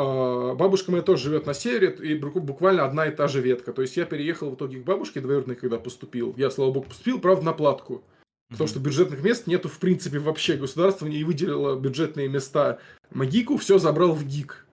А, 0.00 0.54
бабушка 0.54 0.92
моя 0.92 1.02
тоже 1.02 1.24
живет 1.24 1.46
на 1.46 1.54
севере, 1.54 1.88
и 2.00 2.16
бу- 2.16 2.38
буквально 2.38 2.84
одна 2.84 3.06
и 3.06 3.10
та 3.14 3.26
же 3.26 3.40
ветка. 3.40 3.72
То 3.72 3.82
есть 3.82 3.96
я 3.96 4.04
переехал 4.04 4.50
в 4.50 4.54
итоге 4.54 4.78
к 4.80 4.84
бабушке 4.84 5.20
двоюродной, 5.20 5.56
когда 5.56 5.76
поступил. 5.78 6.34
Я, 6.36 6.50
слава 6.50 6.70
богу, 6.70 6.86
поступил, 6.86 7.20
правда, 7.20 7.44
на 7.46 7.52
платку. 7.52 8.04
Потому 8.48 8.64
Мгм. 8.66 8.68
что 8.68 8.80
бюджетных 8.80 9.22
мест 9.24 9.46
нету 9.48 9.68
в 9.68 9.78
принципе 9.80 10.20
вообще. 10.20 10.56
Государство 10.56 11.06
не 11.06 11.24
выделило 11.24 11.76
бюджетные 11.78 12.28
места 12.28 12.78
МГИКу, 13.10 13.56
все 13.56 13.78
забрал 13.78 14.12
в 14.12 14.24
ГИК. 14.24 14.66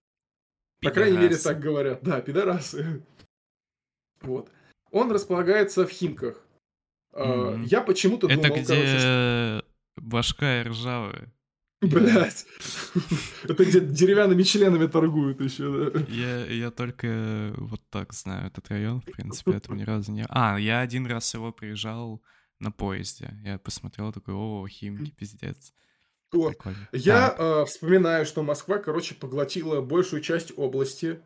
По 0.82 0.90
крайней 0.90 1.18
мере, 1.18 1.36
так 1.36 1.58
говорят. 1.58 2.00
Да, 2.02 2.20
пидорасы. 2.20 3.02
Вот. 4.22 4.48
Он 4.92 5.10
располагается 5.12 5.86
в 5.86 5.90
Химках. 5.90 6.40
Мгм. 7.12 7.64
Я 7.64 7.80
почему-то 7.80 8.28
Это 8.28 8.36
думал, 8.42 8.56
где 8.56 8.66
короче, 8.66 8.98
что- 8.98 9.64
башка 9.96 10.62
ржавая. 10.64 11.32
Блять. 11.82 12.46
Это 13.44 13.64
где 13.64 13.80
деревянными 13.80 14.42
членами 14.42 14.86
торгуют 14.86 15.40
еще, 15.40 15.90
да. 15.90 16.00
Я, 16.08 16.46
я 16.46 16.70
только 16.70 17.52
вот 17.58 17.80
так 17.90 18.12
знаю 18.14 18.46
этот 18.46 18.68
район, 18.70 19.00
в 19.02 19.04
принципе, 19.04 19.60
там 19.60 19.76
ни 19.76 19.82
разу 19.82 20.10
не... 20.12 20.24
А, 20.28 20.56
я 20.58 20.80
один 20.80 21.06
раз 21.06 21.34
его 21.34 21.52
приезжал 21.52 22.22
на 22.60 22.70
поезде. 22.72 23.34
Я 23.44 23.58
посмотрел, 23.58 24.12
такой, 24.12 24.34
о, 24.34 24.66
Химки, 24.66 25.10
пиздец. 25.10 25.74
Прикольно. 26.30 26.88
Я 26.92 27.28
Так, 27.30 27.36
э, 27.38 27.64
вспоминаю, 27.66 28.26
что 28.26 28.42
Москва, 28.42 28.78
короче, 28.78 29.14
поглотила 29.14 29.80
большую 29.80 30.22
часть 30.22 30.52
области. 30.56 31.20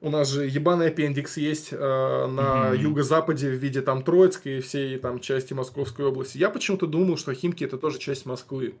У 0.00 0.10
нас 0.10 0.30
же 0.30 0.46
ебаный 0.46 0.88
аппендикс 0.88 1.36
есть 1.36 1.68
э, 1.72 1.76
на 1.76 2.70
Мгм. 2.70 2.80
юго-западе 2.80 3.50
в 3.50 3.54
виде 3.54 3.80
там 3.82 4.02
Троицкой 4.02 4.58
и 4.58 4.60
всей 4.60 4.98
там 4.98 5.20
части 5.20 5.52
Московской 5.52 6.04
области. 6.06 6.38
Я 6.38 6.50
почему-то 6.50 6.86
думал, 6.86 7.16
что 7.16 7.34
Химки 7.34 7.64
это 7.64 7.76
тоже 7.76 7.98
часть 7.98 8.24
Москвы. 8.26 8.76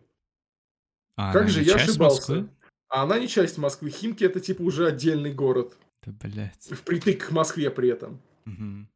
А, 1.16 1.32
как 1.32 1.48
же 1.48 1.62
я 1.62 1.74
ошибался? 1.74 2.34
Москвы? 2.34 2.48
А 2.88 3.02
она 3.02 3.18
не 3.18 3.28
часть 3.28 3.58
Москвы. 3.58 3.90
Химки 3.90 4.24
это 4.24 4.40
типа 4.40 4.62
уже 4.62 4.86
отдельный 4.86 5.32
город. 5.32 5.76
Да, 6.04 6.12
блядь. 6.22 6.68
Впритык 6.70 7.28
к 7.28 7.30
Москве 7.32 7.70
при 7.70 7.88
этом. 7.88 8.20
Мгм. 8.44 8.88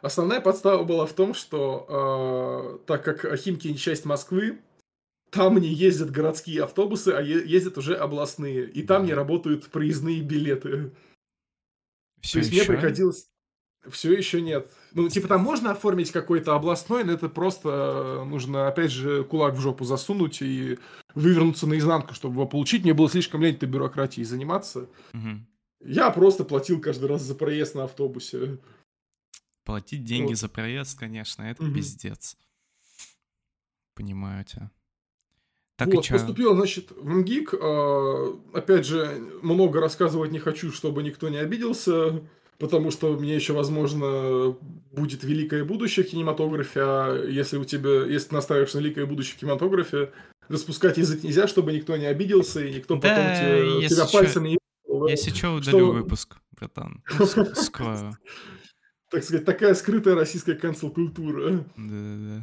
Основная 0.00 0.40
подстава 0.40 0.84
была 0.84 1.06
в 1.06 1.12
том, 1.12 1.34
что 1.34 2.78
э, 2.80 2.86
так 2.86 3.04
как 3.04 3.36
Химки 3.38 3.68
не 3.68 3.76
часть 3.76 4.04
Москвы, 4.04 4.60
там 5.30 5.58
не 5.58 5.68
ездят 5.68 6.10
городские 6.10 6.62
автобусы, 6.62 7.08
а 7.08 7.20
е- 7.20 7.46
ездят 7.46 7.76
уже 7.78 7.96
областные. 7.96 8.68
И 8.70 8.82
там 8.82 9.04
не 9.04 9.14
работают 9.14 9.66
проездные 9.70 10.22
билеты. 10.22 10.92
Все 12.20 12.34
То 12.34 12.38
есть 12.38 12.50
мне 12.50 12.60
еще? 12.60 12.72
приходилось... 12.72 13.28
Все 13.90 14.12
еще 14.12 14.40
нет. 14.40 14.70
Ну, 14.92 15.08
типа 15.08 15.28
там 15.28 15.42
можно 15.42 15.72
оформить 15.72 16.10
какой-то 16.12 16.54
областной, 16.54 17.04
но 17.04 17.12
это 17.12 17.28
просто 17.28 17.68
э, 18.22 18.24
нужно, 18.24 18.68
опять 18.68 18.90
же, 18.90 19.24
кулак 19.24 19.54
в 19.54 19.60
жопу 19.60 19.84
засунуть 19.84 20.40
и 20.40 20.78
вывернуться 21.14 21.66
наизнанку, 21.66 22.14
чтобы 22.14 22.34
его 22.36 22.46
получить. 22.46 22.82
Мне 22.84 22.94
было 22.94 23.10
слишком 23.10 23.42
лень 23.42 23.54
этой 23.56 23.68
бюрократией 23.68 24.24
заниматься. 24.24 24.88
Мгм. 25.12 25.46
Я 25.80 26.10
просто 26.10 26.44
платил 26.44 26.80
каждый 26.80 27.08
раз 27.08 27.22
за 27.22 27.34
проезд 27.34 27.74
на 27.74 27.84
автобусе. 27.84 28.58
Платить 29.64 30.04
деньги 30.04 30.28
Вот. 30.30 30.38
за 30.38 30.48
проезд, 30.48 30.98
конечно, 30.98 31.42
это 31.42 31.62
Мгм. 31.62 31.74
пиздец. 31.74 32.36
Понимаю 33.94 34.44
тебя. 34.44 34.70
Так 35.76 35.88
и 35.88 35.96
Вот, 35.96 36.04
чё? 36.04 36.14
поступил, 36.14 36.54
значит, 36.54 36.90
в 36.92 37.08
МГИК. 37.08 37.54
э, 37.54 38.34
Опять 38.54 38.86
же, 38.86 39.18
много 39.42 39.80
рассказывать 39.80 40.30
не 40.30 40.38
хочу, 40.38 40.70
чтобы 40.72 41.02
никто 41.02 41.28
не 41.28 41.36
обиделся, 41.38 42.22
потому 42.58 42.90
что 42.90 43.14
меня 43.16 43.34
еще, 43.34 43.52
возможно, 43.52 44.56
будет 44.92 45.24
великое 45.24 45.64
будущее 45.64 46.04
в 46.04 46.10
кинематографе, 46.10 46.80
а 46.82 47.24
если 47.26 47.56
у 47.58 47.64
тебя, 47.64 48.04
если 48.04 48.28
ты 48.28 48.34
настаиваешь 48.34 48.74
на 48.74 48.78
великое 48.78 49.06
будущее 49.06 49.36
в 49.36 49.40
кинематографе, 49.40 50.12
распускать 50.48 50.98
язык 50.98 51.22
нельзя, 51.22 51.46
чтобы 51.48 51.72
никто 51.72 51.96
не 51.96 52.06
обиделся, 52.06 52.64
и 52.64 52.72
никто 52.74 52.96
потом 52.96 53.10
Да, 53.16 53.40
те- 53.40 53.80
если 53.82 53.94
тебя 53.96 54.06
чё- 54.06 54.12
пальцем 54.12 54.44
не 54.44 54.58
ебал, 54.86 55.06
да. 55.06 55.10
Если 55.10 55.30
что, 55.30 55.38
Что- 55.38 55.54
удалю 55.56 55.92
выпуск, 55.92 56.36
братан. 56.52 57.02
Ск- 57.10 57.54
Скрою. 57.54 58.18
Так 59.10 59.22
сказать, 59.22 59.44
такая 59.44 59.74
скрытая 59.74 60.14
российская 60.14 60.54
канцел-культура. 60.54 61.64
Да-да-да. 61.76 62.42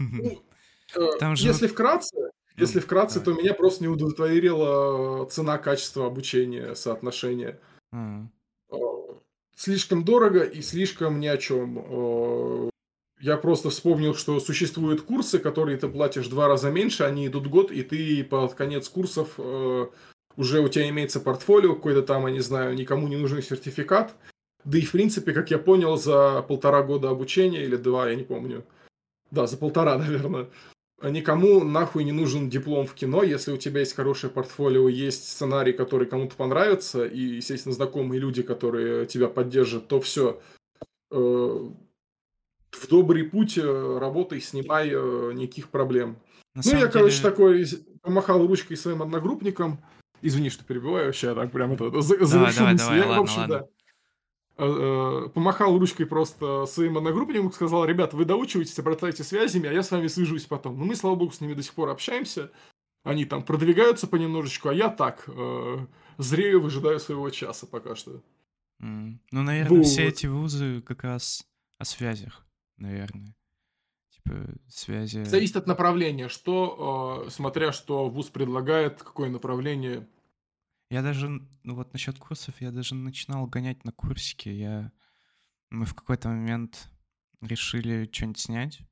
Ну, 0.00 0.42
Э, 0.94 1.34
Если 1.36 1.68
вкратце, 1.68 2.14
если 2.58 2.78
Ну, 2.80 2.82
вкратце, 2.84 3.20
то 3.20 3.32
меня 3.32 3.54
просто 3.54 3.82
не 3.82 3.88
удовлетворила 3.88 5.24
цена-качество 5.26 6.06
обучения, 6.06 6.74
соотношение. 6.74 7.58
Слишком 9.64 10.04
дорого 10.04 10.42
и 10.42 10.60
слишком 10.60 11.20
ни 11.20 11.28
о 11.28 11.36
чем. 11.36 11.78
Э, 11.88 12.70
Я 13.20 13.36
просто 13.36 13.70
вспомнил, 13.70 14.12
что 14.16 14.40
существуют 14.40 15.02
курсы, 15.02 15.38
которые 15.38 15.76
ты 15.78 15.86
платишь 15.86 16.26
два 16.26 16.48
раза 16.48 16.68
меньше, 16.72 17.04
они 17.04 17.28
идут 17.28 17.46
год, 17.46 17.70
и 17.70 17.84
ты 17.84 18.24
под 18.24 18.54
конец 18.54 18.88
курсов 18.88 19.34
э, 19.38 19.86
уже 20.36 20.60
у 20.60 20.68
тебя 20.68 20.88
имеется 20.88 21.20
портфолио, 21.20 21.76
какой-то 21.76 22.02
там, 22.02 22.26
я 22.26 22.32
не 22.32 22.40
знаю, 22.40 22.74
никому 22.74 23.06
не 23.06 23.14
нужный 23.14 23.40
сертификат. 23.40 24.16
Да 24.64 24.78
и, 24.78 24.80
в 24.80 24.90
принципе, 24.90 25.32
как 25.32 25.52
я 25.52 25.58
понял, 25.58 25.96
за 25.96 26.42
полтора 26.42 26.82
года 26.82 27.10
обучения, 27.10 27.62
или 27.62 27.76
два, 27.76 28.08
я 28.08 28.16
не 28.16 28.24
помню. 28.24 28.64
Да, 29.30 29.46
за 29.46 29.58
полтора, 29.58 29.96
наверное. 30.04 30.48
Никому 31.02 31.64
нахуй 31.64 32.04
не 32.04 32.12
нужен 32.12 32.48
диплом 32.48 32.86
в 32.86 32.94
кино, 32.94 33.22
если 33.24 33.50
у 33.52 33.56
тебя 33.56 33.80
есть 33.80 33.94
хорошее 33.94 34.32
портфолио, 34.32 34.88
есть 34.88 35.28
сценарий, 35.28 35.72
который 35.72 36.06
кому-то 36.06 36.36
понравится, 36.36 37.04
и, 37.04 37.18
естественно, 37.36 37.74
знакомые 37.74 38.20
люди, 38.20 38.42
которые 38.42 39.06
тебя 39.06 39.28
поддержат, 39.28 39.88
то 39.88 40.00
все. 40.00 40.40
В 41.10 42.88
добрый 42.88 43.24
путь 43.24 43.58
э, 43.58 43.98
работай, 44.00 44.40
снимай, 44.40 44.88
э, 44.90 45.32
никаких 45.34 45.68
проблем. 45.68 46.16
на 46.54 46.62
Ну, 46.64 46.70
я, 46.72 46.78
самом 46.78 46.92
короче, 46.92 47.16
деле- 47.18 47.30
такой 47.30 47.66
помахал 48.00 48.46
ручкой 48.46 48.76
своим 48.76 49.02
одногруппникам. 49.02 49.78
Извини, 50.22 50.48
что 50.50 50.64
перебиваю, 50.64 51.06
вообще 51.06 51.34
так 51.34 51.50
прям 51.52 51.72
это, 51.72 52.00
за- 52.00 52.14
Давай, 52.16 52.26
завершу 52.26 52.58
давай, 52.58 52.72
мысль. 52.72 52.84
давай, 52.84 52.98
Я, 52.98 53.04
в 53.04 53.08
ладно, 53.08 53.22
общем, 53.22 53.40
ладно. 53.40 53.58
да. 53.58 53.66
Э, 54.62 55.24
э, 55.26 55.28
Помахал 55.30 55.76
ручкой 55.76 56.06
просто 56.06 56.66
своим 56.66 56.96
одногруппникам, 56.96 57.50
сказал, 57.52 57.84
ребят, 57.84 58.14
вы 58.14 58.24
доучиваетесь, 58.24 58.78
обратайте 58.78 59.24
связями, 59.24 59.68
а 59.68 59.72
я 59.72 59.82
с 59.82 59.90
вами 59.90 60.06
свяжусь 60.06 60.44
потом. 60.44 60.78
Ну, 60.78 60.84
мы, 60.84 60.94
слава 60.94 61.16
богу, 61.16 61.32
с 61.32 61.40
ними 61.40 61.54
до 61.54 61.62
сих 61.62 61.74
пор 61.74 61.88
общаемся. 61.88 62.50
Они 63.02 63.24
там 63.24 63.42
продвигаются 63.42 64.06
понемножечку, 64.06 64.68
а 64.68 64.74
я 64.74 64.88
так, 64.88 65.24
э, 65.26 65.86
зрею, 66.18 66.60
выжидаю 66.60 67.00
своего 67.00 67.28
часа 67.30 67.66
пока 67.66 67.96
что. 67.96 68.22
Ну, 68.78 69.18
наверное, 69.30 69.82
все 69.82 70.04
Вот. 70.04 70.12
эти 70.12 70.26
вузы 70.26 70.80
как 70.82 71.02
раз 71.02 71.44
о 71.78 71.84
связях, 71.84 72.46
наверное. 72.76 73.34
Типа, 74.10 74.46
связи... 74.68 75.24
Зависит 75.24 75.56
от 75.56 75.66
направления, 75.66 76.28
что, 76.28 77.24
э, 77.26 77.30
смотря 77.30 77.72
что 77.72 78.08
вуз 78.08 78.28
предлагает, 78.28 79.02
какое 79.02 79.28
направление. 79.28 80.06
Я 80.92 81.00
даже, 81.00 81.30
ну 81.62 81.74
вот 81.74 81.94
насчет 81.94 82.18
курсов, 82.18 82.60
я 82.60 82.70
даже 82.70 82.94
начинал 82.94 83.46
гонять 83.46 83.82
на 83.82 83.92
курсики. 83.92 84.50
Я... 84.50 84.92
Мы 85.70 85.86
в 85.86 85.94
какой-то 85.94 86.28
момент 86.28 86.90
решили 87.40 88.06
что-нибудь 88.12 88.38
снять 88.38 88.82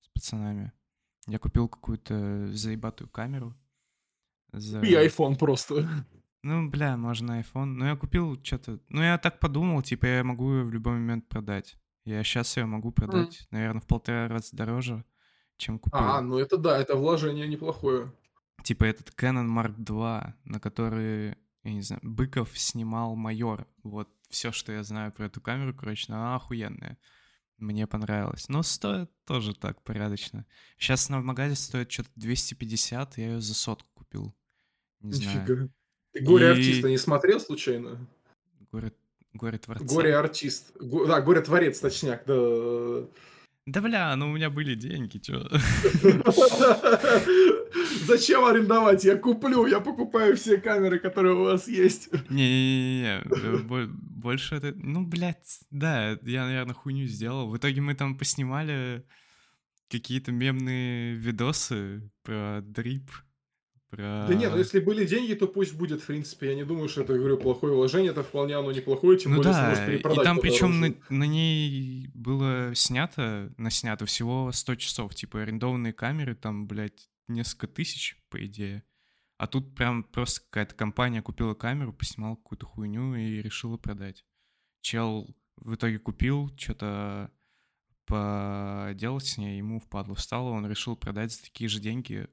с 0.00 0.08
пацанами. 0.14 0.70
Я 1.26 1.40
купил 1.40 1.68
какую-то 1.68 2.52
заебатую 2.52 3.10
камеру. 3.10 3.56
За... 4.52 4.80
И 4.82 4.94
iPhone 4.94 5.36
просто. 5.36 6.06
Ну, 6.44 6.70
бля, 6.70 6.96
можно 6.96 7.40
iPhone. 7.40 7.64
Ну, 7.64 7.84
я 7.84 7.96
купил 7.96 8.40
что-то... 8.44 8.78
Ну, 8.88 9.02
я 9.02 9.18
так 9.18 9.40
подумал, 9.40 9.82
типа, 9.82 10.06
я 10.06 10.22
могу 10.22 10.52
ее 10.52 10.62
в 10.62 10.70
любой 10.70 10.92
момент 10.92 11.28
продать. 11.28 11.76
Я 12.04 12.22
сейчас 12.22 12.56
ее 12.56 12.66
могу 12.66 12.92
продать, 12.92 13.48
наверное, 13.50 13.80
в 13.80 13.88
полтора 13.88 14.28
раза 14.28 14.54
дороже, 14.54 15.04
чем 15.56 15.80
купил. 15.80 15.98
А, 15.98 16.20
ну 16.20 16.38
это 16.38 16.58
да, 16.58 16.78
это 16.78 16.94
вложение 16.94 17.48
неплохое. 17.48 18.12
Типа 18.62 18.84
этот 18.84 19.08
Canon 19.16 19.46
Mark 19.48 19.76
II, 19.78 20.32
на 20.44 20.60
который, 20.60 21.36
я 21.64 21.72
не 21.72 21.82
знаю, 21.82 22.00
Быков 22.04 22.56
снимал 22.58 23.16
майор. 23.16 23.66
Вот 23.82 24.08
все, 24.28 24.52
что 24.52 24.72
я 24.72 24.82
знаю 24.84 25.12
про 25.12 25.26
эту 25.26 25.40
камеру, 25.40 25.74
короче, 25.74 26.12
она 26.12 26.36
охуенная. 26.36 26.98
Мне 27.58 27.86
понравилось. 27.86 28.48
Но 28.48 28.62
стоит 28.62 29.10
тоже 29.26 29.54
так 29.54 29.82
порядочно. 29.82 30.46
Сейчас 30.78 31.10
она 31.10 31.20
в 31.20 31.24
магазе 31.24 31.54
стоит 31.56 31.90
что-то 31.92 32.08
250, 32.16 33.18
я 33.18 33.26
ее 33.32 33.40
за 33.40 33.54
сотку 33.54 33.88
купил. 33.94 34.34
Не 35.00 35.12
знаю. 35.12 35.40
Нифига. 35.42 35.68
Ты 36.12 36.20
горе 36.22 36.46
И- 36.46 36.50
артиста 36.50 36.88
не 36.88 36.98
смотрел 36.98 37.38
случайно? 37.40 38.06
Горе, 38.72 38.92
горе 39.34 39.58
творца. 39.58 39.84
Горе 39.84 40.16
артист. 40.16 40.72
Го- 40.80 41.06
Да, 41.06 41.20
горе 41.20 41.40
творец, 41.42 41.78
точняк, 41.80 42.24
да. 42.26 43.06
Да 43.66 43.80
бля, 43.82 44.16
ну 44.16 44.30
у 44.30 44.32
меня 44.34 44.48
были 44.50 44.74
деньги, 44.74 45.18
чё. 45.18 45.46
Зачем 48.06 48.44
арендовать? 48.44 49.04
Я 49.04 49.16
куплю, 49.16 49.66
я 49.66 49.80
покупаю 49.80 50.36
все 50.36 50.58
камеры, 50.58 50.98
которые 50.98 51.34
у 51.34 51.44
вас 51.44 51.68
есть. 51.68 52.10
Не-не-не, 52.28 53.22
э, 53.24 53.56
бо- 53.58 53.88
больше 53.88 54.56
это... 54.56 54.72
Ну, 54.76 55.04
блядь, 55.06 55.60
да, 55.70 56.18
я, 56.22 56.46
наверное, 56.46 56.74
хуйню 56.74 57.06
сделал. 57.06 57.48
В 57.48 57.56
итоге 57.56 57.80
мы 57.80 57.94
там 57.94 58.16
поснимали 58.16 59.04
какие-то 59.88 60.32
мемные 60.32 61.14
видосы 61.14 62.10
про 62.22 62.60
дрип, 62.62 63.10
про... 63.90 64.26
Да 64.28 64.34
не, 64.34 64.48
ну 64.48 64.56
если 64.56 64.78
были 64.78 65.04
деньги, 65.04 65.34
то 65.34 65.46
пусть 65.48 65.74
будет, 65.74 66.02
в 66.02 66.06
принципе. 66.06 66.50
Я 66.50 66.54
не 66.54 66.64
думаю, 66.64 66.88
что 66.88 67.02
это, 67.02 67.14
говорю, 67.14 67.36
плохое 67.36 67.74
вложение, 67.74 68.12
это 68.12 68.22
вполне 68.22 68.54
оно 68.56 68.72
неплохое, 68.72 69.18
тем 69.18 69.32
Ну 69.32 69.38
более 69.38 69.52
да, 69.52 69.74
сможешь 69.74 70.00
и 70.00 70.24
там 70.24 70.38
причем 70.38 70.80
на, 70.80 70.94
на 71.08 71.24
ней 71.24 72.08
было 72.14 72.72
снято, 72.74 73.52
наснято 73.56 74.06
всего 74.06 74.52
100 74.52 74.74
часов, 74.76 75.14
типа 75.14 75.42
арендованные 75.42 75.92
камеры, 75.92 76.36
там, 76.36 76.66
блядь, 76.66 77.08
несколько 77.30 77.66
тысяч, 77.66 78.22
по 78.28 78.44
идее. 78.44 78.82
А 79.38 79.46
тут 79.46 79.74
прям 79.74 80.04
просто 80.04 80.42
какая-то 80.42 80.74
компания 80.74 81.22
купила 81.22 81.54
камеру, 81.54 81.92
поснимала 81.92 82.36
какую-то 82.36 82.66
хуйню 82.66 83.14
и 83.14 83.40
решила 83.40 83.76
продать. 83.78 84.24
Чел 84.82 85.34
в 85.56 85.74
итоге 85.74 85.98
купил, 85.98 86.50
что-то 86.58 87.30
поделать 88.06 89.26
с 89.26 89.38
ней, 89.38 89.58
ему 89.58 89.80
впадло 89.80 90.14
встало, 90.14 90.50
он 90.50 90.66
решил 90.68 90.96
продать 90.96 91.32
за 91.32 91.42
такие 91.42 91.68
же 91.68 91.80
деньги. 91.80 92.28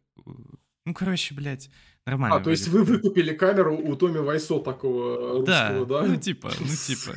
Ну, 0.86 0.94
короче, 0.94 1.36
блядь, 1.36 1.70
нормально. 2.06 2.38
А, 2.38 2.40
то 2.40 2.50
есть 2.50 2.68
вы 2.70 2.84
выкупили 2.84 3.34
камеру 3.34 3.78
у 3.78 3.96
Томи 3.96 4.20
Вайсо 4.20 4.60
такого 4.60 5.46
Да, 5.46 5.70
русского, 5.70 5.86
да? 5.86 6.08
ну 6.08 6.16
типа, 6.20 6.52
ну 6.60 6.68
типа. 6.68 7.14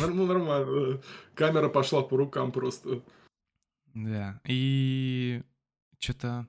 Ну, 0.14 0.26
нормально. 0.26 1.02
Камера 1.34 1.68
пошла 1.68 2.02
по 2.02 2.16
рукам 2.16 2.52
просто. 2.52 3.02
Да, 3.92 4.40
и 4.44 5.42
что-то 5.98 6.48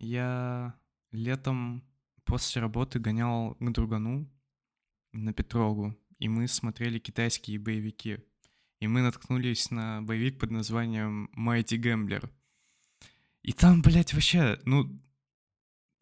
я 0.00 0.74
летом 1.12 1.84
после 2.24 2.60
работы 2.60 2.98
гонял 2.98 3.54
к 3.54 3.70
другану 3.70 4.28
на 5.12 5.32
Петрогу, 5.32 5.96
и 6.18 6.28
мы 6.28 6.48
смотрели 6.48 6.98
китайские 6.98 7.58
боевики. 7.58 8.18
И 8.80 8.86
мы 8.86 9.02
наткнулись 9.02 9.70
на 9.70 10.00
боевик 10.02 10.38
под 10.38 10.50
названием 10.50 11.30
Mighty 11.36 11.78
Gambler. 11.78 12.30
И 13.42 13.52
там, 13.52 13.82
блядь, 13.82 14.14
вообще, 14.14 14.58
ну, 14.64 15.00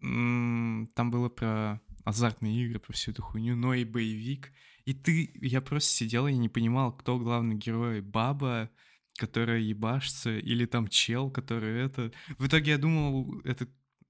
там 0.01 1.11
было 1.11 1.29
про 1.29 1.81
азартные 2.05 2.65
игры, 2.65 2.79
про 2.79 2.93
всю 2.93 3.11
эту 3.11 3.23
хуйню, 3.23 3.57
но 3.57 3.75
и 3.75 3.85
боевик. 3.85 4.53
И 4.85 4.95
ты, 4.95 5.31
я 5.35 5.61
просто 5.61 5.91
сидел 5.91 6.27
и 6.27 6.37
не 6.37 6.49
понимал, 6.49 6.97
кто 6.97 7.19
главный 7.19 7.57
герой. 7.57 8.01
Баба, 8.01 8.71
которая 9.17 9.59
ебашится, 9.59 10.37
или 10.39 10.65
там 10.65 10.89
чел, 10.89 11.31
который 11.31 11.85
это... 11.85 12.13
В 12.39 12.47
итоге 12.47 12.73
я 12.73 12.79
думал, 12.79 13.41
это... 13.41 13.69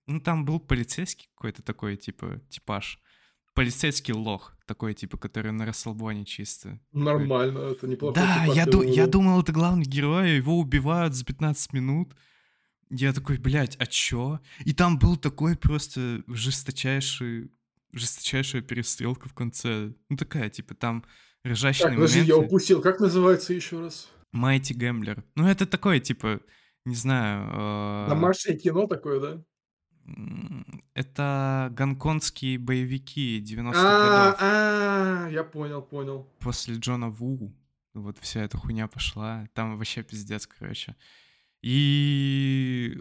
Ну, 0.09 0.21
там 0.21 0.45
был 0.45 0.59
полицейский 0.59 1.29
какой-то 1.35 1.63
такой, 1.63 1.97
типа, 1.97 2.41
типаж. 2.49 2.99
Полицейский 3.55 4.15
лох 4.15 4.57
такой, 4.67 4.95
типа, 4.95 5.19
который 5.19 5.53
на 5.53 5.67
расслабоне 5.67 6.25
чисто. 6.25 6.81
Нормально, 6.93 7.59
это 7.59 7.87
неплохо. 7.87 8.15
Да, 8.15 8.45
я, 8.55 8.67
ду- 8.67 8.83
я 8.83 9.07
думал, 9.07 9.41
это 9.43 9.53
главный 9.53 9.85
герой, 9.85 10.37
его 10.37 10.59
убивают 10.59 11.15
за 11.15 11.25
15 11.25 11.73
минут. 11.73 12.15
Я 12.91 13.13
такой, 13.13 13.37
блядь, 13.37 13.77
а 13.79 13.87
чё? 13.87 14.41
И 14.65 14.73
там 14.73 14.99
был 14.99 15.17
такой 15.17 15.57
просто 15.57 16.23
жесточайший 16.27 17.51
жесточайшая 17.93 18.63
перестрелка 18.63 19.29
в 19.29 19.35
конце. 19.35 19.93
Ну, 20.09 20.17
такая, 20.17 20.51
типа, 20.51 20.75
там 20.75 21.05
ржачные 21.47 21.89
Так, 21.91 21.95
подожди, 21.97 22.21
я 22.21 22.37
упустил. 22.37 22.81
Как 22.83 23.01
называется 23.01 23.53
еще 23.55 23.81
раз? 23.81 24.09
Майти 24.33 24.73
Гэмблер. 24.75 25.25
Ну, 25.35 25.47
это 25.49 25.67
такое, 25.67 26.01
типа, 26.01 26.41
не 26.85 26.95
знаю... 26.95 27.49
э, 27.51 28.09
Домашнее 28.11 28.59
кино 28.59 28.87
такое, 28.87 29.21
да? 29.21 29.43
Это 30.95 31.73
гонконгские 31.77 32.59
боевики 32.59 33.41
90-х 33.41 33.73
А, 33.77 34.25
годов. 34.31 34.39
а, 34.41 35.29
я 35.31 35.45
понял, 35.45 35.83
понял. 35.83 36.29
После 36.41 36.77
Джона 36.77 37.09
Ву 37.11 37.55
вот 37.95 38.19
вся 38.19 38.43
эта 38.43 38.57
хуйня 38.59 38.87
пошла. 38.89 39.49
Там 39.55 39.77
вообще 39.77 40.03
пиздец, 40.03 40.47
короче. 40.47 40.95
И 41.63 42.97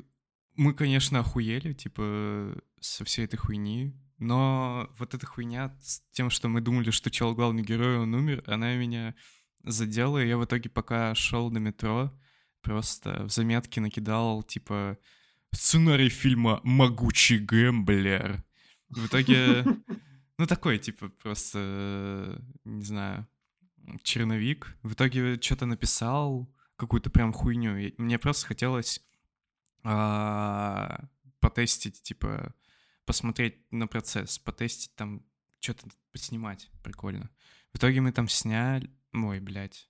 мы, 0.55 0.74
конечно, 0.74 1.20
охуели, 1.20 1.74
типа, 1.74 2.55
со 2.80 3.05
всей 3.05 3.26
этой 3.26 3.38
хуйни. 3.38 3.95
Но 4.18 4.89
вот 4.97 5.14
эта 5.14 5.26
хуйня 5.28 5.76
с 5.82 6.01
тем, 6.12 6.30
что 6.32 6.47
мы 6.49 6.62
думали, 6.62 6.89
что 6.89 7.12
чел 7.12 7.36
главный 7.36 7.62
герой, 7.62 7.99
он 7.99 8.14
умер, 8.16 8.43
она 8.47 8.76
меня 8.76 9.14
задела. 9.64 10.24
И 10.24 10.28
я 10.28 10.38
в 10.38 10.45
итоге, 10.45 10.70
пока 10.70 11.14
шел 11.14 11.51
до 11.51 11.60
метро, 11.60 12.12
просто 12.62 13.26
в 13.26 13.30
заметке 13.32 13.80
накидал, 13.82 14.41
типа, 14.41 14.97
сценарий 15.52 16.10
фильма 16.10 16.62
«Могучий 16.64 17.39
гэмблер». 17.39 18.43
В 18.89 19.08
итоге, 19.08 19.66
ну 20.38 20.48
такой, 20.48 20.78
типа, 20.78 21.10
просто, 21.10 22.41
не 22.64 22.84
знаю, 22.84 23.28
черновик. 24.04 24.78
В 24.84 24.93
итоге 24.93 25.39
что-то 25.41 25.66
написал, 25.66 26.50
какую-то 26.78 27.10
прям 27.10 27.34
хуйню. 27.34 27.93
Мне 27.98 28.18
просто 28.18 28.48
хотелось 28.48 29.02
а, 29.84 31.08
потестить, 31.39 32.02
типа, 32.02 32.54
посмотреть 33.06 33.56
на 33.72 33.88
процесс, 33.88 34.39
потестить 34.39 34.95
там, 34.95 35.24
что-то 35.60 35.88
поснимать 36.12 36.70
прикольно. 36.84 37.30
В 37.74 37.78
итоге 37.78 38.02
мы 38.02 38.12
там 38.12 38.28
сняли... 38.28 38.89
Ой, 39.14 39.39
блядь. 39.39 39.89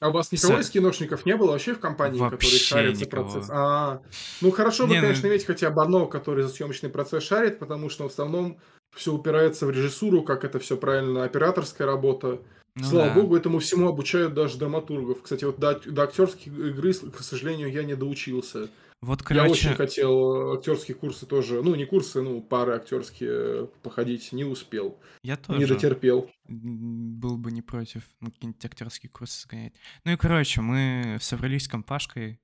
А 0.00 0.08
у 0.08 0.12
вас 0.12 0.32
никого 0.32 0.58
из 0.60 0.70
киношников 0.70 1.24
не 1.24 1.36
было 1.36 1.52
вообще 1.52 1.74
в 1.74 1.80
компании, 1.80 2.18
Вообще 2.18 2.58
шарит 2.58 2.96
за 2.96 3.06
никого. 3.06 3.24
процесс? 3.30 3.48
А, 3.50 4.02
ну 4.40 4.50
хорошо 4.50 4.86
бы, 4.86 4.90
Не, 4.94 5.00
ну- 5.00 5.06
конечно, 5.06 5.26
иметь 5.28 5.46
хотя 5.46 5.70
бы 5.70 5.82
одного, 5.82 6.06
который 6.06 6.44
за 6.44 6.50
съемочный 6.50 6.90
процесс 6.90 7.22
шарит, 7.24 7.58
потому 7.58 7.88
что 7.88 8.04
в 8.04 8.12
основном 8.12 8.58
все 8.94 9.12
упирается 9.12 9.66
в 9.66 9.70
режиссуру, 9.70 10.22
как 10.22 10.44
это 10.44 10.58
все 10.58 10.76
правильно, 10.76 11.24
операторская 11.24 11.86
работа. 11.86 12.40
Ну 12.76 12.84
Слава 12.84 13.08
да. 13.08 13.14
богу, 13.14 13.36
этому 13.36 13.60
всему 13.60 13.88
обучают 13.88 14.34
даже 14.34 14.58
драматургов. 14.58 15.22
Кстати, 15.22 15.44
вот 15.44 15.58
до, 15.60 15.80
до 15.86 16.02
актерской 16.02 16.52
игры, 16.52 16.92
к 16.92 17.20
сожалению, 17.20 17.70
я 17.72 17.84
не 17.84 17.94
доучился. 17.94 18.68
Вот, 19.00 19.28
Я 19.30 19.44
очень 19.44 19.64
короче, 19.64 19.74
хотел 19.74 20.54
актерские 20.54 20.94
курсы 20.94 21.26
тоже, 21.26 21.62
ну 21.62 21.74
не 21.74 21.84
курсы, 21.84 22.22
ну 22.22 22.40
пары 22.40 22.74
актерские 22.74 23.66
походить, 23.82 24.32
не 24.32 24.44
успел, 24.44 24.98
я 25.22 25.36
тоже 25.36 25.58
не 25.58 25.66
дотерпел. 25.66 26.30
был 26.48 27.36
бы 27.36 27.52
не 27.52 27.60
против 27.60 28.08
на 28.20 28.30
какие-нибудь 28.30 28.64
актерские 28.64 29.10
курсы 29.10 29.42
сгонять. 29.42 29.74
Ну 30.04 30.12
и, 30.12 30.16
короче, 30.16 30.62
мы 30.62 31.18
собрались 31.20 31.64
с 31.64 31.68
компашкой. 31.68 32.40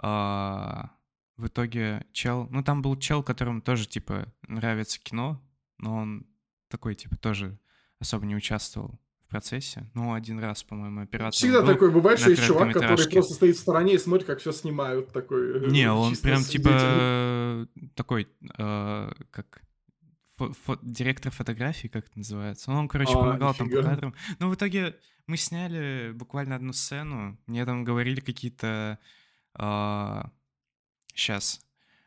а, 0.00 0.90
в 1.38 1.46
итоге 1.46 2.04
чел... 2.12 2.48
Ну, 2.50 2.62
там 2.62 2.82
был 2.82 2.96
чел, 2.98 3.22
которому 3.22 3.62
тоже, 3.62 3.86
типа, 3.86 4.26
нравится 4.46 5.00
кино, 5.00 5.40
но 5.78 5.96
он 5.96 6.26
такой, 6.68 6.96
типа, 6.96 7.16
тоже 7.16 7.58
особо 8.00 8.26
не 8.26 8.36
участвовал 8.36 8.98
в 9.28 9.30
процессе. 9.30 9.90
Ну, 9.94 10.14
один 10.14 10.38
раз, 10.40 10.64
по-моему, 10.64 11.02
оператор 11.02 11.32
Всегда 11.34 11.60
был. 11.60 11.68
такое 11.68 11.90
бывает, 11.90 12.18
что 12.18 12.30
есть 12.30 12.46
чувак, 12.46 12.72
который 12.72 13.10
просто 13.10 13.34
стоит 13.34 13.56
в 13.56 13.60
стороне 13.60 13.94
и 13.94 13.98
смотрит, 13.98 14.26
как 14.26 14.38
все 14.40 14.52
снимают. 14.52 15.12
Такой, 15.12 15.66
э, 15.66 15.70
Не, 15.70 15.92
он 15.92 16.16
прям 16.16 16.40
свидетель. 16.40 16.62
типа 16.62 17.68
такой, 17.94 18.26
э, 18.58 19.10
как 19.30 19.62
фо- 20.40 20.54
фо- 20.66 20.78
директор 20.82 21.30
фотографии, 21.30 21.88
как 21.88 22.06
это 22.06 22.18
называется. 22.18 22.70
Ну, 22.70 22.78
Он, 22.78 22.88
короче, 22.88 23.12
А, 23.12 23.16
помогал 23.18 23.54
там 23.54 23.68
по 23.68 23.72
нифига. 23.74 23.90
кадрам. 23.90 24.14
Но 24.38 24.48
в 24.48 24.54
итоге 24.54 24.96
мы 25.26 25.36
сняли 25.36 26.12
буквально 26.14 26.56
одну 26.56 26.72
сцену. 26.72 27.38
Мне 27.46 27.66
там 27.66 27.84
говорили 27.84 28.20
какие-то... 28.20 28.98
Сейчас. 31.14 31.60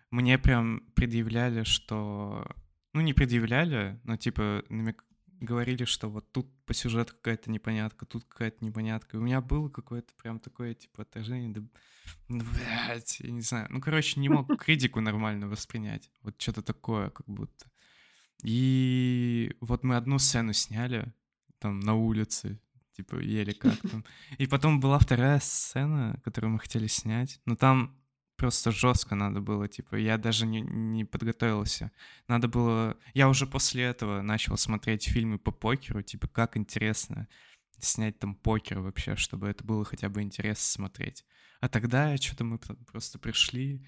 Мне 0.09 0.37
прям 0.37 0.81
предъявляли, 0.95 1.63
что... 1.63 2.45
Ну, 2.93 3.01
не 3.01 3.13
предъявляли, 3.13 3.99
но 4.03 4.17
типа 4.17 4.63
намек- 4.69 5.03
говорили, 5.41 5.85
что 5.85 6.09
вот 6.09 6.31
тут 6.31 6.47
по 6.65 6.73
сюжету 6.73 7.13
какая-то 7.13 7.51
непонятка, 7.51 8.05
тут 8.05 8.23
какая-то 8.25 8.63
непонятка. 8.63 9.17
И 9.17 9.19
у 9.19 9.23
меня 9.23 9.41
было 9.41 9.69
какое-то 9.69 10.13
прям 10.15 10.39
такое, 10.39 10.73
типа, 10.73 11.01
отражение, 11.01 11.49
да, 11.49 11.61
ну, 12.27 12.43
блядь, 12.43 13.19
я 13.19 13.31
не 13.31 13.41
знаю. 13.41 13.67
Ну, 13.69 13.81
короче, 13.81 14.19
не 14.19 14.29
мог 14.29 14.55
критику 14.57 15.01
нормально 15.01 15.47
воспринять. 15.47 16.09
Вот 16.21 16.41
что-то 16.41 16.61
такое, 16.61 17.09
как 17.09 17.27
будто. 17.27 17.69
И 18.43 19.55
вот 19.59 19.83
мы 19.83 19.97
одну 19.97 20.19
сцену 20.19 20.53
сняли, 20.53 21.13
там, 21.59 21.79
на 21.79 21.95
улице, 21.95 22.59
типа, 22.93 23.17
еле 23.17 23.53
как 23.53 23.77
там. 23.81 24.05
И 24.37 24.47
потом 24.47 24.79
была 24.79 24.99
вторая 24.99 25.39
сцена, 25.39 26.19
которую 26.23 26.51
мы 26.51 26.59
хотели 26.59 26.87
снять, 26.87 27.39
но 27.45 27.55
там 27.55 28.00
просто 28.41 28.71
жестко 28.71 29.13
надо 29.13 29.39
было, 29.39 29.67
типа, 29.67 29.95
я 29.97 30.17
даже 30.17 30.47
не, 30.47 30.61
не 30.61 31.05
подготовился. 31.05 31.91
Надо 32.27 32.47
было... 32.47 32.97
Я 33.13 33.29
уже 33.29 33.45
после 33.45 33.83
этого 33.83 34.23
начал 34.23 34.57
смотреть 34.57 35.07
фильмы 35.07 35.37
по 35.37 35.51
покеру, 35.51 36.01
типа, 36.01 36.27
как 36.27 36.57
интересно 36.57 37.27
снять 37.77 38.17
там 38.17 38.33
покер 38.33 38.79
вообще, 38.79 39.15
чтобы 39.15 39.47
это 39.47 39.63
было 39.63 39.85
хотя 39.85 40.09
бы 40.09 40.23
интересно 40.23 40.63
смотреть. 40.63 41.23
А 41.59 41.69
тогда 41.69 42.17
что-то 42.17 42.43
мы 42.43 42.57
просто 42.57 43.19
пришли, 43.19 43.85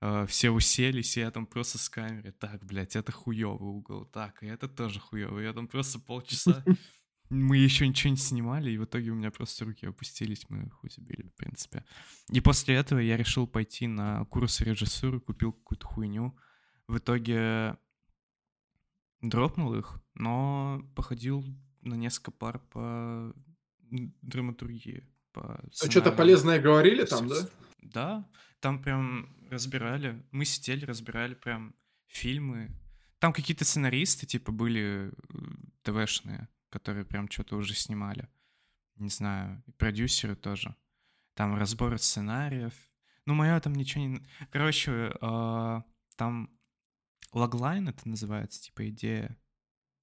э, 0.00 0.26
все 0.28 0.50
уселись, 0.50 1.16
и 1.16 1.20
я 1.20 1.30
там 1.30 1.46
просто 1.46 1.78
с 1.78 1.88
камерой, 1.88 2.32
так, 2.32 2.64
блядь, 2.64 2.96
это 2.96 3.12
хуёвый 3.12 3.70
угол, 3.70 4.04
так, 4.04 4.42
и 4.42 4.46
это 4.46 4.68
тоже 4.68 4.98
хуёвый. 4.98 5.44
Я 5.44 5.52
там 5.52 5.68
просто 5.68 6.00
полчаса, 6.00 6.64
мы 7.32 7.56
еще 7.56 7.88
ничего 7.88 8.10
не 8.10 8.16
снимали, 8.16 8.70
и 8.70 8.78
в 8.78 8.84
итоге 8.84 9.10
у 9.10 9.14
меня 9.14 9.30
просто 9.30 9.64
руки 9.64 9.86
опустились, 9.86 10.44
мы 10.50 10.68
хуй 10.70 10.90
забили, 10.90 11.28
в 11.28 11.34
принципе. 11.34 11.84
И 12.30 12.40
после 12.40 12.74
этого 12.74 12.98
я 12.98 13.16
решил 13.16 13.46
пойти 13.46 13.86
на 13.86 14.24
курсы 14.26 14.64
режиссуры, 14.64 15.18
купил 15.18 15.52
какую-то 15.52 15.86
хуйню. 15.86 16.38
В 16.88 16.98
итоге 16.98 17.78
дропнул 19.22 19.74
их, 19.74 20.00
но 20.14 20.82
походил 20.94 21.44
на 21.80 21.94
несколько 21.94 22.32
пар 22.32 22.58
по 22.58 23.34
драматургии. 24.20 25.08
По 25.32 25.54
А 25.82 25.90
что-то 25.90 26.12
полезное 26.12 26.60
говорили 26.60 27.04
там, 27.04 27.28
да? 27.28 27.48
Да, 27.80 28.30
там 28.60 28.82
прям 28.82 29.34
разбирали. 29.50 30.22
Мы 30.32 30.44
сидели, 30.44 30.84
разбирали 30.84 31.34
прям 31.34 31.74
фильмы. 32.08 32.70
Там 33.18 33.32
какие-то 33.32 33.64
сценаристы, 33.64 34.26
типа, 34.26 34.52
были 34.52 35.10
э, 35.10 35.12
ТВшные, 35.82 36.48
которые 36.72 37.04
прям 37.04 37.28
что-то 37.30 37.56
уже 37.56 37.74
снимали. 37.74 38.28
Не 38.96 39.08
знаю, 39.10 39.62
и 39.66 39.70
продюсеры 39.72 40.34
тоже. 40.34 40.74
Там 41.34 41.54
разбор 41.56 41.98
сценариев. 41.98 42.74
Ну, 43.26 43.34
мое 43.34 43.60
там 43.60 43.74
ничего 43.74 44.04
не... 44.04 44.26
Короче, 44.50 45.12
а, 45.20 45.84
там 46.16 46.50
логлайн 47.32 47.88
это 47.88 48.08
называется, 48.08 48.60
типа, 48.62 48.88
идея 48.88 49.36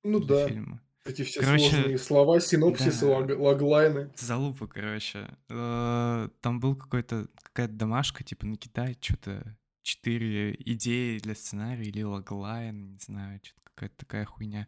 Ну 0.04 0.20
да. 0.20 0.48
фильма. 0.48 0.82
Эти 1.06 1.24
все 1.24 1.40
Короче, 1.42 1.70
сложные 1.70 1.98
слова, 1.98 2.40
синопсисы, 2.40 3.06
да. 3.06 3.12
лог- 3.20 3.38
логлайны. 3.38 4.12
Залупа, 4.16 4.68
короче. 4.68 5.38
Э, 5.50 6.30
Там 6.42 6.60
был 6.60 6.76
какой-то 6.76 7.28
какая-то 7.42 7.74
домашка, 7.74 8.24
типа 8.24 8.46
накидать 8.46 9.04
что-то 9.04 9.58
четыре 9.82 10.56
идеи 10.60 11.18
для 11.20 11.36
сценария 11.36 11.84
или 11.86 12.04
логлайн, 12.04 12.92
не 12.92 12.98
знаю, 13.00 13.40
что-то 13.44 13.62
какая-то 13.64 13.96
такая 13.98 14.26
хуйня. 14.26 14.68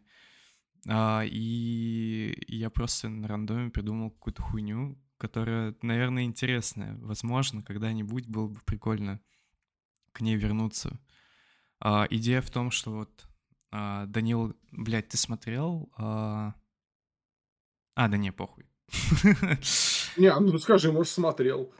А, 0.88 1.22
И 1.24 2.34
я 2.48 2.70
просто 2.70 3.08
на 3.08 3.28
рандоме 3.28 3.70
придумал 3.70 4.10
какую-то 4.10 4.42
хуйню, 4.42 4.98
которая, 5.18 5.74
наверное, 5.82 6.24
интересная. 6.24 6.96
Возможно, 6.98 7.62
когда-нибудь 7.62 8.26
было 8.26 8.48
бы 8.48 8.60
прикольно 8.64 9.20
к 10.12 10.20
ней 10.20 10.36
вернуться. 10.36 10.98
А, 11.80 12.06
Идея 12.10 12.40
в 12.40 12.50
том, 12.50 12.70
что 12.70 12.92
вот 12.92 13.28
а, 13.70 14.06
Данил, 14.06 14.56
блядь, 14.72 15.08
ты 15.08 15.16
смотрел? 15.16 15.92
А, 15.96 16.54
а, 17.94 18.08
да 18.08 18.16
не, 18.16 18.32
похуй. 18.32 18.66
Не, 20.16 20.38
ну 20.38 20.58
скажи, 20.58 20.92
может, 20.92 21.12
смотрел. 21.12 21.72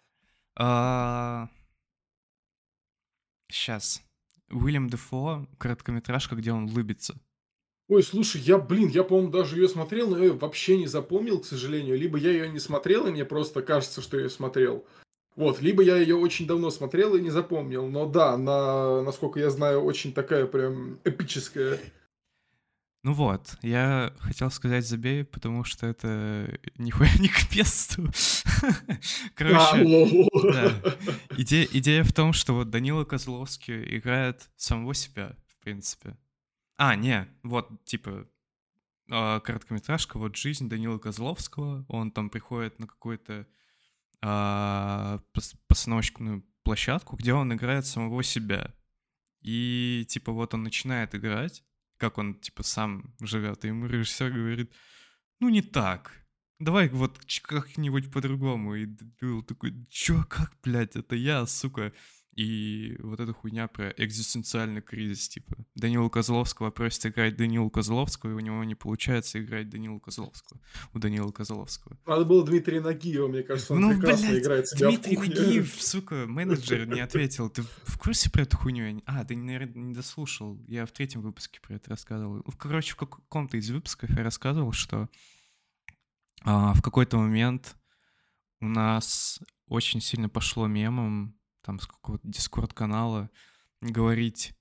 Сейчас. 3.48 4.02
Уильям 4.50 4.88
Дефо, 4.88 5.46
короткометражка, 5.58 6.36
где 6.36 6.52
он 6.52 6.64
улыбится. 6.64 7.20
Ой, 7.88 8.02
слушай, 8.02 8.40
я, 8.40 8.58
блин, 8.58 8.88
я, 8.88 9.02
по-моему, 9.04 9.30
даже 9.30 9.56
ее 9.56 9.68
смотрел, 9.68 10.08
но 10.08 10.18
я 10.18 10.24
её 10.24 10.36
вообще 10.36 10.78
не 10.78 10.86
запомнил, 10.86 11.40
к 11.40 11.46
сожалению. 11.46 11.98
Либо 11.98 12.16
я 12.16 12.30
ее 12.30 12.48
не 12.48 12.58
смотрел, 12.60 13.06
и 13.06 13.10
мне 13.10 13.24
просто 13.24 13.62
кажется, 13.62 14.00
что 14.00 14.16
я 14.16 14.24
ее 14.24 14.30
смотрел. 14.30 14.86
Вот, 15.34 15.60
либо 15.62 15.82
я 15.82 15.96
ее 15.96 16.16
очень 16.16 16.46
давно 16.46 16.70
смотрел 16.70 17.14
и 17.16 17.20
не 17.20 17.30
запомнил. 17.30 17.86
Но 17.88 18.06
да, 18.06 18.36
на, 18.36 19.02
насколько 19.02 19.40
я 19.40 19.50
знаю, 19.50 19.82
очень 19.82 20.12
такая 20.12 20.46
прям 20.46 21.00
эпическая. 21.04 21.78
Ну 23.04 23.14
вот, 23.14 23.56
я 23.62 24.14
хотел 24.20 24.48
сказать 24.52 24.86
забей, 24.86 25.24
потому 25.24 25.64
что 25.64 25.88
это 25.88 26.56
нихуя 26.78 27.10
не 27.18 27.28
к 27.28 27.54
месту. 27.54 28.08
А, 28.64 29.28
Короче, 29.34 29.84
о. 29.84 30.52
да. 30.52 30.72
идея, 31.36 31.66
идея 31.72 32.04
в 32.04 32.12
том, 32.12 32.32
что 32.32 32.54
вот 32.54 32.70
Данила 32.70 33.04
Козловский 33.04 33.96
играет 33.96 34.48
самого 34.56 34.94
себя, 34.94 35.34
в 35.48 35.64
принципе. 35.64 36.16
А, 36.76 36.96
не, 36.96 37.28
вот, 37.42 37.84
типа, 37.84 38.28
а, 39.10 39.40
короткометражка 39.40 40.18
«Вот 40.18 40.36
жизнь» 40.36 40.68
Данила 40.68 40.98
Козловского. 40.98 41.84
Он 41.88 42.10
там 42.10 42.30
приходит 42.30 42.78
на 42.78 42.86
какую-то 42.86 43.46
а, 44.22 45.20
пос- 45.34 45.56
постановочную 45.66 46.44
площадку, 46.62 47.16
где 47.16 47.34
он 47.34 47.52
играет 47.52 47.86
самого 47.86 48.22
себя. 48.22 48.74
И, 49.42 50.06
типа, 50.08 50.32
вот 50.32 50.54
он 50.54 50.62
начинает 50.62 51.14
играть, 51.14 51.64
как 51.98 52.18
он, 52.18 52.34
типа, 52.34 52.62
сам 52.62 53.14
живет. 53.20 53.64
И 53.64 53.68
ему 53.68 53.86
режиссер 53.86 54.30
говорит, 54.30 54.72
ну, 55.40 55.48
не 55.48 55.62
так. 55.62 56.12
Давай 56.60 56.88
вот 56.88 57.18
как-нибудь 57.42 58.12
по-другому. 58.12 58.76
И 58.76 58.86
был 59.20 59.42
такой, 59.42 59.86
чё, 59.90 60.24
как, 60.28 60.52
блядь, 60.62 60.94
это 60.94 61.16
я, 61.16 61.44
сука. 61.46 61.92
И 62.34 62.96
вот 63.00 63.20
эта 63.20 63.34
хуйня 63.34 63.68
про 63.68 63.90
экзистенциальный 63.90 64.80
кризис, 64.80 65.28
типа. 65.28 65.54
Данила 65.74 66.08
Козловского 66.08 66.70
просит 66.70 67.04
играть 67.06 67.36
Данилу 67.36 67.68
Козловского, 67.68 68.30
и 68.30 68.34
у 68.34 68.40
него 68.40 68.64
не 68.64 68.74
получается 68.74 69.42
играть 69.42 69.68
Данилу 69.68 70.00
Козловского. 70.00 70.58
У 70.94 70.98
Данила 70.98 71.30
Козловского. 71.30 71.98
Надо 72.06 72.24
было 72.24 72.44
Дмитрия 72.46 72.80
Нагиева, 72.80 73.28
мне 73.28 73.42
кажется, 73.42 73.74
он 73.74 73.82
Ну, 73.82 73.90
прекрасно 73.90 74.30
блядь, 74.30 74.42
играет 74.42 74.68
себя 74.68 74.88
Дмитрий 74.88 75.16
в 75.16 75.18
кухне. 75.18 75.34
Нагиев, 75.34 75.82
сука, 75.82 76.14
менеджер 76.26 76.86
не 76.86 77.00
ответил. 77.00 77.50
Ты 77.50 77.62
в 77.62 77.98
курсе 77.98 78.30
про 78.30 78.42
эту 78.42 78.56
хуйню? 78.56 79.02
А, 79.04 79.24
ты, 79.24 79.36
наверное, 79.36 79.82
не 79.82 79.94
дослушал. 79.94 80.58
Я 80.66 80.86
в 80.86 80.92
третьем 80.92 81.20
выпуске 81.20 81.60
про 81.60 81.74
это 81.74 81.90
рассказывал. 81.90 82.36
Ну, 82.36 82.52
Короче, 82.58 82.94
в 82.94 82.96
каком-то 82.96 83.58
из 83.58 83.70
выпусков 83.70 84.08
я 84.10 84.22
рассказывал, 84.22 84.72
что 84.72 85.10
а, 86.44 86.72
в 86.72 86.80
какой-то 86.80 87.18
момент 87.18 87.76
у 88.60 88.68
нас 88.68 89.40
очень 89.66 90.00
сильно 90.00 90.28
пошло 90.28 90.66
мемом, 90.66 91.36
там, 91.62 91.80
с 91.80 91.86
какого-то 91.86 92.26
дискорд-канала, 92.26 93.30
говорить 93.80 94.54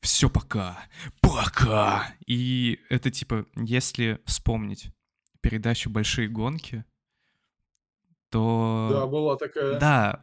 «все 0.00 0.30
пока, 0.30 0.78
пока». 1.20 2.14
И 2.26 2.80
это, 2.88 3.10
типа, 3.10 3.46
если 3.56 4.20
вспомнить 4.24 4.90
передачу 5.40 5.90
«Большие 5.90 6.28
гонки», 6.28 6.84
то... 8.30 8.88
Да, 8.90 9.06
была 9.06 9.36
такая. 9.36 9.78
Да, 9.78 10.20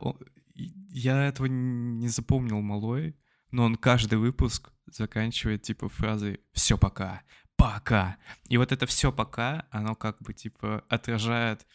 я 0.55 1.25
этого 1.25 1.47
не 1.47 2.07
запомнил 2.07 2.61
малой, 2.61 3.17
но 3.51 3.65
он 3.65 3.75
каждый 3.75 4.17
выпуск 4.17 4.71
заканчивает 4.85 5.63
типа 5.63 5.89
фразой 5.89 6.41
«все 6.51 6.77
пока, 6.77 7.23
пока». 7.55 8.17
И 8.47 8.57
вот 8.57 8.71
это 8.71 8.85
«все 8.85 9.11
пока», 9.11 9.67
оно 9.71 9.95
как 9.95 10.21
бы 10.21 10.33
типа 10.33 10.83
отражает 10.89 11.65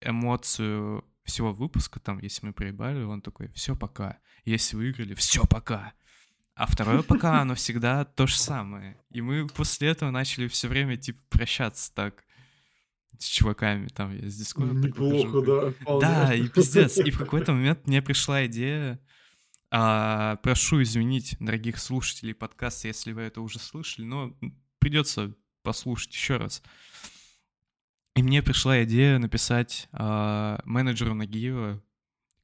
эмоцию 0.00 1.04
всего 1.24 1.52
выпуска, 1.52 2.00
там, 2.00 2.18
если 2.18 2.46
мы 2.46 2.52
проебали, 2.52 3.02
он 3.02 3.22
такой 3.22 3.48
«все 3.48 3.76
пока», 3.76 4.18
если 4.44 4.76
выиграли 4.76 5.14
«все 5.14 5.44
пока». 5.44 5.92
А 6.54 6.66
второе 6.66 7.02
пока, 7.02 7.40
оно 7.42 7.54
всегда 7.54 8.04
то 8.04 8.26
же 8.26 8.38
самое. 8.38 9.00
И 9.10 9.20
мы 9.20 9.46
после 9.46 9.88
этого 9.88 10.10
начали 10.10 10.48
все 10.48 10.68
время 10.68 10.96
типа 10.96 11.20
прощаться 11.30 11.94
так 11.94 12.24
с 13.18 13.26
чуваками, 13.26 13.88
там, 13.88 14.16
я 14.16 14.28
с 14.28 14.34
Дискорда 14.34 14.74
Неплохо, 14.74 15.40
да. 15.42 15.70
вполне. 15.72 16.00
да, 16.00 16.34
и 16.34 16.48
пиздец. 16.48 16.98
И 16.98 17.10
в 17.10 17.18
какой-то 17.18 17.52
момент 17.52 17.86
мне 17.86 18.02
пришла 18.02 18.46
идея. 18.46 19.00
а, 19.70 20.36
прошу 20.36 20.82
извинить, 20.82 21.36
дорогих 21.38 21.78
слушателей 21.78 22.34
подкаста, 22.34 22.88
если 22.88 23.12
вы 23.12 23.22
это 23.22 23.40
уже 23.40 23.58
слышали, 23.58 24.06
но 24.06 24.36
придется 24.78 25.34
послушать 25.62 26.12
еще 26.12 26.36
раз. 26.38 26.62
И 28.20 28.22
мне 28.22 28.42
пришла 28.42 28.84
идея 28.84 29.18
написать 29.18 29.88
а, 29.92 30.60
менеджеру 30.66 31.14
Нагиева, 31.14 31.82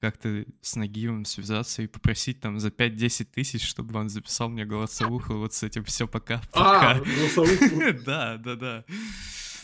как-то 0.01 0.47
с 0.63 0.75
Нагиевым 0.75 1.27
связаться 1.27 1.83
и 1.83 1.87
попросить 1.87 2.41
там 2.41 2.59
за 2.59 2.69
5-10 2.69 3.25
тысяч, 3.27 3.63
чтобы 3.63 4.01
он 4.01 4.09
записал 4.09 4.49
мне 4.49 4.65
голосовуху 4.65 5.35
вот 5.35 5.53
с 5.53 5.63
этим 5.63 5.85
все 5.85 6.09
пока. 6.09 6.41
А, 6.55 6.95
голосовуху. 6.95 7.93
Да, 8.07 8.39
да, 8.39 8.55
да. 8.57 8.85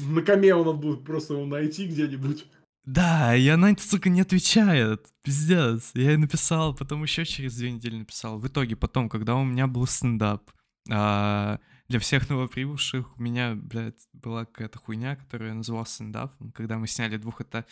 На 0.01 0.21
коме 0.21 0.55
он 0.55 0.67
надо 0.67 0.77
будет 0.77 1.03
просто 1.03 1.33
его 1.33 1.47
найти 1.47 1.87
где-нибудь. 1.87 2.45
Да, 2.85 3.35
и 3.35 3.49
она, 3.49 3.75
сука, 3.79 4.11
не 4.11 4.21
отвечает. 4.21 5.07
Пиздец. 5.23 5.93
Я 5.95 6.11
ей 6.11 6.19
написал, 6.19 6.75
потом 6.75 7.05
еще 7.05 7.25
через 7.25 7.57
две 7.57 7.73
недели 7.73 7.97
написал. 7.97 8.39
В 8.39 8.47
итоге 8.47 8.77
потом, 8.77 9.09
когда 9.09 9.35
у 9.37 9.45
меня 9.45 9.67
был 9.67 9.87
стендап, 9.87 10.51
а, 10.91 11.59
для 11.93 12.01
всех 12.01 12.31
новоприбывших 12.31 13.19
у 13.19 13.23
меня, 13.23 13.55
блядь, 13.55 14.09
была 14.15 14.47
какая-то 14.47 14.79
хуйня, 14.79 15.15
которую 15.15 15.51
я 15.51 15.55
называл 15.55 15.85
стендапом, 15.85 16.51
когда 16.53 16.79
мы 16.79 16.87
сняли 16.87 17.19
двухэта... 17.19 17.67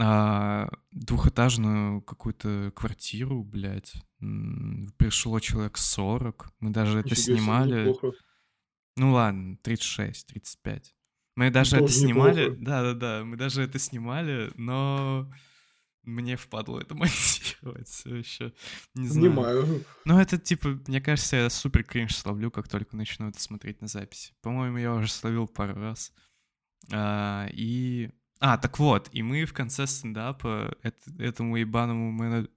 а, 0.00 0.68
двухэтажную 0.90 2.02
какую-то 2.02 2.72
квартиру, 2.74 3.44
блядь. 3.44 3.94
Пришло 4.96 5.38
человек 5.38 5.78
40. 5.78 6.52
Мы 6.58 6.70
даже 6.70 6.98
это 6.98 7.10
Нифига 7.10 7.22
себе, 7.22 7.36
снимали. 7.36 7.96
Ну 8.96 9.12
ладно, 9.12 9.56
36, 9.62 10.26
35. 10.26 10.96
Мы 11.36 11.50
даже 11.50 11.76
это 11.76 11.88
снимали, 11.88 12.48
да-да-да, 12.50 13.22
мы 13.24 13.36
даже 13.36 13.62
это 13.62 13.78
снимали, 13.78 14.50
но 14.56 15.32
мне 16.02 16.36
впадло 16.36 16.80
это 16.80 16.94
монтировать 16.96 17.88
все 17.88 18.16
еще. 18.16 18.52
Не 18.94 19.08
знаю. 19.08 19.30
Понимаю. 19.30 19.84
Ну 20.04 20.18
это 20.18 20.38
типа, 20.38 20.80
мне 20.86 21.00
кажется, 21.00 21.36
я 21.36 21.50
супер 21.50 21.84
кринж 21.84 22.16
словлю, 22.16 22.50
как 22.50 22.68
только 22.68 22.96
начну 22.96 23.28
это 23.28 23.40
смотреть 23.40 23.80
на 23.80 23.86
записи. 23.86 24.32
По-моему, 24.42 24.78
я 24.78 24.94
уже 24.94 25.10
словил 25.10 25.46
пару 25.46 25.74
раз. 25.74 26.12
А, 26.92 27.48
и... 27.52 28.10
А, 28.38 28.56
так 28.56 28.78
вот, 28.78 29.10
и 29.12 29.22
мы 29.22 29.44
в 29.44 29.52
конце 29.52 29.86
стендапа 29.86 30.74
эт- 30.82 31.20
этому 31.20 31.56
ебаному 31.56 32.10
менеджеру... 32.10 32.52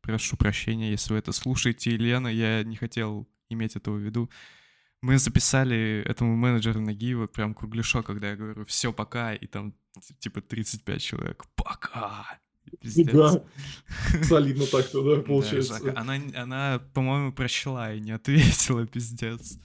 Прошу 0.00 0.36
прощения, 0.36 0.90
если 0.90 1.12
вы 1.12 1.18
это 1.20 1.32
слушаете, 1.32 1.92
Елена, 1.92 2.28
я 2.28 2.62
не 2.64 2.76
хотел 2.76 3.28
иметь 3.48 3.76
этого 3.76 3.96
в 3.96 4.00
виду. 4.00 4.30
Мы 5.00 5.18
записали 5.18 6.02
этому 6.06 6.36
менеджеру 6.36 6.80
Нагиева 6.80 7.26
прям 7.26 7.54
кругляшок, 7.54 8.06
когда 8.06 8.30
я 8.30 8.36
говорю 8.36 8.64
«все, 8.64 8.92
пока», 8.92 9.34
и 9.34 9.46
там 9.46 9.74
типа 10.20 10.40
35 10.40 11.02
человек 11.02 11.44
«пока». 11.56 12.40
Пиздец. 12.80 13.12
Да. 13.12 13.44
Солидно 14.22 14.66
так-то, 14.66 15.02
да, 15.02 15.16
Да, 15.16 15.22
получается. 15.22 15.78
жака. 15.78 16.00
Она, 16.00 16.14
она, 16.34 16.82
по-моему, 16.94 17.32
прочла 17.32 17.92
и 17.92 18.00
не 18.00 18.12
ответила, 18.12 18.86
пиздец. 18.86 19.58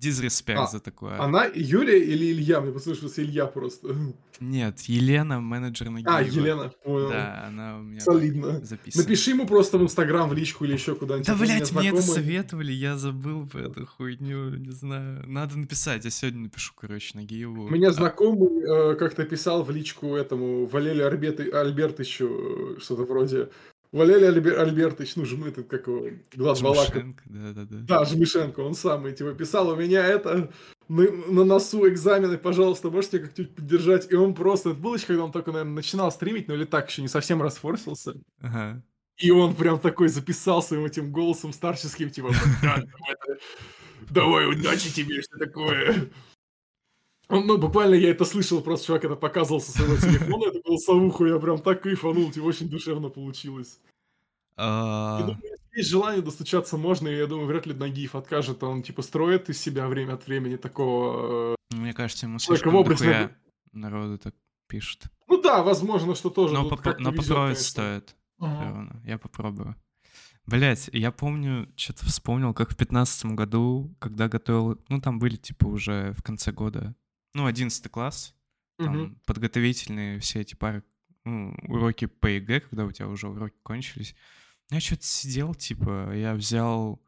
Дизреспект 0.00 0.58
А, 0.60 0.66
за 0.66 0.80
такое. 0.80 1.18
Она 1.20 1.44
Юлия 1.54 1.98
или 2.02 2.32
Илья? 2.32 2.60
Мне 2.60 2.72
послышался 2.72 3.22
Илья 3.22 3.46
просто. 3.46 3.94
Нет, 4.40 4.80
Елена, 4.82 5.40
менеджер 5.40 5.90
Нагиева. 5.90 6.16
А, 6.16 6.22
Елена, 6.22 6.72
понял. 6.84 7.08
Да, 7.08 7.44
она 7.46 7.78
у 7.78 7.82
меня 7.82 8.00
Солидно. 8.00 8.64
записана. 8.64 9.04
Напиши 9.04 9.30
ему 9.30 9.46
просто 9.46 9.78
в 9.78 9.82
Инстаграм, 9.82 10.28
в 10.28 10.34
личку 10.34 10.64
или 10.64 10.72
еще 10.72 10.94
куда-нибудь. 10.94 11.26
Да, 11.26 11.34
блядь, 11.36 11.72
мне 11.72 11.88
это 11.90 12.02
советовали, 12.02 12.72
я 12.72 12.96
забыл 12.96 13.46
про 13.46 13.60
эту 13.62 13.86
хуйню, 13.86 14.50
не 14.56 14.70
знаю. 14.72 15.22
Надо 15.28 15.56
написать, 15.58 16.04
я 16.04 16.10
сегодня 16.10 16.40
напишу, 16.42 16.72
короче, 16.76 17.16
Нагиеву. 17.16 17.66
У 17.66 17.70
меня 17.70 17.88
А, 17.88 17.92
знакомый 17.92 18.62
э, 18.62 18.94
как-то 18.96 19.24
писал 19.24 19.62
в 19.62 19.70
личку 19.70 20.16
этому 20.16 20.66
Валерию 20.66 21.06
Альберты- 21.06 21.50
Альбертовичу 21.50 22.76
э, 22.76 22.80
что-то 22.80 23.04
вроде 23.04 23.48
Валерий 23.94 24.28
Альбер- 24.28 24.58
Альбертович, 24.58 25.14
ну, 25.14 25.24
жмы 25.24 25.48
этот, 25.50 25.68
как 25.68 25.86
его, 25.86 26.08
Гладвалака. 26.34 26.90
Жмышенко, 26.90 27.22
да-да-да. 27.26 27.76
Да, 27.78 28.04
Жмышенко, 28.04 28.58
он 28.58 28.74
самый, 28.74 29.12
типа, 29.12 29.34
писал, 29.34 29.68
у 29.68 29.76
меня 29.76 30.04
это, 30.04 30.50
на, 30.88 31.10
на 31.10 31.44
носу 31.44 31.88
экзамены, 31.88 32.36
пожалуйста, 32.36 32.90
можете 32.90 33.20
как-нибудь 33.20 33.54
поддержать? 33.54 34.10
И 34.10 34.16
он 34.16 34.34
просто, 34.34 34.70
это 34.70 34.80
было 34.80 34.96
еще, 34.96 35.06
когда 35.06 35.22
он 35.22 35.30
только, 35.30 35.52
наверное, 35.52 35.74
начинал 35.74 36.10
стримить, 36.10 36.48
ну 36.48 36.54
или 36.54 36.64
так, 36.64 36.90
еще 36.90 37.02
не 37.02 37.08
совсем 37.08 37.40
расфорсился. 37.40 38.14
Ага. 38.40 38.82
И 39.18 39.30
он 39.30 39.54
прям 39.54 39.78
такой 39.78 40.08
записал 40.08 40.60
своим 40.60 40.84
этим 40.86 41.12
голосом 41.12 41.52
старческим, 41.52 42.10
типа, 42.10 42.32
«Да, 42.62 42.82
давай, 44.10 44.48
удачи 44.48 44.92
тебе, 44.92 45.22
что 45.22 45.38
такое. 45.38 46.10
Он, 47.28 47.46
ну, 47.46 47.56
буквально 47.58 47.94
я 47.94 48.10
это 48.10 48.24
слышал, 48.24 48.60
просто 48.60 48.86
чувак 48.86 49.04
это 49.04 49.16
показывал 49.16 49.60
со 49.60 49.72
своего 49.72 49.96
телефона, 49.96 50.48
эту 50.50 50.60
голосовуху, 50.62 51.26
я 51.26 51.38
прям 51.38 51.58
так 51.58 51.82
кайфанул, 51.82 52.30
типа, 52.30 52.44
очень 52.44 52.68
душевно 52.68 53.08
получилось. 53.08 53.80
Я 54.56 54.64
А, 54.64 55.20
думаю, 55.22 55.40
если 55.42 55.78
есть 55.78 55.88
желание 55.90 56.22
достучаться 56.22 56.76
можно, 56.76 57.08
и 57.08 57.16
я 57.16 57.26
думаю, 57.26 57.46
вряд 57.46 57.66
ли 57.66 57.74
Нагиев 57.74 58.14
откажет, 58.14 58.62
он, 58.62 58.82
типа, 58.82 59.02
строит 59.02 59.48
из 59.48 59.60
себя 59.60 59.88
время 59.88 60.14
от 60.14 60.26
времени 60.26 60.56
такого... 60.56 61.54
э, 61.72 61.74
Мне 61.74 61.92
кажется, 61.94 62.26
ему 62.26 62.38
слишком 62.38 62.74
наг- 62.74 63.32
народу 63.72 64.18
так 64.18 64.34
пишет. 64.68 65.04
Ну 65.26 65.40
да, 65.40 65.62
возможно, 65.62 66.14
что 66.14 66.30
тоже 66.30 66.54
Но, 66.54 66.68
как 66.68 67.00
но 67.00 67.10
попробовать 67.10 67.26
конечно. 67.56 67.64
стоит. 67.64 68.16
Ага. 68.38 69.00
Я 69.04 69.18
попробую. 69.18 69.74
Блять, 70.46 70.90
я 70.92 71.10
помню, 71.10 71.72
что-то 71.74 72.04
вспомнил, 72.04 72.52
как 72.52 72.70
в 72.70 72.76
пятнадцатом 72.76 73.34
году, 73.34 73.96
когда 73.98 74.28
готовил... 74.28 74.78
Ну, 74.88 75.00
там 75.00 75.18
были, 75.18 75.36
типа, 75.36 75.66
уже 75.66 76.12
в 76.12 76.22
конце 76.22 76.52
года... 76.52 76.94
Ну, 77.34 77.46
одиннадцатый 77.46 77.90
класс. 77.90 78.34
Там 78.78 78.96
Мгм. 78.96 79.20
подготовительные 79.26 80.18
все 80.20 80.40
эти 80.40 80.54
пары... 80.54 80.82
ну, 81.24 81.54
уроки 81.68 82.06
по 82.06 82.26
ЕГЭ, 82.26 82.60
когда 82.60 82.84
у 82.84 82.92
тебя 82.92 83.08
уже 83.08 83.28
уроки 83.28 83.56
кончились. 83.62 84.14
Я 84.70 84.80
что-то 84.80 85.04
сидел, 85.04 85.54
типа, 85.54 86.12
я 86.14 86.34
взял... 86.34 87.00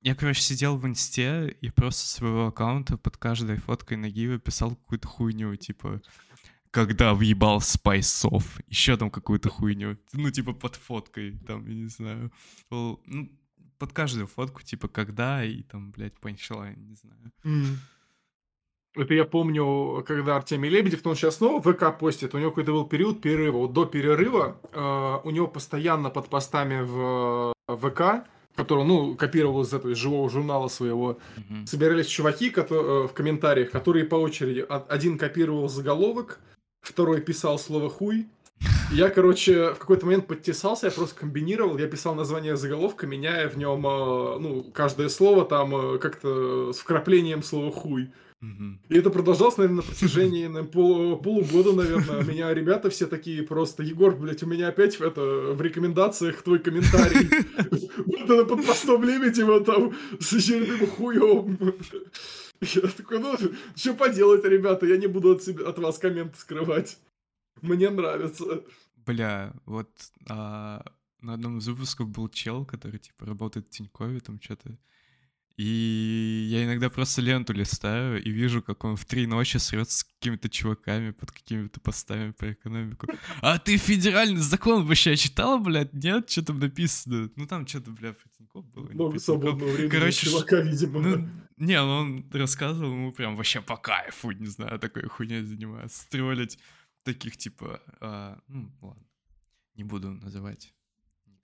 Я, 0.00 0.14
короче, 0.14 0.40
сидел 0.40 0.76
в 0.76 0.86
инсте 0.86 1.50
и 1.60 1.70
просто 1.70 2.06
с 2.06 2.12
своего 2.12 2.46
аккаунта 2.46 2.96
под 2.96 3.16
каждой 3.16 3.56
фоткой 3.56 3.96
Нагиева 3.96 4.38
писал 4.38 4.76
какую-то 4.76 5.08
хуйню, 5.08 5.56
типа 5.56 6.00
когда 6.70 7.14
въебал 7.14 7.60
спайсов, 7.60 8.60
еще 8.68 8.96
там 8.96 9.10
какую-то 9.10 9.48
хуйню, 9.48 9.98
ну, 10.12 10.30
типа 10.30 10.52
под 10.52 10.76
фоткой, 10.76 11.38
там, 11.38 11.66
я 11.66 11.74
не 11.74 11.88
знаю. 11.88 12.32
Ну, 12.70 13.02
под 13.78 13.92
каждую 13.92 14.26
фотку, 14.26 14.62
типа, 14.62 14.88
когда 14.88 15.44
и 15.44 15.62
там, 15.62 15.90
блядь, 15.92 16.18
панчлайн, 16.20 16.86
не 16.86 16.94
знаю. 16.94 17.32
Это 18.98 19.14
я 19.14 19.24
помню, 19.24 20.04
когда 20.06 20.36
Артемий 20.36 20.68
Лебедев, 20.70 21.06
он 21.06 21.14
сейчас 21.14 21.36
снова 21.36 21.62
ВК 21.62 21.96
постит, 21.98 22.34
у 22.34 22.38
него 22.38 22.50
какой-то 22.50 22.72
был 22.72 22.84
период 22.84 23.20
перерыва. 23.20 23.58
Вот 23.58 23.72
до 23.72 23.84
перерыва 23.84 24.56
э, 24.72 25.18
у 25.24 25.30
него 25.30 25.46
постоянно 25.46 26.10
под 26.10 26.28
постами 26.28 26.82
в 26.82 27.52
э, 27.68 27.76
ВК, 27.76 28.26
который, 28.56 28.84
ну, 28.84 29.14
копировал 29.14 29.62
из 29.62 29.72
этого 29.72 29.92
из 29.92 29.98
живого 29.98 30.28
журнала 30.28 30.66
своего, 30.68 31.18
Мгм. 31.36 31.66
собирались 31.66 32.06
чуваки 32.06 32.50
которые, 32.50 33.06
в 33.06 33.12
комментариях, 33.12 33.70
которые 33.70 34.04
по 34.04 34.16
очереди, 34.16 34.66
о- 34.68 34.84
один 34.88 35.16
копировал 35.16 35.68
заголовок, 35.68 36.40
второй 36.82 37.20
писал 37.20 37.58
слово 37.58 37.88
«хуй». 37.88 38.26
Я, 38.90 39.10
короче, 39.10 39.74
в 39.74 39.78
какой-то 39.78 40.06
момент 40.06 40.26
подтесался, 40.26 40.86
я 40.86 40.92
просто 40.92 41.14
комбинировал, 41.14 41.78
я 41.78 41.86
писал 41.86 42.16
название 42.16 42.56
заголовка, 42.56 43.06
меняя 43.06 43.48
в 43.48 43.56
нем, 43.56 43.86
э, 43.86 44.38
ну, 44.40 44.64
каждое 44.74 45.08
слово 45.08 45.44
там 45.44 45.76
э, 45.94 45.98
как-то 45.98 46.72
с 46.72 46.78
вкраплением 46.78 47.44
слова 47.44 47.70
«хуй». 47.70 48.10
И 48.40 48.96
это 48.96 49.10
продолжалось, 49.10 49.56
наверное, 49.56 49.78
на 49.78 49.82
протяжении 49.82 50.46
наверное, 50.46 50.70
полу- 50.70 51.16
полугода, 51.16 51.72
наверное. 51.72 52.22
Меня 52.22 52.54
ребята 52.54 52.88
все 52.88 53.06
такие 53.06 53.42
просто, 53.42 53.82
Егор, 53.82 54.14
блядь, 54.14 54.42
у 54.44 54.46
меня 54.46 54.68
опять 54.68 55.00
это, 55.00 55.20
в 55.54 55.60
рекомендациях 55.60 56.42
твой 56.42 56.60
комментарий. 56.60 57.28
Вот 58.06 58.30
это 58.30 58.44
под 58.44 58.64
постом 58.64 59.02
Лебедева 59.02 59.60
там 59.64 59.92
с 60.20 60.32
очередным 60.32 60.86
хуем. 60.86 61.58
Я 62.60 62.80
такой, 62.82 63.18
ну, 63.18 63.36
что 63.76 63.94
поделать, 63.94 64.44
ребята, 64.44 64.86
я 64.86 64.96
не 64.96 65.06
буду 65.06 65.32
от, 65.32 65.42
себя, 65.42 65.68
от 65.68 65.78
вас 65.78 65.98
комменты 65.98 66.38
скрывать. 66.38 66.98
Мне 67.60 67.90
нравится. 67.90 68.62
Бля, 69.06 69.52
вот 69.64 69.90
а, 70.28 70.84
на 71.20 71.34
одном 71.34 71.58
из 71.58 71.68
выпусков 71.68 72.08
был 72.08 72.28
чел, 72.28 72.64
который, 72.64 72.98
типа, 72.98 73.26
работает 73.26 73.66
в 73.66 73.70
Тинькове, 73.70 74.20
там 74.20 74.40
что-то. 74.40 74.76
И 75.58 76.46
я 76.52 76.64
иногда 76.64 76.88
просто 76.88 77.20
ленту 77.20 77.52
листаю 77.52 78.22
и 78.22 78.30
вижу, 78.30 78.62
как 78.62 78.84
он 78.84 78.94
в 78.94 79.04
три 79.04 79.26
ночи 79.26 79.56
срет 79.56 79.90
с 79.90 80.04
какими-то 80.04 80.48
чуваками 80.48 81.10
под 81.10 81.32
какими-то 81.32 81.80
постами 81.80 82.30
про 82.30 82.52
экономику. 82.52 83.08
А 83.40 83.58
ты 83.58 83.76
федеральный 83.76 84.40
закон 84.40 84.86
вообще 84.86 85.16
читала, 85.16 85.58
блядь? 85.58 85.92
Нет? 85.92 86.30
Что 86.30 86.44
там 86.44 86.60
написано? 86.60 87.28
Ну 87.34 87.46
там 87.48 87.66
что-то, 87.66 87.90
бля, 87.90 88.12
про 88.12 88.28
Тинькофф 88.38 88.66
было. 88.66 88.88
Много 88.90 89.18
свободного 89.18 89.72
времени 89.72 89.90
Короче, 89.90 90.26
чувака, 90.26 90.60
видимо. 90.60 91.00
Ну, 91.00 91.28
не, 91.56 91.82
ну 91.82 91.90
он 91.90 92.30
рассказывал, 92.32 92.92
ему 92.92 93.10
прям 93.10 93.34
вообще 93.34 93.60
по 93.60 93.76
кайфу, 93.76 94.30
не 94.30 94.46
знаю, 94.46 94.78
такой 94.78 95.08
хуйней 95.08 95.42
занимается. 95.42 96.02
Стролить 96.02 96.56
таких, 97.02 97.36
типа, 97.36 97.82
а, 98.00 98.38
ну, 98.46 98.72
ладно, 98.80 99.04
не 99.74 99.82
буду 99.82 100.12
называть 100.12 100.72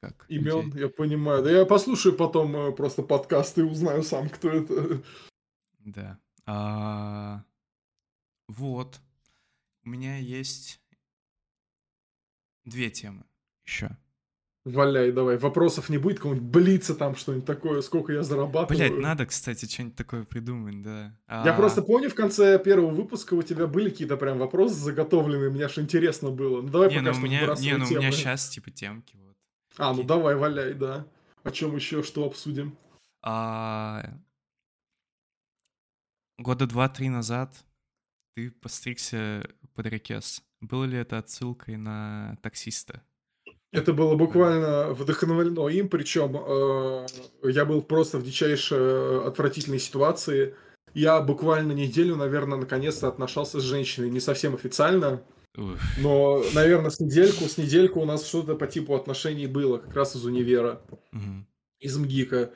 никак. 0.05 0.25
Имен, 0.29 0.67
людей. 0.67 0.81
я 0.83 0.89
понимаю. 0.89 1.43
Да 1.43 1.51
я 1.51 1.65
послушаю 1.67 2.15
потом 2.17 2.55
э, 2.57 2.73
просто 2.73 3.03
подкаст 3.03 3.59
и 3.59 3.63
узнаю 3.63 4.03
сам, 4.03 4.29
кто 4.29 4.51
это. 4.51 5.03
Да. 5.81 6.19
А, 6.47 7.43
вот. 8.49 9.01
У 9.85 9.89
меня 9.91 10.17
есть 10.17 10.81
две 12.65 12.91
темы 12.91 13.25
еще. 13.67 13.91
Валяй, 14.65 15.13
давай. 15.13 15.37
Вопросов 15.37 15.91
не 15.91 15.99
будет, 15.99 16.21
кому-нибудь 16.21 16.49
блица 16.49 16.95
там 16.95 17.17
что-нибудь 17.17 17.45
такое, 17.45 17.83
сколько 17.83 18.15
я 18.15 18.23
зарабатываю. 18.23 18.79
Блять, 18.79 18.99
надо, 18.99 19.27
кстати, 19.27 19.67
что-нибудь 19.67 19.95
такое 19.97 20.25
придумать, 20.25 20.81
да. 20.81 21.15
Я 21.29 21.53
А, 21.53 21.57
просто 21.57 21.83
помню, 21.83 22.09
в 22.09 22.15
конце 22.15 22.59
первого 22.59 22.91
выпуска 22.91 23.35
у 23.35 23.43
тебя 23.43 23.67
были 23.67 23.91
какие-то 23.91 24.17
прям 24.17 24.39
вопросы 24.39 24.77
заготовленные, 24.77 25.51
мне 25.51 25.65
аж 25.67 25.77
интересно 25.79 26.31
было. 26.31 26.63
Ну 26.63 26.69
давай 26.71 26.89
Не, 26.89 26.95
пока 26.97 27.09
ну 27.09 27.13
что 27.13 27.23
меня, 27.23 27.41
не, 27.59 27.73
ну 27.77 27.85
у 27.85 27.89
меня 27.91 28.01
темы. 28.01 28.13
сейчас, 28.13 28.49
типа, 28.49 28.71
темки, 28.71 29.17
вот. 29.17 29.34
А, 29.79 29.93
ну 29.93 30.03
давай, 30.03 30.37
валяй, 30.37 30.75
да. 30.75 31.07
О 31.43 31.51
чем 31.51 31.75
еще, 31.75 32.03
что 32.03 32.25
обсудим? 32.25 32.77
А, 33.23 34.03
года 36.39 36.67
два-три 36.67 37.09
назад 37.09 37.65
ты 38.35 38.51
постригся 38.51 39.49
под 39.75 39.87
рекес. 39.87 40.43
Было 40.61 40.85
ли 40.85 40.99
это 40.99 41.19
отсылкой 41.19 41.77
на 41.77 42.37
таксиста? 42.43 43.03
Это 43.73 43.93
было 43.93 44.15
буквально 44.15 44.93
вдохновлено 44.93 45.69
им, 45.69 45.89
причем 45.89 46.37
э, 46.37 47.07
я 47.43 47.65
был 47.65 47.83
просто 47.83 48.19
в 48.19 48.25
дичайшей 48.25 48.79
э, 48.79 49.27
отвратительной 49.27 49.81
ситуации. 49.81 50.55
Я 50.95 51.21
буквально 51.21 51.73
неделю, 51.73 52.15
наверное, 52.15 52.57
наконец-то 52.57 53.09
отношался 53.09 53.59
с 53.59 53.65
женщиной, 53.65 54.11
не 54.11 54.21
совсем 54.21 54.55
официально. 54.55 55.23
Но, 55.57 56.43
наверное, 56.53 56.91
с 56.91 57.01
недельку, 57.01 57.45
с 57.45 57.59
недельку 57.59 58.01
у 58.01 58.05
нас 58.05 58.27
что-то 58.27 58.55
по 58.57 58.67
типу 58.67 58.95
отношений 58.95 59.47
было, 59.47 59.79
как 59.79 59.95
раз 59.95 60.17
из 60.17 60.25
универа. 60.25 60.81
Мгм. 61.13 61.47
из 61.81 61.97
МГИКа. 61.97 62.53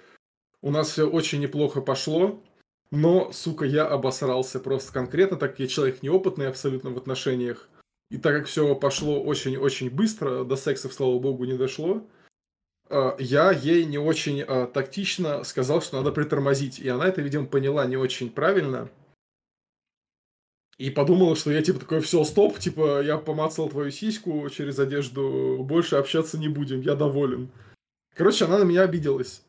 У 0.62 0.70
нас 0.70 0.90
все 0.90 1.08
очень 1.08 1.40
неплохо 1.40 1.80
пошло, 1.80 2.42
но, 2.90 3.30
сука, 3.32 3.64
я 3.64 3.86
обосрался 3.86 4.58
просто 4.58 4.92
конкретно, 4.92 5.36
так 5.36 5.52
как 5.52 5.60
я 5.60 5.68
человек 5.68 6.02
неопытный 6.02 6.48
абсолютно 6.48 6.90
в 6.90 6.96
отношениях. 6.96 7.68
И 8.10 8.16
так 8.16 8.34
как 8.34 8.46
все 8.46 8.74
пошло 8.74 9.22
очень-очень 9.22 9.90
быстро, 9.90 10.44
до 10.44 10.56
секса, 10.56 10.88
слава 10.88 11.18
богу, 11.18 11.44
не 11.44 11.58
дошло, 11.58 12.06
а, 12.88 13.16
я 13.18 13.52
ей 13.52 13.84
не 13.84 13.98
очень 13.98 14.40
а, 14.40 14.66
тактично 14.66 15.44
сказал, 15.44 15.82
что 15.82 15.98
надо 15.98 16.10
притормозить. 16.10 16.78
И 16.78 16.88
она 16.88 17.06
это, 17.06 17.20
видимо, 17.20 17.46
поняла 17.46 17.86
не 17.86 17.96
очень 17.96 18.30
правильно. 18.30 18.88
И 20.78 20.90
подумала, 20.90 21.34
что 21.34 21.50
я 21.50 21.60
типа 21.60 21.80
такой, 21.80 22.00
все, 22.00 22.22
стоп, 22.24 22.58
типа, 22.58 23.02
я 23.02 23.18
помацал 23.18 23.68
твою 23.68 23.90
сиську 23.90 24.48
через 24.48 24.78
одежду, 24.78 25.58
больше 25.64 25.96
общаться 25.96 26.38
не 26.38 26.48
будем, 26.48 26.80
я 26.82 26.94
доволен. 26.94 27.50
Короче, 28.14 28.44
она 28.44 28.58
на 28.58 28.64
меня 28.64 28.82
обиделась. 28.82 29.42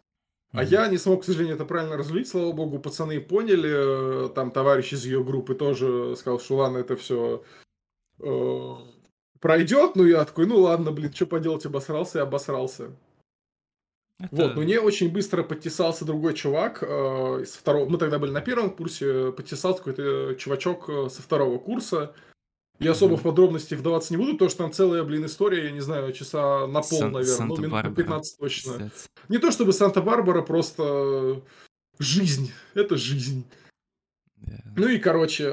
А 0.51 0.63
Мгм. 0.63 0.71
я 0.71 0.87
не 0.87 0.97
смог, 0.97 1.21
к 1.21 1.25
сожалению, 1.25 1.55
это 1.55 1.65
правильно 1.65 1.95
разрулить. 1.97 2.27
Слава 2.27 2.51
богу, 2.51 2.79
пацаны 2.79 3.21
поняли. 3.21 4.25
э, 4.25 4.29
Там 4.29 4.49
товарищ 4.49 4.93
из 4.93 5.05
ее 5.05 5.23
группы 5.23 5.53
тоже 5.53 6.15
сказал, 6.17 6.39
что 6.39 6.55
ладно, 6.55 6.79
это 6.79 6.95
все 6.95 7.43
пройдет. 9.39 9.95
Ну, 9.95 10.05
я 10.05 10.25
такой, 10.25 10.47
ну 10.47 10.59
ладно, 10.59 10.91
блин, 10.91 11.13
что 11.13 11.25
поделать, 11.27 11.65
обосрался 11.65 12.19
и 12.19 12.21
обосрался. 12.21 12.91
Это- 14.19 14.35
Вот, 14.35 14.55
мне 14.57 14.79
очень 14.81 15.09
быстро 15.11 15.43
подтесался 15.43 16.03
другой 16.05 16.33
чувак 16.33 16.83
э, 16.83 16.85
из 17.43 17.53
второго. 17.53 17.87
Мы 17.89 17.97
тогда 17.97 18.19
были 18.19 18.31
на 18.31 18.41
первом 18.41 18.69
курсе, 18.71 19.31
подтесался 19.31 19.79
какой-то 19.83 20.35
чувачок 20.35 20.89
э, 20.89 21.07
со 21.09 21.21
второго 21.21 21.57
курса. 21.57 22.13
Я 22.79 22.91
особо 22.91 23.13
Мгм. 23.13 23.19
в 23.19 23.23
подробности 23.23 23.73
вдаваться 23.75 24.13
не 24.13 24.17
буду, 24.17 24.33
потому 24.33 24.49
что 24.49 24.59
там 24.63 24.71
целая, 24.71 25.03
блин, 25.03 25.25
история, 25.25 25.65
я 25.65 25.71
не 25.71 25.81
знаю, 25.81 26.11
часа 26.13 26.65
на 26.67 26.81
пол, 26.81 26.99
Сан- 26.99 27.11
наверное, 27.11 27.45
ну, 27.47 27.55
минут 27.57 27.59
на 27.59 27.63
Санта-Барбара. 27.81 27.95
15 27.95 28.37
точно. 28.39 28.71
Пиздец. 28.73 29.09
Не 29.29 29.37
то 29.37 29.51
чтобы 29.51 29.73
Санта-Барбара, 29.73 30.41
просто 30.41 31.41
жизнь. 31.97 32.51
Это 32.75 32.95
жизнь. 32.97 33.45
Да. 34.37 34.57
Ну 34.77 34.87
и, 34.87 34.97
короче, 34.99 35.51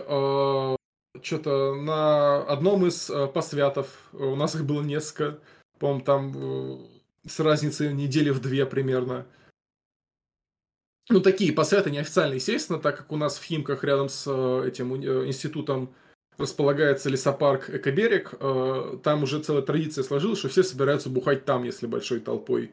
что-то 1.22 1.74
на 1.74 2.42
одном 2.44 2.86
из 2.86 3.10
э, 3.10 3.26
посвятов, 3.26 3.88
э, 4.12 4.18
у 4.18 4.36
нас 4.36 4.54
их 4.54 4.64
было 4.64 4.82
несколько, 4.82 5.38
по-моему, 5.80 6.02
там 6.04 6.32
э, 6.36 6.78
с 7.26 7.40
разницей 7.40 7.92
недели 7.92 8.30
в 8.30 8.40
две 8.40 8.66
примерно. 8.66 9.26
Ну, 11.08 11.20
такие 11.20 11.52
посвяты 11.52 11.90
неофициальные, 11.90 12.36
естественно, 12.36 12.80
так 12.80 12.96
как 12.96 13.12
у 13.12 13.16
нас 13.16 13.38
в 13.38 13.44
Химках 13.44 13.84
рядом 13.84 14.08
с 14.08 14.24
э, 14.26 14.68
этим 14.68 14.94
э, 14.94 15.26
институтом 15.28 15.94
располагается 16.36 17.08
лесопарк 17.08 17.70
Экоберег, 17.70 18.34
э, 18.40 18.98
там 19.04 19.22
уже 19.22 19.40
целая 19.40 19.62
традиция 19.62 20.02
сложилась, 20.02 20.40
что 20.40 20.48
все 20.48 20.64
собираются 20.64 21.08
бухать 21.08 21.44
там, 21.44 21.62
если 21.62 21.86
большой 21.86 22.18
толпой. 22.18 22.72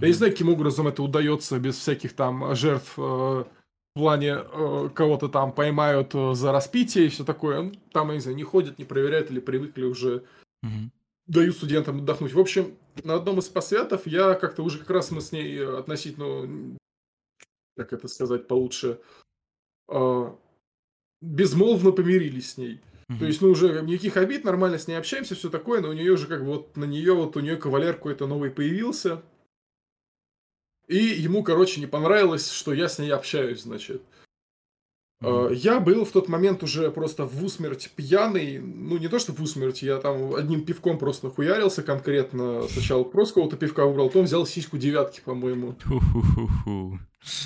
Я 0.00 0.06
не 0.06 0.12
знаю, 0.12 0.32
каким 0.32 0.48
образом 0.48 0.86
это 0.86 1.02
удается 1.02 1.58
без 1.58 1.76
всяких 1.76 2.12
там 2.12 2.54
жертв 2.54 2.96
в 2.96 3.48
плане 3.94 4.36
э, 4.38 4.90
кого-то 4.94 5.28
там 5.28 5.52
поймают 5.52 6.12
за 6.12 6.52
распитие 6.52 7.06
и 7.06 7.08
все 7.08 7.24
такое. 7.24 7.62
Ну, 7.62 7.72
Там, 7.92 8.08
я 8.08 8.14
не 8.14 8.20
знаю, 8.20 8.36
не 8.36 8.44
ходят, 8.44 8.78
не 8.78 8.84
проверяют 8.84 9.30
или 9.30 9.40
привыкли 9.40 9.84
уже, 9.84 10.22
Мгм. 10.62 10.92
дают 11.26 11.56
студентам 11.56 11.98
отдохнуть. 11.98 12.34
В 12.34 12.38
общем, 12.38 12.76
на 13.04 13.14
одном 13.14 13.38
из 13.38 13.48
посвятов 13.48 14.06
я 14.06 14.34
как-то 14.34 14.62
уже 14.62 14.78
как 14.78 14.90
раз 14.90 15.10
мы 15.10 15.20
с 15.20 15.32
ней 15.32 15.58
э, 15.58 15.78
относительно, 15.78 16.44
м, 16.44 16.78
как 17.76 17.92
это 17.92 18.08
сказать 18.08 18.48
получше, 18.48 19.00
э, 19.88 20.32
безмолвно 21.20 21.92
помирились 21.92 22.52
с 22.52 22.56
ней. 22.56 22.80
Мгм. 23.08 23.18
То 23.20 23.26
есть, 23.26 23.40
ну, 23.40 23.50
уже 23.50 23.82
никаких 23.82 24.16
обид, 24.16 24.44
нормально 24.44 24.78
с 24.78 24.88
ней 24.88 24.94
общаемся, 24.94 25.34
все 25.34 25.48
такое, 25.48 25.80
но 25.80 25.90
у 25.90 25.92
нее 25.92 26.12
уже 26.12 26.26
как 26.26 26.40
бы 26.40 26.46
вот 26.46 26.76
на 26.76 26.84
нее, 26.84 27.14
вот 27.14 27.36
у 27.36 27.40
нее 27.40 27.56
кавалер 27.56 27.94
какой-то 27.94 28.26
новый 28.26 28.50
появился. 28.50 29.22
И 30.88 30.96
ему, 30.96 31.42
короче, 31.42 31.80
не 31.80 31.86
понравилось, 31.86 32.50
что 32.50 32.72
я 32.72 32.88
с 32.88 32.98
ней 32.98 33.10
общаюсь, 33.10 33.62
значит. 33.62 34.02
Мгм. 35.20 35.52
Я 35.52 35.80
был 35.80 36.04
в 36.04 36.12
тот 36.12 36.28
момент 36.28 36.62
уже 36.62 36.90
просто 36.90 37.24
в 37.24 37.42
усмерть 37.42 37.90
пьяный. 37.96 38.58
Ну, 38.58 38.98
не 38.98 39.08
то, 39.08 39.18
что 39.18 39.32
в 39.32 39.40
усмерть, 39.40 39.82
я 39.82 39.96
там 39.98 40.34
одним 40.34 40.64
пивком 40.64 40.98
просто 40.98 41.26
нахуярился 41.26 41.82
конкретно. 41.82 42.62
Сначала 42.68 43.02
просто 43.02 43.34
какого-то 43.34 43.56
пивка 43.56 43.86
выбрал, 43.86 44.08
потом 44.08 44.24
взял 44.24 44.46
сиську 44.46 44.76
девятки, 44.76 45.22
по-моему. 45.24 45.74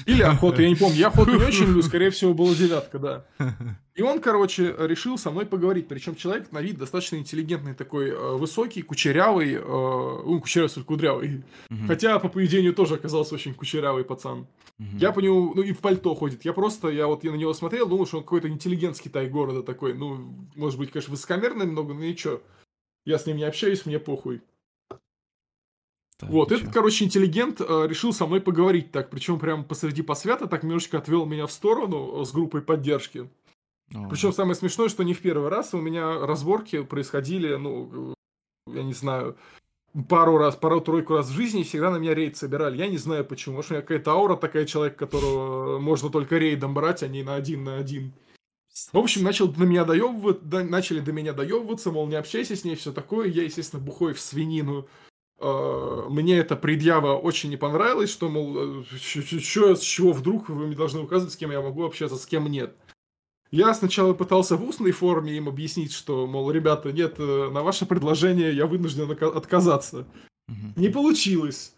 Или 0.06 0.22
охота, 0.22 0.62
я 0.62 0.68
не 0.68 0.76
помню. 0.76 0.96
Я 0.96 1.08
охоту 1.08 1.32
не 1.32 1.44
очень 1.44 1.66
люблю, 1.66 1.82
скорее 1.82 2.10
всего, 2.10 2.34
была 2.34 2.54
девятка, 2.54 2.98
да. 2.98 3.26
И 3.94 4.02
он, 4.02 4.20
короче, 4.20 4.74
решил 4.78 5.18
со 5.18 5.30
мной 5.30 5.46
поговорить. 5.46 5.88
Причем 5.88 6.14
человек 6.14 6.52
на 6.52 6.62
вид 6.62 6.78
достаточно 6.78 7.16
интеллигентный, 7.16 7.74
такой 7.74 8.10
э, 8.10 8.36
высокий, 8.36 8.82
кучерявый, 8.82 9.54
э, 9.54 9.60
ну, 9.60 10.40
кучерявый, 10.40 10.84
кудрявый. 10.84 11.44
Хотя 11.86 12.18
по 12.18 12.28
поведению 12.28 12.72
тоже 12.72 12.94
оказался 12.94 13.34
очень 13.34 13.54
кучерявый 13.54 14.04
пацан. 14.04 14.46
Я 14.78 15.12
по 15.12 15.20
нему, 15.20 15.52
ну 15.54 15.60
и 15.60 15.72
в 15.72 15.80
пальто 15.80 16.14
ходит. 16.14 16.44
Я 16.46 16.54
просто, 16.54 16.88
я 16.88 17.06
вот 17.06 17.22
я 17.22 17.32
на 17.32 17.36
него 17.36 17.52
смотрел, 17.52 17.86
думал, 17.86 18.06
что 18.06 18.18
он 18.18 18.22
какой-то 18.22 18.48
интеллигент 18.48 18.96
с 18.96 19.00
Китай 19.00 19.28
города 19.28 19.62
такой. 19.62 19.92
Ну, 19.92 20.34
может 20.56 20.78
быть, 20.78 20.90
конечно, 20.90 21.10
высокомерный 21.10 21.66
немного, 21.66 21.92
но 21.92 22.00
ничего. 22.00 22.40
Я 23.04 23.18
с 23.18 23.26
ним 23.26 23.36
не 23.36 23.44
общаюсь, 23.44 23.84
мне 23.84 23.98
похуй. 23.98 24.40
Так, 26.20 26.28
вот, 26.28 26.52
этот, 26.52 26.72
короче, 26.72 27.04
интеллигент 27.06 27.60
э, 27.60 27.86
решил 27.88 28.12
со 28.12 28.26
мной 28.26 28.42
поговорить 28.42 28.92
так, 28.92 29.08
причем 29.08 29.38
прямо 29.38 29.64
посреди 29.64 30.02
посвята 30.02 30.46
так 30.46 30.62
немножечко 30.62 30.98
отвел 30.98 31.24
меня 31.24 31.46
в 31.46 31.52
сторону 31.52 32.20
э, 32.20 32.24
с 32.26 32.32
группой 32.32 32.60
поддержки. 32.60 33.28
Причем 34.08 34.32
самое 34.32 34.54
смешное, 34.54 34.88
что 34.88 35.02
не 35.02 35.14
в 35.14 35.20
первый 35.20 35.48
раз 35.48 35.74
у 35.74 35.80
меня 35.80 36.24
разборки 36.24 36.82
происходили, 36.82 37.54
ну, 37.54 38.14
э, 38.68 38.74
я 38.74 38.82
не 38.82 38.92
знаю, 38.92 39.36
пару 40.08 40.36
раз, 40.36 40.56
пару-тройку 40.56 41.14
раз 41.14 41.28
в 41.28 41.32
жизни, 41.32 41.62
всегда 41.62 41.90
на 41.90 41.96
меня 41.96 42.14
рейд 42.14 42.36
собирали. 42.36 42.76
Я 42.76 42.86
не 42.86 42.98
знаю 42.98 43.24
почему. 43.24 43.56
Может, 43.56 43.70
у 43.70 43.74
меня 43.74 43.82
какая-то 43.82 44.12
аура 44.12 44.36
такая, 44.36 44.66
человек, 44.66 44.96
которого 44.96 45.78
можно 45.78 46.10
только 46.10 46.36
рейдом 46.36 46.74
брать, 46.74 47.02
а 47.02 47.08
не 47.08 47.22
на 47.22 47.34
один 47.34 47.64
на 47.64 47.78
один. 47.78 48.12
В 48.92 48.98
общем, 48.98 49.24
начал 49.24 49.52
на 49.52 49.64
меня 49.64 49.84
доебывать, 49.84 50.42
начали 50.44 51.00
до 51.00 51.12
меня 51.12 51.32
доебываться, 51.32 51.90
мол, 51.90 52.06
не 52.06 52.14
общайся 52.14 52.54
с 52.54 52.64
ней, 52.64 52.76
все 52.76 52.92
такое. 52.92 53.26
Я, 53.28 53.42
естественно, 53.42 53.82
бухой 53.82 54.14
в 54.14 54.20
свинину 54.20 54.86
мне 55.40 56.38
эта 56.38 56.54
предъява 56.54 57.16
очень 57.16 57.48
не 57.48 57.56
понравилась, 57.56 58.10
что, 58.10 58.28
мол, 58.28 58.84
что, 58.84 59.74
с 59.74 59.80
чего 59.80 60.12
вдруг 60.12 60.48
вы 60.48 60.66
мне 60.66 60.76
должны 60.76 61.00
указывать, 61.00 61.32
с 61.32 61.36
кем 61.36 61.50
я 61.50 61.62
могу 61.62 61.84
общаться, 61.84 62.16
с 62.16 62.26
кем 62.26 62.46
нет. 62.46 62.76
Я 63.50 63.74
сначала 63.74 64.14
пытался 64.14 64.56
в 64.56 64.64
устной 64.64 64.92
форме 64.92 65.36
им 65.36 65.48
объяснить, 65.48 65.92
что, 65.92 66.26
мол, 66.26 66.50
ребята, 66.52 66.92
нет, 66.92 67.16
э, 67.18 67.50
на 67.50 67.62
ваше 67.62 67.84
предложение 67.84 68.54
я 68.54 68.66
вынужден 68.66 69.10
отказаться. 69.10 70.06
Не 70.76 70.88
получилось. 70.88 71.74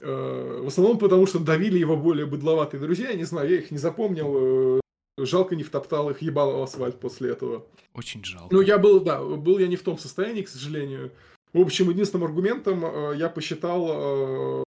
Э, 0.00 0.60
в 0.62 0.66
основном 0.66 0.98
потому, 0.98 1.26
что 1.26 1.38
давили 1.38 1.78
его 1.78 1.96
более 1.96 2.24
быдловатые 2.24 2.80
друзья, 2.80 3.10
я 3.10 3.16
не 3.16 3.24
знаю, 3.24 3.50
я 3.50 3.58
их 3.58 3.70
не 3.70 3.78
запомнил, 3.78 4.78
э, 4.78 4.80
жалко 5.18 5.54
не 5.54 5.62
втоптал 5.62 6.10
их 6.10 6.22
ебал 6.22 6.58
в 6.58 6.62
асфальт 6.62 6.98
после 6.98 7.30
этого. 7.30 7.66
Очень 7.94 8.24
жалко. 8.24 8.54
Ну, 8.54 8.62
я 8.62 8.78
был, 8.78 9.00
да, 9.00 9.22
был 9.22 9.58
я 9.58 9.68
не 9.68 9.76
в 9.76 9.82
том 9.82 9.98
состоянии, 9.98 10.42
к 10.42 10.48
сожалению. 10.48 11.12
В 11.52 11.60
общем, 11.60 11.90
единственным 11.90 12.26
аргументом 12.26 12.84
э, 12.84 13.16
я 13.16 13.28
посчитал 13.28 13.88
э, 13.90 14.64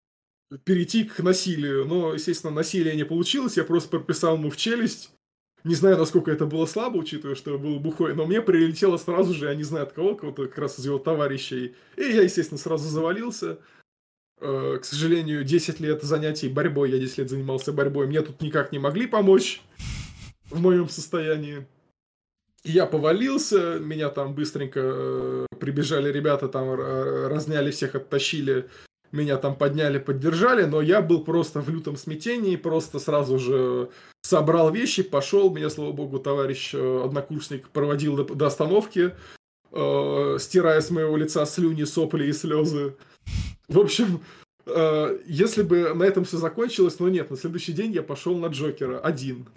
перейти 0.65 1.05
к 1.05 1.21
насилию. 1.21 1.85
Но, 1.87 2.15
естественно, 2.15 2.53
насилие 2.53 2.97
не 2.97 3.05
получилось. 3.05 3.57
Я 3.57 3.65
просто 3.65 3.89
прописал 3.91 4.37
ему 4.37 4.51
в 4.51 4.57
челюсть. 4.57 5.11
Не 5.65 5.75
знаю, 5.75 5.99
насколько 5.99 6.31
это 6.31 6.47
было 6.47 6.67
слабо, 6.67 6.99
учитывая, 6.99 7.35
что 7.35 7.53
я 7.53 7.59
был 7.59 7.81
бухой, 7.81 8.15
но 8.15 8.27
мне 8.27 8.41
прилетело 8.41 8.97
сразу 8.97 9.35
же, 9.35 9.47
я 9.47 9.55
не 9.57 9.65
знаю 9.65 9.87
от 9.87 9.93
кого, 9.93 10.15
кого-то 10.15 10.47
как 10.47 10.57
раз 10.59 10.79
из 10.79 10.87
его 10.87 10.99
товарищей. 10.99 11.75
И 11.97 12.03
я, 12.03 12.23
естественно, 12.23 12.59
сразу 12.59 12.89
завалился. 12.89 13.59
Э, 14.41 14.79
к 14.81 14.85
сожалению, 14.85 15.43
10 15.43 15.81
лет 15.81 16.03
занятий 16.03 16.49
борьбой, 16.49 16.93
я 16.93 16.99
10 16.99 17.19
лет 17.19 17.31
занимался 17.31 17.73
борьбой, 17.73 18.07
мне 18.07 18.23
тут 18.23 18.41
никак 18.41 18.71
не 18.71 18.79
могли 18.79 19.09
помочь 19.09 19.63
в 20.49 20.61
моем 20.61 20.89
состоянии. 20.89 21.67
Я 22.65 22.87
повалился, 22.87 23.79
меня 23.79 24.09
там 24.09 24.35
быстренько 24.35 24.81
э, 24.83 25.47
прибежали 25.61 26.11
ребята, 26.13 26.49
там 26.49 26.75
разняли 26.75 27.71
всех, 27.71 27.95
оттащили, 27.95 28.69
меня 29.13 29.37
там 29.37 29.57
подняли, 29.57 29.99
поддержали, 29.99 30.65
но 30.65 30.81
я 30.81 31.01
был 31.01 31.25
просто 31.25 31.61
в 31.61 31.69
лютом 31.71 31.97
смятении, 31.97 32.57
просто 32.57 32.99
сразу 32.99 33.39
же 33.39 33.91
собрал 34.23 34.71
вещи, 34.71 35.03
пошел, 35.03 35.51
меня, 35.51 35.71
слава 35.71 35.93
богу, 35.93 36.19
товарищ 36.19 36.75
э, 36.75 37.03
однокурсник 37.05 37.69
проводил 37.71 38.17
до, 38.17 38.25
до 38.25 38.47
остановки, 38.47 39.15
э, 39.73 40.37
стирая 40.39 40.81
с 40.81 40.91
моего 40.91 41.17
лица 41.17 41.47
слюни, 41.47 41.85
сопли 41.85 42.27
и 42.27 42.33
слезы. 42.33 42.97
В 43.69 43.79
общем, 43.79 44.23
если 45.27 45.63
бы 45.63 45.95
на 45.95 46.03
этом 46.03 46.25
все 46.25 46.37
закончилось, 46.37 46.99
но 46.99 47.09
нет, 47.09 47.31
на 47.31 47.37
следующий 47.37 47.73
день 47.73 47.93
я 47.93 48.03
пошел 48.03 48.37
на 48.37 48.47
Джокера 48.47 48.99
один. 48.99 49.49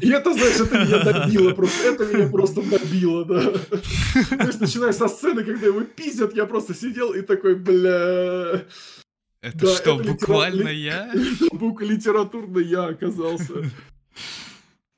И 0.00 0.10
это, 0.10 0.32
знаешь, 0.32 0.60
это 0.60 0.78
меня 0.84 1.02
добило 1.02 1.52
просто, 1.54 1.88
это 1.88 2.06
меня 2.06 2.28
просто 2.28 2.62
добило, 2.62 3.24
да. 3.24 3.40
То 3.42 4.46
есть, 4.46 4.60
начиная 4.60 4.92
со 4.92 5.08
сцены, 5.08 5.44
когда 5.44 5.66
его 5.66 5.80
пиздят, 5.82 6.34
я 6.34 6.46
просто 6.46 6.74
сидел 6.74 7.12
и 7.12 7.22
такой, 7.22 7.54
бля... 7.56 8.64
Это 9.42 9.58
да, 9.58 9.74
что, 9.76 10.00
это 10.00 10.10
буквально 10.12 10.70
литера... 10.70 10.72
я? 10.72 11.12
Бук 11.52 11.82
литературно 11.82 12.58
я 12.58 12.86
оказался. 12.86 13.70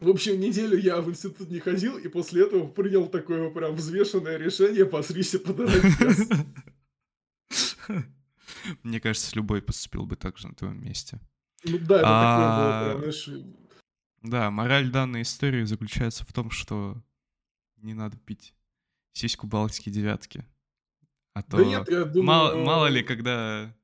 В 0.00 0.08
общем, 0.08 0.38
неделю 0.38 0.78
я 0.78 1.00
в 1.00 1.10
институт 1.10 1.50
не 1.50 1.58
ходил, 1.58 1.98
и 1.98 2.08
после 2.08 2.44
этого 2.44 2.68
принял 2.68 3.06
такое 3.06 3.50
прям 3.50 3.74
взвешенное 3.74 4.36
решение 4.36 4.86
посрись 4.86 5.34
и 5.34 5.38
подорожать. 5.38 6.28
Мне 8.82 9.00
кажется, 9.00 9.34
любой 9.34 9.62
поступил 9.62 10.06
бы 10.06 10.16
так 10.16 10.38
же 10.38 10.48
на 10.48 10.54
твоем 10.54 10.82
месте. 10.82 11.20
Ну 11.64 11.78
да, 11.78 11.98
это 11.98 12.04
а... 12.06 12.78
такое 12.78 12.92
было, 12.92 13.12
знаешь... 13.12 13.44
Да, 14.22 14.50
мораль 14.50 14.90
данной 14.90 15.22
истории 15.22 15.64
заключается 15.64 16.24
в 16.24 16.32
том, 16.32 16.50
что 16.50 17.00
не 17.76 17.94
надо 17.94 18.16
пить 18.16 18.54
сиську 19.12 19.46
Балтики 19.46 19.90
девятки. 19.90 20.44
А 21.34 21.42
то 21.42 21.58
да 21.58 21.64
нет, 21.64 21.88
я 21.88 22.04
думаю, 22.04 22.24
мало, 22.24 22.52
э... 22.52 22.64
мало 22.64 22.86
ли, 22.86 23.02
когда 23.02 23.74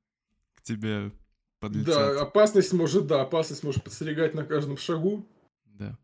к 0.55 0.63
тебе 0.63 1.13
подлетят. 1.61 1.95
Да, 1.95 2.23
опасность 2.23 2.73
может, 2.73 3.07
да, 3.07 3.23
опасность 3.23 3.63
может 3.63 3.85
подстерегать 3.85 4.35
на 4.35 4.45
каждом 4.45 4.77
шагу. 4.77 5.29
Да. 5.65 5.97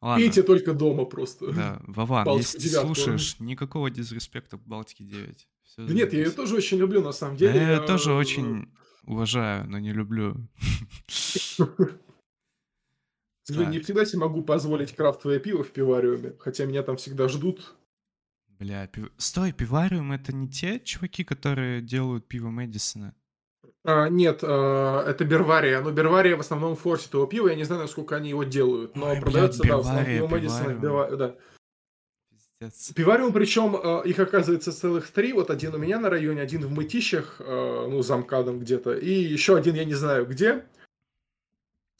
Ладно. 0.00 0.24
Пейте 0.24 0.42
только 0.42 0.72
дома 0.72 1.04
просто. 1.04 1.52
Да, 1.52 1.82
Вован, 1.86 2.24
Балтику 2.24 2.56
если 2.56 2.68
ты 2.68 2.80
слушаешь, 2.80 3.38
никакого 3.38 3.90
дизреспекта 3.90 4.56
к 4.56 4.62
Балтике 4.62 5.04
9. 5.04 5.48
Все 5.70 5.82
да 5.82 5.94
нет, 5.94 6.12
я 6.12 6.18
ее 6.20 6.30
тоже 6.30 6.56
очень 6.56 6.78
люблю, 6.78 7.00
на 7.00 7.12
самом 7.12 7.36
деле. 7.36 7.54
Я, 7.54 7.70
я 7.74 7.80
тоже 7.80 8.12
очень 8.12 8.72
уважаю, 9.04 9.70
но 9.70 9.78
не 9.78 9.92
люблю. 9.92 10.34
Не 13.48 13.78
всегда 13.78 14.04
себе 14.04 14.20
могу 14.20 14.42
позволить 14.42 14.94
крафтовое 14.94 15.38
пиво 15.38 15.62
в 15.62 15.70
пивариуме, 15.70 16.34
хотя 16.40 16.64
меня 16.64 16.82
там 16.82 16.96
всегда 16.96 17.28
ждут. 17.28 17.74
Бля, 18.48 18.86
пив... 18.88 19.10
стой, 19.16 19.52
пивариум 19.52 20.12
это 20.12 20.34
не 20.34 20.48
те 20.48 20.80
чуваки, 20.80 21.24
которые 21.24 21.82
делают 21.82 22.26
пиво 22.26 22.50
Мэдисона? 22.50 23.14
А, 23.84 24.08
нет, 24.08 24.40
а, 24.42 25.04
это 25.08 25.24
Бервария. 25.24 25.80
Но 25.80 25.90
Бервария 25.92 26.36
в 26.36 26.40
основном 26.40 26.76
форсит 26.76 27.14
его 27.14 27.26
пиво. 27.26 27.48
Я 27.48 27.54
не 27.54 27.64
знаю, 27.64 27.82
насколько 27.82 28.16
они 28.16 28.28
его 28.28 28.44
делают. 28.44 28.96
Но 28.96 29.06
Ой, 29.06 29.20
продается, 29.20 29.62
блядь, 29.62 29.70
да, 29.70 29.76
в 29.76 29.80
основном 29.80 30.04
пиво 30.04 30.26
Мэдисона. 30.26 31.16
Да. 31.16 31.36
Пиздец. 32.60 32.92
Пивариум, 32.94 33.32
причем 33.32 33.74
э, 33.74 34.02
их 34.06 34.18
оказывается 34.18 34.72
целых 34.72 35.10
три. 35.10 35.32
Вот 35.32 35.50
один 35.50 35.74
у 35.74 35.78
меня 35.78 35.98
на 35.98 36.10
районе, 36.10 36.42
один 36.42 36.66
в 36.66 36.70
Мытищах, 36.70 37.36
э, 37.38 37.86
ну, 37.88 38.02
замкадом 38.02 38.60
где-то, 38.60 38.92
и 38.94 39.10
еще 39.10 39.56
один 39.56 39.74
я 39.74 39.84
не 39.84 39.94
знаю 39.94 40.26
где. 40.26 40.66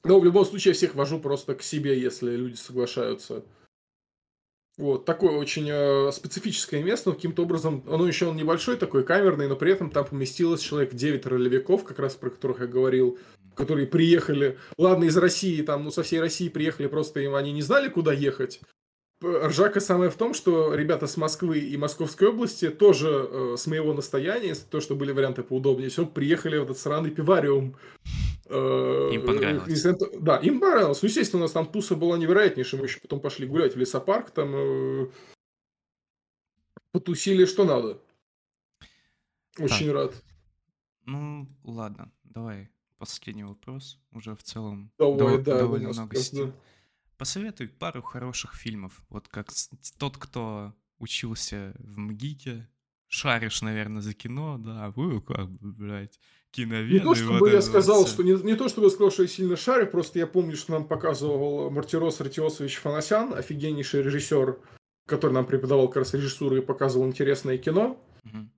Но 0.04 0.20
в 0.20 0.24
любом 0.24 0.44
случае 0.44 0.70
я 0.70 0.74
всех 0.74 0.94
вожу 0.94 1.18
просто 1.18 1.54
к 1.54 1.62
себе, 1.62 1.98
если 1.98 2.36
люди 2.36 2.56
соглашаются. 2.56 3.44
Вот, 4.76 5.04
такое 5.04 5.32
очень 5.32 5.68
э, 5.70 6.12
специфическое 6.12 6.82
место, 6.82 7.10
но 7.10 7.14
каким-то 7.14 7.42
образом, 7.42 7.82
оно 7.86 8.06
еще 8.06 8.26
он 8.26 8.36
небольшой 8.36 8.76
такой, 8.76 9.04
камерный, 9.04 9.48
но 9.48 9.56
при 9.56 9.72
этом 9.72 9.90
там 9.90 10.06
поместилось 10.06 10.60
человек 10.60 10.94
9 10.94 11.26
ролевиков, 11.26 11.84
как 11.84 11.98
раз 11.98 12.14
про 12.14 12.30
которых 12.30 12.60
я 12.60 12.66
говорил, 12.66 13.18
которые 13.54 13.86
приехали, 13.86 14.58
ладно, 14.78 15.04
из 15.04 15.16
России, 15.16 15.62
там, 15.62 15.84
ну, 15.84 15.90
со 15.90 16.02
всей 16.02 16.20
России 16.20 16.48
приехали, 16.48 16.86
просто 16.86 17.20
им 17.20 17.34
они 17.34 17.52
не 17.52 17.62
знали, 17.62 17.88
куда 17.88 18.12
ехать, 18.12 18.60
Ржака 19.22 19.80
самое 19.80 20.10
в 20.10 20.16
том, 20.16 20.32
что 20.32 20.74
ребята 20.74 21.06
с 21.06 21.18
Москвы 21.18 21.58
и 21.58 21.76
Московской 21.76 22.28
области 22.28 22.70
тоже 22.70 23.28
э, 23.30 23.56
с 23.58 23.66
моего 23.66 23.92
настояния, 23.92 24.54
то, 24.54 24.80
что 24.80 24.96
были 24.96 25.12
варианты 25.12 25.42
поудобнее, 25.42 25.90
все, 25.90 26.06
приехали 26.06 26.56
в 26.56 26.62
этот 26.62 26.78
сраный 26.78 27.10
пивариум. 27.10 27.76
Э, 28.46 29.10
им 29.12 29.26
понравилось. 29.26 29.84
Э, 29.84 29.94
да, 30.18 30.38
им 30.38 30.58
понравилось. 30.58 31.02
Ну, 31.02 31.08
естественно, 31.08 31.42
у 31.42 31.44
нас 31.44 31.52
там 31.52 31.66
туса 31.66 31.96
была 31.96 32.16
невероятнейшая. 32.16 32.80
Мы 32.80 32.86
еще 32.86 32.98
потом 33.00 33.20
пошли 33.20 33.46
гулять 33.46 33.74
в 33.74 33.78
лесопарк, 33.78 34.30
там 34.30 34.54
э, 34.54 35.10
потусили 36.92 37.44
что 37.44 37.64
надо. 37.64 38.00
Очень 39.58 39.86
так. 39.86 39.94
рад. 39.94 40.22
Ну, 41.04 41.46
ладно, 41.64 42.10
давай 42.24 42.70
последний 42.96 43.44
вопрос. 43.44 43.98
Уже 44.12 44.34
в 44.34 44.42
целом 44.42 44.90
давай, 44.98 45.36
дов- 45.36 45.42
да, 45.42 45.58
довольно 45.58 45.90
много 45.90 46.16
да. 46.32 46.52
Посоветуй 47.20 47.68
пару 47.68 48.00
хороших 48.00 48.54
фильмов. 48.54 49.02
Вот 49.10 49.28
как 49.28 49.50
тот, 49.98 50.16
кто 50.16 50.72
учился 50.98 51.74
в 51.78 51.98
МГИКе, 51.98 52.66
шаришь, 53.08 53.60
наверное, 53.60 54.00
за 54.00 54.14
кино, 54.14 54.56
да, 54.56 54.90
вы 54.96 55.20
как 55.20 55.50
бы, 55.50 55.70
блядь, 55.70 56.18
киноведы. 56.50 56.94
Не 56.94 57.00
то, 57.00 57.14
чтобы 57.14 57.50
я 57.50 57.60
сказал, 57.60 58.06
что 58.06 58.22
не, 58.22 58.32
не 58.42 58.54
то, 58.54 58.70
чтобы 58.70 58.86
я 58.86 58.90
сказал, 58.90 59.10
что 59.10 59.24
я 59.24 59.28
сильно 59.28 59.56
шарю, 59.56 59.86
просто 59.86 60.18
я 60.18 60.26
помню, 60.26 60.56
что 60.56 60.72
нам 60.72 60.88
показывал 60.88 61.70
Мартирос 61.70 62.22
Ратиосович 62.22 62.76
Фанасян, 62.76 63.34
офигеннейший 63.34 64.02
режиссер, 64.02 64.58
который 65.06 65.32
нам 65.32 65.44
преподавал 65.44 65.88
как 65.88 65.96
раз 65.96 66.14
режиссуру 66.14 66.56
и 66.56 66.62
показывал 66.62 67.06
интересное 67.06 67.58
кино. 67.58 68.02
Угу. 68.24 68.48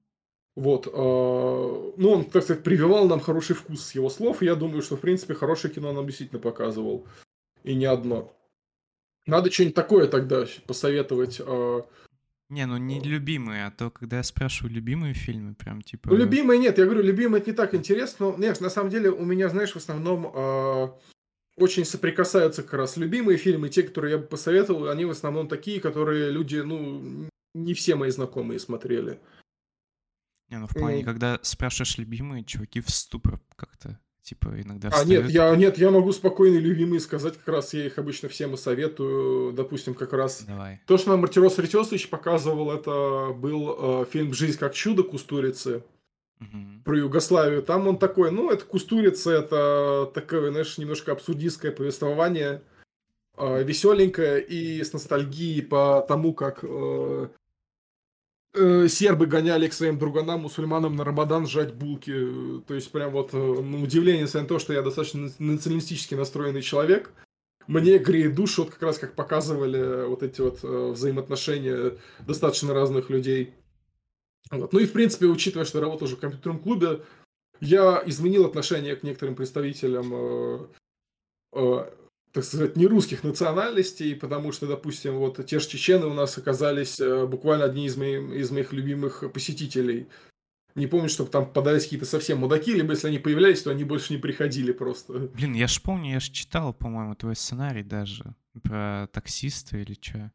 Вот, 0.55 0.87
а, 0.87 1.95
ну, 1.97 2.11
он, 2.11 2.27
так 2.27 2.45
сказать, 2.45 2.63
прививал 2.63 3.09
нам 3.09 3.19
хороший 3.19 3.57
вкус 3.57 3.87
с 3.87 3.95
его 3.97 4.09
слов, 4.09 4.41
и 4.41 4.47
я 4.47 4.55
думаю, 4.55 4.83
что, 4.83 4.97
в 4.97 5.01
принципе, 5.01 5.35
хорошее 5.35 5.75
кино 5.75 5.93
нам 5.93 6.07
действительно 6.07 6.41
показывал, 6.41 7.09
и 7.65 7.75
не 7.75 7.87
одно. 7.87 8.33
Надо 9.27 9.51
что-нибудь 9.51 9.75
такое 9.75 10.09
тогда 10.09 10.47
посоветовать. 10.67 11.41
А, 11.45 11.87
не, 12.53 12.67
ну 12.67 12.77
не 12.77 13.01
любимые, 13.01 13.67
а 13.67 13.71
то, 13.71 13.91
когда 13.91 14.19
я 14.19 14.23
спрашиваю 14.23 14.75
любимые 14.75 15.15
фильмы, 15.15 15.55
прям 15.55 15.81
типа... 15.81 16.11
Ну, 16.11 16.17
любимые 16.17 16.59
нет, 16.59 16.77
я 16.77 16.85
говорю, 16.85 17.03
любимые 17.03 17.41
это 17.41 17.51
не 17.51 17.57
так 17.57 17.75
интересно, 17.75 18.27
но, 18.27 18.37
нет, 18.37 18.61
на 18.61 18.69
самом 18.69 18.91
деле 18.91 19.11
у 19.11 19.25
меня, 19.25 19.49
знаешь, 19.49 19.73
в 19.73 19.77
основном 19.77 20.31
э, 20.35 20.89
очень 21.57 21.87
соприкасаются 21.87 22.63
как 22.63 22.75
раз 22.75 22.99
любимые 22.99 23.39
фильмы, 23.39 23.71
те, 23.71 23.83
которые 23.83 24.13
я 24.13 24.19
бы 24.19 24.27
посоветовал, 24.27 24.89
они 24.89 25.07
в 25.07 25.11
основном 25.11 25.49
такие, 25.49 25.81
которые 25.81 26.31
люди, 26.31 26.57
ну, 26.57 27.27
не 27.55 27.73
все 27.73 27.95
мои 27.95 28.11
знакомые 28.11 28.59
смотрели. 28.59 29.19
Не, 30.51 30.59
ну 30.59 30.67
в 30.67 30.75
плане, 30.75 31.01
mm. 31.01 31.05
когда 31.05 31.39
спрашиваешь 31.41 31.97
любимые, 31.97 32.45
чуваки 32.45 32.83
в 32.83 32.91
ступор 32.91 33.41
как-то 33.57 33.99
типа 34.23 34.61
иногда 34.61 34.89
А, 34.93 35.05
нет, 35.05 35.29
я, 35.31 35.55
нет, 35.57 35.79
я 35.79 35.91
могу 35.91 36.13
спокойно 36.13 36.57
любимые 36.59 37.01
сказать, 37.01 37.37
как 37.37 37.49
раз 37.49 37.75
я 37.75 37.87
их 37.87 37.99
обычно 37.99 38.29
всем 38.29 38.55
и 38.55 38.57
советую, 38.57 39.53
допустим, 39.53 39.95
как 39.95 40.13
раз... 40.13 40.43
Давай. 40.43 40.81
То, 40.87 40.97
что 40.97 41.11
нам 41.11 41.21
Мартирос 41.21 41.59
Ретесович 41.59 42.09
показывал, 42.09 42.71
это 42.73 43.33
был 43.33 44.03
э, 44.03 44.07
фильм 44.11 44.33
«Жизнь 44.33 44.59
как 44.59 44.75
чудо» 44.75 45.03
Кустурицы 45.03 45.85
угу. 46.41 46.83
про 46.85 46.99
Югославию. 46.99 47.63
Там 47.63 47.89
он 47.89 47.99
такой, 47.99 48.31
ну, 48.31 48.51
это 48.51 48.65
Кустурица, 48.65 49.31
это 49.31 50.11
такое, 50.15 50.51
знаешь, 50.51 50.79
немножко 50.79 51.13
абсурдистское 51.13 51.73
повествование, 51.73 52.63
э, 53.37 53.63
веселенькое 53.65 54.43
и 54.43 54.83
с 54.83 54.93
ностальгией 54.93 55.63
по 55.63 56.05
тому, 56.07 56.33
как 56.33 56.61
э, 56.63 57.29
э, 58.55 58.89
сербы 58.89 59.27
гоняли 59.27 59.69
к 59.69 59.73
своим 59.73 59.99
друганам, 59.99 60.43
мусульманам 60.43 60.97
на 60.97 61.05
Рамадан 61.05 61.47
сжать 61.47 61.75
булки. 61.75 62.13
То 62.67 62.75
есть, 62.75 62.91
прям 62.93 63.11
вот, 63.13 63.35
э, 63.35 63.39
удивление, 63.39 64.23
несмотря 64.23 64.43
на 64.43 64.49
то, 64.49 64.59
что 64.59 64.73
я 64.73 64.83
достаточно 64.83 65.31
националистически 65.39 66.15
настроенный 66.15 66.63
человек, 66.63 67.13
мне 67.67 67.99
греет 67.99 68.35
душу, 68.35 68.65
вот 68.65 68.73
как 68.73 68.83
раз 68.83 68.99
как 68.99 69.15
показывали 69.15 70.07
вот 70.07 70.23
эти 70.23 70.41
вот 70.41 70.61
э, 70.63 70.91
взаимоотношения 70.93 71.97
достаточно 72.21 72.75
разных 72.75 73.11
людей. 73.11 73.55
Вот. 74.51 74.73
Ну 74.73 74.81
и, 74.81 74.87
в 74.87 74.93
принципе, 74.93 75.27
учитывая, 75.27 75.65
что 75.65 75.79
я 75.79 75.85
работаю 75.85 76.09
уже 76.09 76.17
в 76.17 76.21
компьютерном 76.21 76.59
клубе, 76.59 77.03
я 77.61 78.03
изменил 78.07 78.45
отношение 78.45 78.97
к 78.97 79.03
некоторым 79.03 79.37
представителям 79.37 80.13
э, 80.13 80.67
э, 81.53 81.91
так 82.33 82.45
сказать, 82.45 82.77
не 82.77 82.87
русских 82.87 83.25
национальностей, 83.25 84.17
потому 84.17 84.53
что, 84.53 84.67
допустим, 84.67 85.19
вот 85.19 85.45
те 85.47 85.59
же 85.59 85.69
чечены 85.69 86.07
у 86.07 86.15
нас 86.15 86.39
оказались 86.39 86.99
э, 86.99 87.27
буквально 87.27 87.67
одни 87.67 87.87
из, 87.87 87.97
моих, 87.97 88.33
из 88.33 88.51
моих 88.51 88.73
любимых 88.73 89.23
посетителей. 89.33 90.09
Не 90.75 90.87
помню, 90.87 91.11
чтобы 91.11 91.29
там 91.29 91.45
попадались 91.45 91.83
какие-то 91.85 92.07
совсем 92.07 92.39
мудаки, 92.39 92.73
либо 92.73 92.93
если 92.93 93.09
они 93.09 93.19
появлялись, 93.19 93.63
то 93.63 93.71
они 93.71 93.85
больше 93.85 94.15
не 94.15 94.19
приходили 94.19 94.73
просто. 94.73 95.13
Блин, 95.35 95.53
я 95.53 95.67
ж 95.67 95.83
помню, 95.83 96.13
я 96.13 96.21
ж 96.21 96.31
читал, 96.31 96.73
по-моему, 96.73 97.15
твой 97.15 97.37
сценарий 97.37 97.83
даже 97.83 98.35
про 98.63 99.09
таксиста 99.13 99.77
или 99.77 99.95
что. 100.01 100.33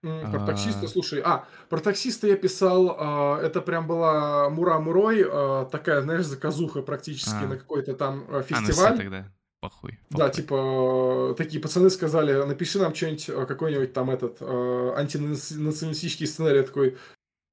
Про 0.00 0.42
а... 0.42 0.46
таксиста, 0.46 0.88
слушай, 0.88 1.20
а, 1.22 1.46
про 1.68 1.80
таксиста 1.80 2.26
я 2.28 2.36
писал, 2.36 2.96
а, 2.98 3.40
это 3.42 3.60
прям 3.60 3.86
была 3.86 4.48
Мура 4.48 4.78
Мурой, 4.78 5.26
а, 5.28 5.66
такая, 5.66 6.00
знаешь, 6.00 6.24
заказуха 6.24 6.80
практически 6.80 7.44
а. 7.44 7.46
на 7.46 7.56
какой-то 7.58 7.94
там 7.94 8.26
фестиваль. 8.44 8.86
А, 8.86 8.90
ну 8.92 8.96
тогда 8.96 9.35
похуй. 9.68 9.98
Да, 10.10 10.28
типа, 10.30 11.34
такие 11.36 11.60
пацаны 11.60 11.90
сказали, 11.90 12.32
напиши 12.44 12.78
нам 12.78 12.94
что-нибудь, 12.94 13.28
э, 13.28 13.46
какой-нибудь 13.46 13.92
там 13.92 14.10
этот 14.10 14.36
э, 14.40 14.92
антинационалистический 14.96 16.26
сценарий. 16.26 16.58
Я 16.58 16.62
такой, 16.62 16.96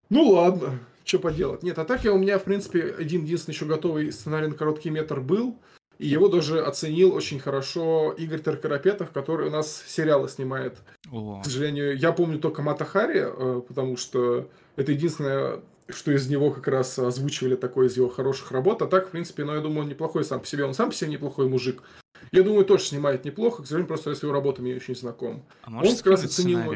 ну 0.09 0.29
ладно, 0.29 0.79
что 1.03 1.19
поделать. 1.19 1.63
Нет, 1.63 1.79
а 1.79 1.85
так 1.85 2.03
я 2.03 2.13
у 2.13 2.17
меня, 2.17 2.37
в 2.37 2.43
принципе, 2.43 2.95
один 2.97 3.23
единственный 3.23 3.55
еще 3.55 3.65
готовый 3.65 4.11
сценарий 4.11 4.47
на 4.47 4.55
короткий 4.55 4.89
метр 4.89 5.19
был. 5.19 5.57
И 5.99 6.07
его 6.07 6.27
даже 6.27 6.61
оценил 6.61 7.13
очень 7.13 7.39
хорошо 7.39 8.13
Игорь 8.17 8.39
Таркарапетов, 8.39 9.11
который 9.11 9.47
у 9.47 9.51
нас 9.51 9.83
сериалы 9.87 10.27
снимает. 10.27 10.77
О. 11.11 11.41
К 11.41 11.45
сожалению, 11.45 11.97
я 11.97 12.11
помню 12.11 12.39
только 12.39 12.61
Матахари, 12.61 13.25
э, 13.25 13.61
потому 13.67 13.97
что 13.97 14.49
это 14.75 14.91
единственное, 14.91 15.61
что 15.89 16.11
из 16.11 16.27
него 16.29 16.51
как 16.51 16.67
раз 16.67 16.97
озвучивали 16.99 17.55
такое 17.55 17.87
из 17.87 17.97
его 17.97 18.09
хороших 18.09 18.51
работ. 18.51 18.81
А 18.81 18.87
так, 18.87 19.07
в 19.07 19.11
принципе, 19.11 19.43
ну, 19.43 19.53
я 19.53 19.61
думаю, 19.61 19.81
он 19.81 19.89
неплохой 19.89 20.23
сам 20.23 20.39
по 20.39 20.45
себе. 20.45 20.65
Он 20.65 20.73
сам 20.73 20.89
по 20.89 20.95
себе 20.95 21.11
неплохой 21.11 21.47
мужик. 21.47 21.83
Я 22.31 22.43
думаю, 22.43 22.65
тоже 22.65 22.85
снимает 22.85 23.25
неплохо, 23.25 23.63
к 23.63 23.65
сожалению, 23.65 23.87
просто 23.87 24.15
с 24.15 24.23
его 24.23 24.31
работами 24.31 24.69
я 24.69 24.75
очень 24.75 24.95
знаком. 24.95 25.45
А 25.63 25.81
он 25.81 25.95
как 25.95 26.05
раз 26.05 26.23
оценил... 26.23 26.73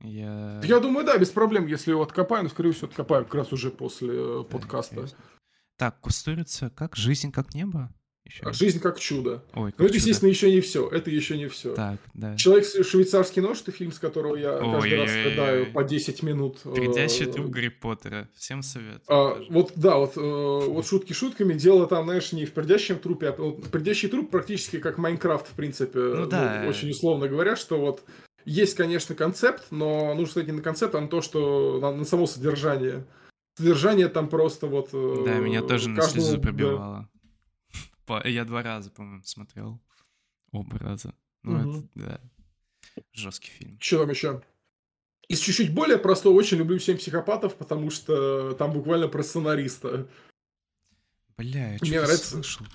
Я... 0.00 0.60
я 0.62 0.80
думаю, 0.80 1.06
да, 1.06 1.16
без 1.16 1.30
проблем, 1.30 1.66
если 1.66 1.90
его 1.90 2.02
откопаю, 2.02 2.44
но, 2.44 2.48
скорее 2.50 2.72
всего, 2.72 2.88
откопаю 2.88 3.24
как 3.24 3.34
раз 3.34 3.52
уже 3.52 3.70
после 3.70 4.12
э, 4.12 4.44
подкаста. 4.44 5.06
Так, 5.76 6.00
Кустурица, 6.00 6.70
как 6.70 6.96
жизнь, 6.96 7.32
как 7.32 7.54
небо? 7.54 7.90
Еще 8.26 8.42
а 8.42 8.52
жизнь 8.52 8.80
как 8.80 8.98
чудо. 8.98 9.44
Ой, 9.54 9.70
как 9.70 9.78
Но 9.78 9.84
это, 9.84 9.94
чудо. 9.94 9.96
естественно, 9.98 10.28
еще 10.28 10.50
не 10.50 10.60
все. 10.60 10.88
Это 10.88 11.10
еще 11.10 11.38
не 11.38 11.46
все. 11.46 11.74
Так, 11.74 11.98
да. 12.12 12.36
Человек 12.36 12.66
швейцарский 12.66 13.40
нож, 13.40 13.60
это 13.62 13.70
фильм, 13.70 13.92
с 13.92 14.00
которого 14.00 14.34
я 14.34 14.56
Ой, 14.56 14.72
каждый 14.72 15.00
раз 15.00 15.10
страдаю 15.10 15.72
по 15.72 15.84
10 15.84 16.22
минут. 16.24 16.58
Пердящий 16.62 17.26
труп 17.26 17.46
Гарри 17.46 17.68
Поттера. 17.68 18.28
Всем 18.34 18.62
совет. 18.62 19.00
А, 19.06 19.38
вот, 19.48 19.72
да, 19.76 19.96
вот, 19.96 20.16
э, 20.16 20.20
вот 20.20 20.86
шутки 20.86 21.12
шутками. 21.12 21.54
Дело 21.54 21.86
там, 21.86 22.06
знаешь, 22.06 22.32
не 22.32 22.46
в 22.46 22.52
пердящем 22.52 22.98
трупе, 22.98 23.28
а 23.28 23.32
вот, 23.40 23.70
пердящий 23.70 24.08
труп 24.08 24.30
практически 24.30 24.78
как 24.78 24.98
Майнкрафт, 24.98 25.46
в 25.46 25.52
принципе. 25.52 26.00
Ну 26.00 26.26
да. 26.26 26.62
Ну, 26.64 26.68
очень 26.68 26.90
условно 26.90 27.28
говоря, 27.28 27.54
что 27.54 27.78
вот 27.78 28.02
есть, 28.44 28.74
конечно, 28.74 29.14
концепт, 29.14 29.66
но 29.70 30.14
нужно 30.14 30.32
смотреть 30.32 30.50
не 30.50 30.56
на 30.56 30.62
концепт, 30.62 30.94
а 30.96 31.00
на 31.00 31.08
то, 31.08 31.20
что 31.20 31.78
на, 31.80 31.92
на 31.92 32.04
само 32.04 32.26
содержание. 32.26 33.04
Содержание 33.56 34.08
там 34.08 34.28
просто 34.28 34.66
вот... 34.66 34.88
Э, 34.92 35.22
да, 35.24 35.34
меня 35.38 35.62
тоже 35.62 35.88
на 35.90 36.02
слезу 36.02 36.40
пробивало. 36.40 37.08
Я 38.24 38.44
два 38.44 38.62
раза, 38.62 38.90
по-моему, 38.90 39.22
смотрел. 39.24 39.80
Оба 40.52 40.78
раза. 40.78 41.14
Ну, 41.42 41.58
угу. 41.58 41.78
это, 41.78 41.88
да. 41.94 42.20
Жесткий 43.12 43.50
фильм. 43.50 43.78
Что 43.80 44.00
там 44.00 44.10
еще? 44.10 44.42
Из 45.28 45.40
чуть-чуть 45.40 45.74
более 45.74 45.98
простого 45.98 46.34
очень 46.34 46.58
люблю 46.58 46.78
«Семь 46.78 46.98
психопатов», 46.98 47.56
потому 47.56 47.90
что 47.90 48.52
там 48.54 48.72
буквально 48.72 49.08
про 49.08 49.22
сценариста. 49.22 50.08
Бля, 51.36 51.72
я 51.72 51.78
Мне 51.82 52.00
нравится... 52.00 52.30
слышал. 52.30 52.66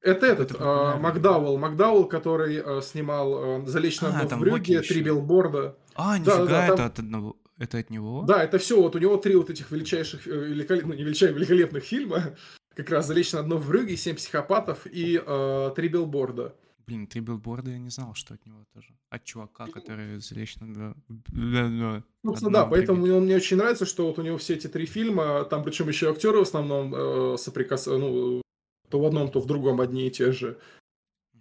Это 0.00 0.26
этот, 0.26 0.56
а, 0.58 0.96
Макдауэлл. 0.96 1.58
Макдауэлл, 1.58 2.06
который 2.06 2.60
а, 2.60 2.80
снимал 2.80 3.34
а, 3.34 3.66
«Залечь 3.66 4.00
на 4.00 4.20
а, 4.20 4.24
дно 4.24 4.36
в 4.36 4.40
брюге», 4.40 4.80
«Три 4.80 5.02
билборда». 5.02 5.76
А, 5.94 6.18
нифига, 6.18 6.38
да, 6.38 6.46
да, 6.46 6.66
это 6.66 6.76
там... 6.76 6.86
от 6.86 6.98
одного... 6.98 7.36
Это 7.58 7.78
от 7.78 7.90
него? 7.90 8.22
Да, 8.22 8.42
это 8.42 8.58
все. 8.58 8.80
Вот 8.80 8.94
у 8.96 8.98
него 8.98 9.16
три 9.16 9.34
вот 9.34 9.50
этих 9.50 9.70
величайших, 9.70 10.26
э, 10.26 10.30
великолеп... 10.30 10.84
ну 10.84 10.94
не 10.94 11.02
величайших, 11.04 11.36
великолепных 11.38 11.84
фильма 11.84 12.36
как 12.76 12.90
раз 12.90 13.06
залечь 13.06 13.32
на 13.32 13.42
дно 13.42 13.56
в 13.56 13.66
брюге, 13.66 13.96
семь 13.96 14.16
психопатов 14.16 14.86
и 14.86 15.20
э, 15.24 15.72
три 15.74 15.88
билборда. 15.88 16.54
Блин, 16.86 17.06
три 17.06 17.20
билборда 17.20 17.70
я 17.70 17.78
не 17.78 17.90
знал, 17.90 18.14
что 18.14 18.34
от 18.34 18.46
него 18.46 18.64
тоже. 18.72 18.94
От 19.08 19.24
чувака, 19.24 19.66
который 19.66 20.20
залечь 20.20 20.56
на 20.60 20.94
дно. 21.32 22.04
Собственно, 22.24 22.52
да, 22.52 22.66
поэтому 22.66 23.02
он 23.02 23.24
мне 23.24 23.36
очень 23.36 23.56
нравится, 23.56 23.86
что 23.86 24.06
вот 24.06 24.18
у 24.18 24.22
него 24.22 24.36
все 24.36 24.54
эти 24.54 24.68
три 24.68 24.86
фильма, 24.86 25.44
там 25.44 25.64
причем 25.64 25.88
еще 25.88 26.10
актеры 26.10 26.38
в 26.38 26.42
основном 26.42 26.94
э, 26.94 27.36
соприкасаются, 27.38 27.98
ну, 27.98 28.42
то 28.90 29.00
в 29.00 29.06
одном, 29.06 29.30
то 29.30 29.40
в 29.40 29.46
другом 29.46 29.80
одни 29.80 30.06
и 30.06 30.10
те 30.10 30.30
же. 30.30 30.58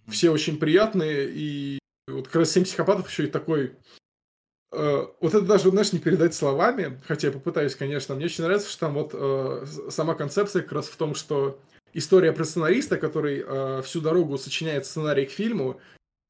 Все 0.08 0.30
очень 0.32 0.58
приятные, 0.58 1.30
и 1.30 1.80
вот 2.08 2.28
как 2.28 2.38
раз 2.38 2.52
«Семь 2.52 2.64
психопатов» 2.64 3.10
еще 3.10 3.26
и 3.26 3.28
такой 3.28 3.76
Э, 3.76 4.05
вот 5.21 5.34
это 5.34 5.41
даже, 5.41 5.69
знаешь, 5.69 5.93
не 5.93 5.99
передать 5.99 6.34
словами, 6.34 6.99
хотя 7.07 7.28
я 7.28 7.34
попытаюсь, 7.34 7.76
конечно. 7.76 8.15
Мне 8.15 8.26
очень 8.26 8.43
нравится, 8.43 8.69
что 8.69 8.80
там 8.82 8.93
вот 8.93 9.11
э, 9.13 9.65
сама 9.89 10.15
концепция 10.15 10.61
как 10.61 10.73
раз 10.73 10.88
в 10.88 10.95
том, 10.97 11.15
что 11.15 11.59
история 11.93 12.32
про 12.34 12.43
сценариста, 12.43 12.97
который 12.97 13.43
э, 13.45 13.82
всю 13.84 14.01
дорогу 14.01 14.38
сочиняет 14.38 14.86
сценарий 14.86 15.26
к 15.26 15.32
фильму, 15.32 15.80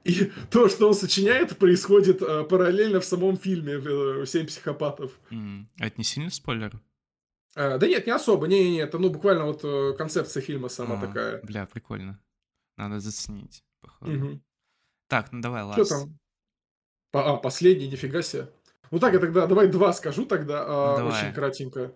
и 0.04 0.32
то, 0.52 0.70
что 0.70 0.88
он 0.88 0.94
сочиняет, 0.94 1.58
происходит 1.58 2.22
э, 2.22 2.44
параллельно 2.44 3.00
в 3.00 3.06
самом 3.06 3.38
фильме 3.38 3.74
э, 3.74 4.26
«Семь 4.26 4.46
психопатов». 4.46 5.12
Mm. 5.32 5.66
А 5.80 5.88
это 5.88 5.96
не 5.98 6.04
сильный 6.04 6.32
спойлер? 6.32 6.80
Э, 7.56 7.78
да 7.78 7.88
нет, 7.88 8.06
не 8.06 8.14
особо. 8.14 8.48
Не-не-не, 8.48 8.80
это 8.80 9.00
ну 9.00 9.10
буквально 9.10 9.46
вот 9.46 9.62
э, 9.64 9.94
концепция 9.98 10.42
фильма 10.42 10.70
сама 10.70 11.00
а, 11.00 11.08
такая. 11.08 11.42
Бля, 11.42 11.66
прикольно. 11.66 12.22
Надо 12.78 13.00
заценить, 13.00 13.64
походу. 13.82 14.12
Угу. 14.12 14.42
Так, 15.08 15.32
ну 15.32 15.42
давай, 15.42 15.64
ладно. 15.64 15.84
Что 15.84 15.96
там? 15.96 16.20
А, 17.16 17.38
последний, 17.38 17.88
нифига 17.88 18.22
себе. 18.22 18.50
Ну 18.92 19.00
так, 19.00 19.14
я 19.14 19.20
тогда 19.20 19.48
давай 19.48 19.68
два 19.68 19.94
скажу 19.94 20.26
тогда, 20.26 20.64
а, 20.68 20.98
давай. 20.98 21.14
очень 21.14 21.34
кратенько. 21.34 21.94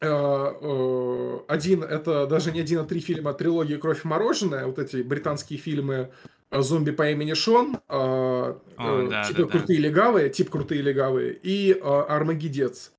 А, 0.00 0.56
э, 0.60 1.38
один, 1.48 1.84
это 1.84 2.26
даже 2.26 2.52
не 2.52 2.60
один, 2.60 2.80
а 2.80 2.84
три 2.84 3.00
фильма 3.00 3.34
трилогии 3.34 3.76
«Кровь 3.76 4.04
и 4.04 4.08
мороженое», 4.08 4.66
вот 4.66 4.78
эти 4.78 5.02
британские 5.02 5.58
фильмы 5.58 6.10
«Зомби 6.50 6.90
по 6.90 7.08
имени 7.10 7.34
Шон», 7.34 7.78
О, 7.88 8.58
э, 8.78 9.08
да, 9.08 9.24
типа 9.24 9.42
да, 9.42 9.48
«Крутые 9.48 9.80
да. 9.80 9.88
легавые», 9.88 10.30
тип 10.30 10.50
«Крутые 10.50 10.82
легавые» 10.82 11.34
и 11.34 11.78
«Армагедец». 11.80 12.92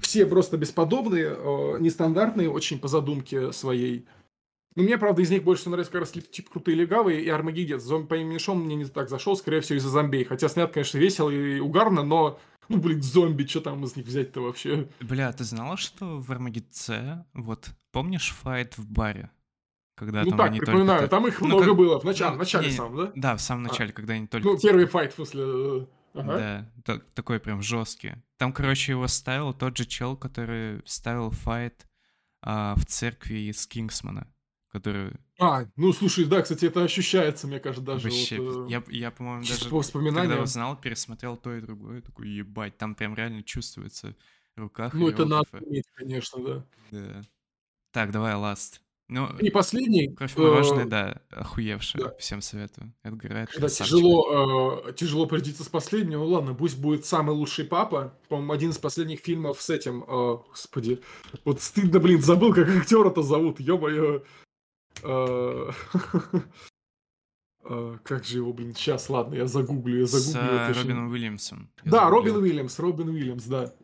Все 0.00 0.24
просто 0.24 0.56
бесподобные, 0.56 1.36
нестандартные, 1.78 2.50
очень 2.50 2.80
по 2.80 2.88
задумке 2.88 3.52
своей. 3.52 4.06
Ну, 4.74 4.82
мне, 4.84 4.96
правда, 4.98 5.20
из 5.22 5.30
них 5.30 5.42
больше 5.44 5.68
нравится 5.68 5.92
как 5.92 6.00
раз 6.02 6.10
типа 6.12 6.50
крутые 6.50 6.76
легавые 6.76 7.22
и 7.22 7.28
Армагеддец. 7.28 7.82
Зомби 7.82 8.06
по 8.08 8.14
имени 8.16 8.38
Шон 8.38 8.60
мне 8.60 8.74
не 8.74 8.84
так 8.86 9.08
зашел, 9.10 9.36
скорее 9.36 9.60
всего, 9.60 9.78
из-за 9.78 9.90
зомбей. 9.90 10.24
Хотя 10.24 10.48
снят, 10.48 10.72
конечно, 10.72 10.98
весело 10.98 11.28
и 11.30 11.58
угарно, 11.60 12.02
но 12.02 12.38
Ну, 12.68 12.78
блин, 12.78 13.02
зомби, 13.02 13.44
что 13.44 13.60
там 13.60 13.84
из 13.84 13.96
них 13.96 14.06
взять-то 14.06 14.40
вообще? 14.40 14.88
Бля, 15.00 15.30
ты 15.32 15.44
знала, 15.44 15.76
что 15.76 16.20
в 16.20 16.30
Армагедце, 16.32 17.24
вот, 17.34 17.70
помнишь 17.90 18.30
файт 18.42 18.78
в 18.78 18.88
баре? 18.90 19.30
Когда 19.94 20.22
Ну 20.22 20.30
там 20.30 20.38
так, 20.38 20.46
они 20.48 20.58
только... 20.60 20.70
припоминаю, 20.72 21.00
та- 21.02 21.08
там 21.08 21.26
их 21.26 21.40
Ну, 21.40 21.48
много 21.48 21.64
как- 21.66 21.76
было, 21.76 22.00
в 22.00 22.04
начале, 22.04 22.30
ну, 22.30 22.36
в 22.36 22.38
начале 22.38 22.68
не, 22.70 22.72
сам, 22.72 22.96
да? 22.96 23.12
Да, 23.14 23.36
в 23.36 23.40
самом 23.42 23.66
А. 23.66 23.68
начале, 23.68 23.92
когда 23.92 24.14
они 24.14 24.26
только... 24.26 24.48
Ну, 24.48 24.58
первый 24.58 24.86
файт, 24.86 25.12
в 25.12 25.16
смысле... 25.16 25.42
э, 25.44 25.86
ага. 26.14 26.38
Да, 26.38 26.70
та- 26.94 27.02
такой 27.14 27.40
прям 27.40 27.60
жесткий. 27.62 28.14
Там, 28.38 28.52
короче, 28.54 28.92
его 28.92 29.06
ставил 29.06 29.52
тот 29.52 29.76
же 29.76 29.84
чел, 29.84 30.16
который 30.16 30.80
ставил 30.86 31.30
файт 31.30 31.86
а, 32.42 32.74
в 32.76 32.86
церкви 32.86 33.50
из 33.50 33.66
Кингсмана, 33.66 34.26
который 34.72 35.12
А, 35.38 35.66
ну, 35.76 35.92
слушай, 35.92 36.24
да, 36.24 36.40
кстати, 36.42 36.64
это 36.64 36.82
ощущается, 36.82 37.46
мне 37.46 37.60
кажется, 37.60 37.84
даже 37.84 38.08
вообще... 38.08 38.40
вот, 38.40 38.68
э, 38.68 38.70
Я, 38.72 38.82
я, 38.88 39.10
по-моему, 39.10 39.44
даже 39.44 39.68
по 39.68 39.82
когда 39.82 40.40
узнал, 40.40 40.76
пересмотрел 40.80 41.36
то 41.36 41.54
и 41.54 41.60
другое, 41.60 42.00
такой, 42.00 42.28
ебать, 42.28 42.78
там 42.78 42.94
прям 42.94 43.14
реально 43.14 43.42
чувствуется 43.42 44.16
рука 44.56 44.90
Ну, 44.94 45.08
это 45.08 45.26
надо 45.26 45.46
иметь, 45.60 45.84
конечно, 45.94 46.42
да. 46.42 46.64
Да. 46.90 47.22
Так, 47.92 48.10
давай, 48.10 48.34
ласт. 48.34 48.80
Ну, 49.08 49.28
И 49.40 49.50
последний, 49.50 50.08
Кровь 50.14 50.32
э, 50.38 50.40
мороженое, 50.40 50.86
да, 50.86 51.20
охуевшая. 51.28 52.04
да. 52.04 52.14
Всем 52.18 52.40
советую. 52.40 52.94
Эдгар 53.02 53.32
Райт 53.32 53.50
тяжело, 53.50 54.80
э, 54.88 54.92
тяжело 54.94 55.26
придется 55.26 55.64
с 55.64 55.68
последним, 55.68 56.20
ну 56.20 56.26
ладно, 56.28 56.54
пусть 56.54 56.78
будет 56.78 57.04
«Самый 57.04 57.34
лучший 57.34 57.66
папа», 57.66 58.14
по-моему, 58.28 58.52
один 58.54 58.70
из 58.70 58.78
последних 58.78 59.20
фильмов 59.20 59.60
с 59.60 59.68
этим, 59.68 60.02
э, 60.04 60.36
господи, 60.48 61.02
вот 61.44 61.60
стыдно, 61.60 62.00
блин, 62.00 62.22
забыл, 62.22 62.54
как 62.54 62.68
актера-то 62.70 63.22
зовут, 63.22 63.60
ё-моё. 63.60 64.22
Э, 65.02 65.70
э, 67.64 67.98
Как 68.04 68.24
же 68.24 68.38
его, 68.38 68.52
блин, 68.52 68.74
сейчас, 68.74 69.08
ладно, 69.08 69.34
я 69.34 69.46
загуглю, 69.46 70.00
я 70.00 70.06
С 70.06 70.10
загуглю. 70.10 70.74
же- 70.74 70.82
Робином 70.82 71.10
Уильямсом. 71.10 71.70
Да. 71.84 72.08
Робин 72.10 72.36
Уильямс, 72.36 72.78
Робин 72.78 73.08
Уильямс, 73.08 73.44
да. 73.44 73.74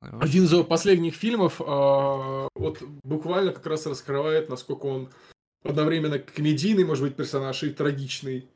Один 0.00 0.44
из 0.44 0.52
его 0.52 0.62
последних 0.62 1.14
фильмов 1.16 1.60
а, 1.60 2.48
вот 2.54 2.80
буквально 3.02 3.52
как 3.52 3.66
раз 3.66 3.84
раскрывает, 3.86 4.48
насколько 4.48 4.86
он 4.86 5.10
одновременно 5.64 6.20
комедийный, 6.20 6.84
может 6.84 7.02
быть, 7.02 7.16
персонаж 7.16 7.64
и 7.64 7.70
трагичный. 7.70 8.48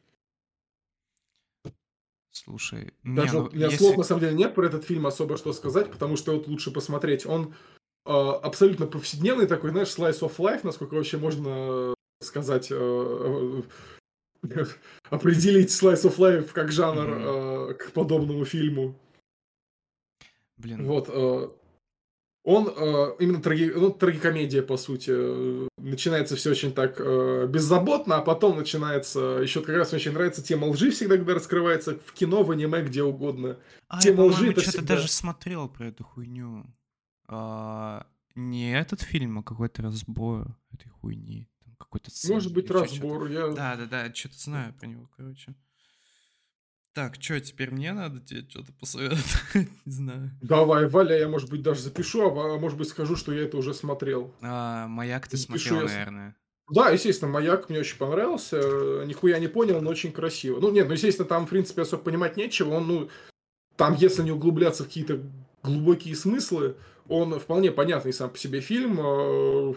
Слушай, 2.30 2.94
не, 3.02 3.16
Даже 3.16 3.34
ну, 3.34 3.42
вот 3.42 3.52
у 3.52 3.56
меня 3.56 3.66
если- 3.66 3.78
слов 3.78 3.96
на 3.98 4.04
самом 4.04 4.20
деле 4.22 4.36
нет 4.36 4.54
про 4.54 4.66
этот 4.66 4.84
фильм 4.84 5.06
особо 5.06 5.36
что 5.36 5.52
сказать, 5.52 5.90
потому 5.90 6.16
что 6.16 6.32
вот 6.34 6.46
лучше 6.46 6.70
посмотреть. 6.70 7.26
Он 7.26 7.54
абсолютно 8.04 8.86
повседневный 8.86 9.46
такой, 9.46 9.70
знаешь, 9.70 9.88
slice 9.88 10.20
of 10.20 10.36
life, 10.38 10.60
насколько 10.64 10.94
вообще 10.94 11.18
можно 11.18 11.94
сказать, 12.20 12.68
э, 12.70 13.62
э, 14.44 14.64
определить 15.10 15.70
slice 15.70 16.04
of 16.04 16.16
life 16.18 16.50
как 16.52 16.72
жанр 16.72 17.08
э, 17.10 17.74
к 17.74 17.92
подобному 17.92 18.44
фильму. 18.44 18.98
Блин, 20.56 20.84
Вот. 20.86 21.08
э, 21.08 21.48
Он 22.44 22.66
э, 22.68 23.16
именно 23.20 23.38
траги- 23.40 23.72
ну, 23.74 23.90
трагикомедия, 23.90 24.62
по 24.62 24.76
сути. 24.76 25.10
Э, 25.14 25.68
Начинается 25.78 26.36
все 26.36 26.50
очень 26.50 26.72
так 26.72 27.00
э, 27.00 27.46
беззаботно, 27.48 28.16
а 28.16 28.22
потом 28.22 28.56
начинается... 28.58 29.20
Еще 29.42 29.60
как 29.62 29.76
раз 29.76 29.90
мне 29.92 29.96
очень 30.00 30.12
нравится 30.12 30.42
тема 30.42 30.66
лжи 30.66 30.90
всегда, 30.92 31.16
когда 31.16 31.34
раскрывается 31.34 31.98
в 32.04 32.12
кино, 32.12 32.42
в 32.44 32.50
аниме, 32.52 32.82
где 32.82 33.02
угодно. 33.02 33.58
а, 33.88 33.96
я, 33.96 34.02
тема 34.02 34.22
лжи 34.24 34.34
по-моему, 34.36 34.52
это 34.52 34.60
что-то 34.62 34.78
всегда- 34.78 34.94
даже 34.96 35.08
смотрел 35.08 35.68
про 35.68 35.86
эту 35.88 36.04
хуйню. 36.04 36.64
А, 37.34 38.06
не 38.34 38.72
этот 38.72 39.02
фильм, 39.02 39.38
а 39.38 39.42
какой-то 39.42 39.82
разбор 39.82 40.56
этой 40.72 40.88
хуйни. 40.88 41.48
Там 41.64 41.74
какой-то 41.76 42.10
Может 42.28 42.42
сцены 42.50 42.54
быть, 42.54 42.70
разбор. 42.70 43.28
Я... 43.28 43.48
Да, 43.48 43.76
да, 43.76 43.86
да, 43.86 44.14
что-то 44.14 44.38
знаю 44.38 44.74
про 44.74 44.86
него, 44.86 45.08
короче. 45.16 45.54
Так, 46.94 47.16
что, 47.18 47.40
теперь 47.40 47.70
мне 47.70 47.92
надо 47.92 48.20
тебе 48.20 48.46
что-то 48.48 48.72
посоветовать? 48.74 49.24
Не 49.86 49.92
знаю. 49.92 50.30
Давай, 50.42 50.86
Валя, 50.86 51.18
я, 51.18 51.26
может 51.28 51.48
быть, 51.48 51.62
даже 51.62 51.80
запишу, 51.80 52.28
а 52.28 52.58
может 52.58 52.76
быть, 52.76 52.88
скажу, 52.88 53.16
что 53.16 53.32
я 53.32 53.44
это 53.44 53.56
уже 53.56 53.72
смотрел. 53.72 54.34
А, 54.42 54.86
Маяк 54.88 55.26
ты 55.26 55.38
Запишу 55.38 55.68
смотрел, 55.68 55.88
я 55.88 55.94
наверное. 55.94 56.36
Да, 56.70 56.88
естественно, 56.90 57.30
«Маяк» 57.30 57.68
мне 57.68 57.80
очень 57.80 57.98
понравился. 57.98 58.58
э, 58.62 59.04
Нихуя 59.06 59.38
не 59.38 59.48
понял, 59.48 59.82
но 59.82 59.90
очень 59.90 60.12
красиво. 60.12 60.58
Ну, 60.60 60.70
нет, 60.70 60.86
ну, 60.86 60.94
естественно, 60.94 61.28
там, 61.28 61.46
в 61.46 61.50
принципе, 61.50 61.82
особо 61.82 62.02
понимать 62.02 62.36
нечего. 62.36 62.70
Он, 62.74 62.86
ну, 62.86 63.10
там, 63.76 63.94
если 63.94 64.22
не 64.22 64.30
углубляться 64.30 64.84
в 64.84 64.86
какие-то 64.86 65.20
глубокие 65.62 66.14
смыслы, 66.14 66.76
он 67.08 67.38
вполне 67.38 67.70
понятный 67.70 68.12
сам 68.12 68.30
по 68.30 68.38
себе 68.38 68.60
фильм. 68.60 68.98
э, 69.00 69.74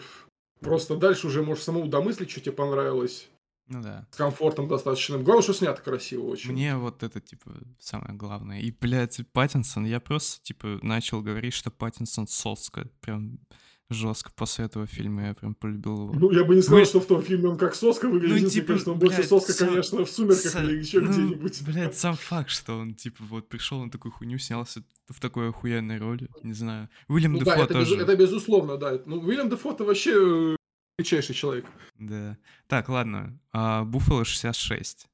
Просто 0.60 0.96
дальше 0.96 1.26
уже 1.26 1.42
можешь 1.42 1.64
самому 1.64 1.86
домыслить, 1.86 2.30
что 2.30 2.40
тебе 2.40 2.52
понравилось. 2.52 3.28
Ну 3.68 3.82
да. 3.82 4.06
С 4.12 4.16
комфортом 4.16 4.68
достаточным. 4.68 5.24
Главное, 5.24 5.42
что 5.42 5.52
снято 5.52 5.82
красиво 5.82 6.26
очень. 6.26 6.52
Мне 6.52 6.76
вот 6.76 7.02
это, 7.02 7.20
типа, 7.20 7.50
самое 7.80 8.14
главное. 8.14 8.60
И, 8.60 8.70
блядь, 8.70 9.20
Паттинсон, 9.32 9.84
я 9.86 9.98
просто, 10.00 10.42
типа, 10.42 10.78
начал 10.82 11.20
говорить, 11.20 11.52
что 11.52 11.70
Паттинсон 11.70 12.28
соска. 12.28 12.88
Прям 13.00 13.40
жестко 13.90 14.30
после 14.34 14.64
этого 14.64 14.86
фильма 14.86 15.28
я 15.28 15.34
прям 15.34 15.54
полюбил 15.54 16.08
его. 16.10 16.12
Ну, 16.14 16.30
я 16.32 16.44
бы 16.44 16.56
не 16.56 16.62
сказал, 16.62 16.80
Вы- 16.80 16.84
что 16.86 17.00
в 17.00 17.06
том 17.06 17.22
фильме 17.22 17.48
он 17.50 17.56
как 17.58 17.74
соска 17.74 18.08
выглядит. 18.08 18.42
Ну, 18.42 18.48
типа, 18.50 18.66
кажется, 18.68 18.90
он 18.92 18.98
больше 18.98 19.16
блядь, 19.18 19.28
соска, 19.28 19.52
сам- 19.52 19.68
конечно, 19.68 20.04
в 20.04 20.10
«Сумерках» 20.10 20.54
Са- 20.54 20.64
или 20.64 20.78
еще 20.78 21.00
ну, 21.00 21.10
где-нибудь. 21.12 21.62
Блядь, 21.62 21.96
сам 21.96 22.16
факт, 22.16 22.50
что 22.50 22.78
он, 22.78 22.94
типа, 22.94 23.22
вот 23.24 23.48
пришел 23.48 23.82
на 23.84 23.90
такую 23.90 24.12
хуйню, 24.12 24.38
снялся 24.38 24.82
в 25.08 25.20
такой 25.20 25.50
охуенной 25.50 25.98
роли, 25.98 26.28
не 26.42 26.52
знаю. 26.52 26.88
Уильям 27.08 27.34
Ну, 27.34 27.38
да, 27.40 27.44
Дефо 27.54 27.64
это, 27.64 27.74
без- 27.78 27.88
тоже. 27.88 28.02
это 28.02 28.16
безусловно, 28.16 28.76
да. 28.76 29.00
Ну, 29.06 29.20
Уильям 29.20 29.48
Дефо 29.48 29.72
это 29.72 29.84
вообще 29.84 30.10
э, 30.14 30.56
величайший 30.98 31.34
человек. 31.34 31.66
Да. 31.98 32.36
Так, 32.66 32.88
ладно. 32.88 33.38
А, 33.52 33.84
Буффало 33.84 34.24
66. 34.24 35.06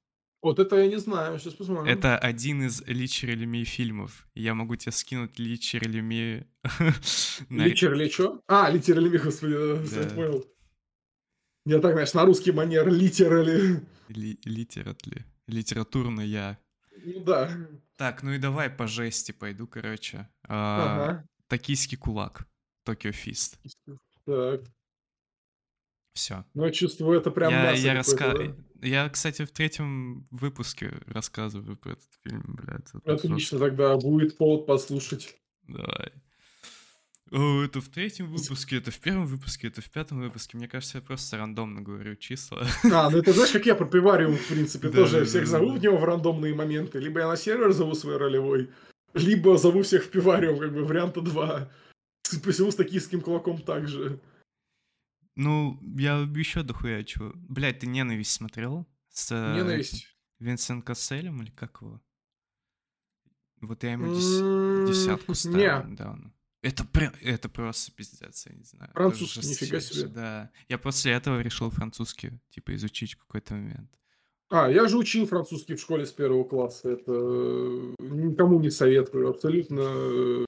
Вот 0.43 0.59
это 0.59 0.76
я 0.76 0.88
не 0.88 0.99
знаю, 0.99 1.38
сейчас 1.38 1.55
посмотрим. 1.55 1.86
Это 1.86 2.18
один 2.18 2.62
из 2.66 2.82
Личерелеми 2.86 3.62
фильмов. 3.64 4.26
Я 4.34 4.55
могу 4.55 4.74
тебе 4.76 4.90
скинуть 4.93 5.38
Личерелеми... 5.38 6.47
на- 7.49 7.64
Литерали 7.66 8.09
что? 8.09 8.43
А, 8.49 8.68
литерали, 8.68 9.16
господи, 9.18 9.55
да, 9.55 9.84
всё, 9.84 10.03
Да. 10.03 10.14
понял. 10.14 10.45
Я 11.64 11.78
так, 11.78 11.93
знаешь, 11.93 12.12
на 12.14 12.24
русский 12.24 12.51
манер 12.51 12.88
литерали. 12.93 13.86
Ли- 14.09 14.40
Литератли. 14.45 15.24
Литературно 15.47 16.20
я. 16.22 16.59
Ну 17.05 17.20
да. 17.24 17.49
Так, 17.97 18.24
ну 18.24 18.32
и 18.32 18.38
давай 18.38 18.68
по 18.68 18.88
жести 18.88 19.30
пойду, 19.30 19.68
короче. 19.68 20.28
А, 20.49 21.05
Ага. 21.05 21.28
Токийский 21.47 21.97
кулак. 21.97 22.49
Токио 22.84 23.12
Фист. 23.12 23.61
Так. 24.26 24.62
Все. 26.14 26.45
Ну, 26.55 26.64
я 26.64 26.72
чувствую, 26.72 27.20
это 27.20 27.30
прям 27.30 27.53
я, 27.53 27.62
мясо 27.62 27.82
я, 27.86 27.95
раска... 27.95 28.34
я, 28.83 29.09
кстати, 29.09 29.45
в 29.45 29.51
третьем 29.51 30.26
выпуске 30.30 30.93
рассказываю 31.07 31.76
про 31.76 31.93
этот 31.93 32.11
фильм, 32.22 32.43
блядь. 32.61 32.89
это 32.89 33.01
жестко. 33.12 33.28
Отлично, 33.28 33.59
тогда 33.59 33.97
будет 33.97 34.37
повод 34.37 34.66
послушать. 34.66 35.37
Давай. 35.68 36.12
О, 37.30 37.62
это 37.62 37.80
в 37.80 37.89
третьем 37.89 38.26
выпуске, 38.26 38.76
это 38.76 38.91
в 38.91 38.99
первом 38.99 39.24
выпуске, 39.24 39.68
это 39.68 39.80
в 39.80 39.89
пятом 39.89 40.20
выпуске. 40.20 40.59
Мне 40.59 40.68
кажется, 40.68 40.99
я 40.99 41.03
просто 41.03 41.39
рандомно 41.39 41.80
говорю 41.80 42.14
числа. 42.16 42.66
А, 42.93 43.09
ну 43.09 43.18
это 43.18 43.33
знаешь, 43.33 43.53
как 43.53 43.64
я 43.64 43.74
про 43.74 43.87
пивариум, 43.87 44.37
в 44.37 44.49
принципе, 44.49 44.89
Да, 44.91 44.99
тоже 44.99 45.20
да, 45.20 45.24
всех 45.24 45.45
да, 45.45 45.51
зову 45.51 45.70
да. 45.70 45.78
в 45.78 45.83
него 45.83 45.97
в 45.97 46.05
рандомные 46.05 46.55
моменты. 46.55 46.99
Либо 46.99 47.20
я 47.20 47.28
на 47.28 47.37
сервер 47.37 47.72
зову 47.72 47.95
свой 47.95 48.18
ролевой, 48.18 48.68
либо 49.14 49.57
зову 49.57 49.83
всех 49.83 50.05
в 50.05 50.11
пивариум, 50.11 50.59
как 50.59 50.74
бы 50.74 50.85
варианта 50.85 51.22
два. 51.22 51.70
Посему 52.45 52.70
с 52.70 52.74
токийским 52.74 53.22
кулаком 53.22 53.62
также. 53.62 54.20
Ну, 55.35 55.78
я 55.97 56.18
еще 56.18 56.62
дохуя 56.62 57.03
чего. 57.05 57.33
Блядь, 57.35 57.80
ты 57.80 57.87
«Ненависть» 57.87 58.33
смотрел? 58.33 58.87
С 59.09 59.30
Ненависть. 59.30 60.07
Винсент 60.39 60.85
Касселем 60.85 61.43
или 61.43 61.51
как 61.51 61.80
его? 61.80 62.01
Вот 63.61 63.83
я 63.85 63.93
ему 63.93 64.07
дес- 64.14 64.89
десятку 64.89 65.33
Не, 65.33 65.37
ставил 65.37 65.87
недавно. 65.89 66.35
Это 66.62 66.85
прям, 66.85 67.12
это 67.20 67.49
просто 67.49 67.93
пиздец, 67.93 68.47
я 68.47 68.55
не 68.55 68.62
знаю. 68.64 68.91
это 68.91 68.95
Французский, 69.01 69.41
нифига 69.49 69.80
жестчайше, 69.80 70.01
себе. 70.07 70.14
Да. 70.14 70.51
Я 70.68 70.78
после 70.78 71.12
этого 71.12 71.41
решил 71.41 71.70
французский, 71.70 72.41
типа, 72.51 72.74
изучить 72.74 73.14
в 73.14 73.18
какой-то 73.18 73.55
момент. 73.55 73.91
А, 74.49 74.70
я 74.70 74.87
же 74.87 74.97
учил 74.99 75.26
французский 75.26 75.74
в 75.74 75.80
школе 75.80 76.07
с 76.07 76.12
первого 76.12 76.45
класса. 76.45 76.91
Это 76.91 77.12
никому 78.01 78.61
не 78.61 78.70
советую. 78.70 79.30
Абсолютно 79.30 80.45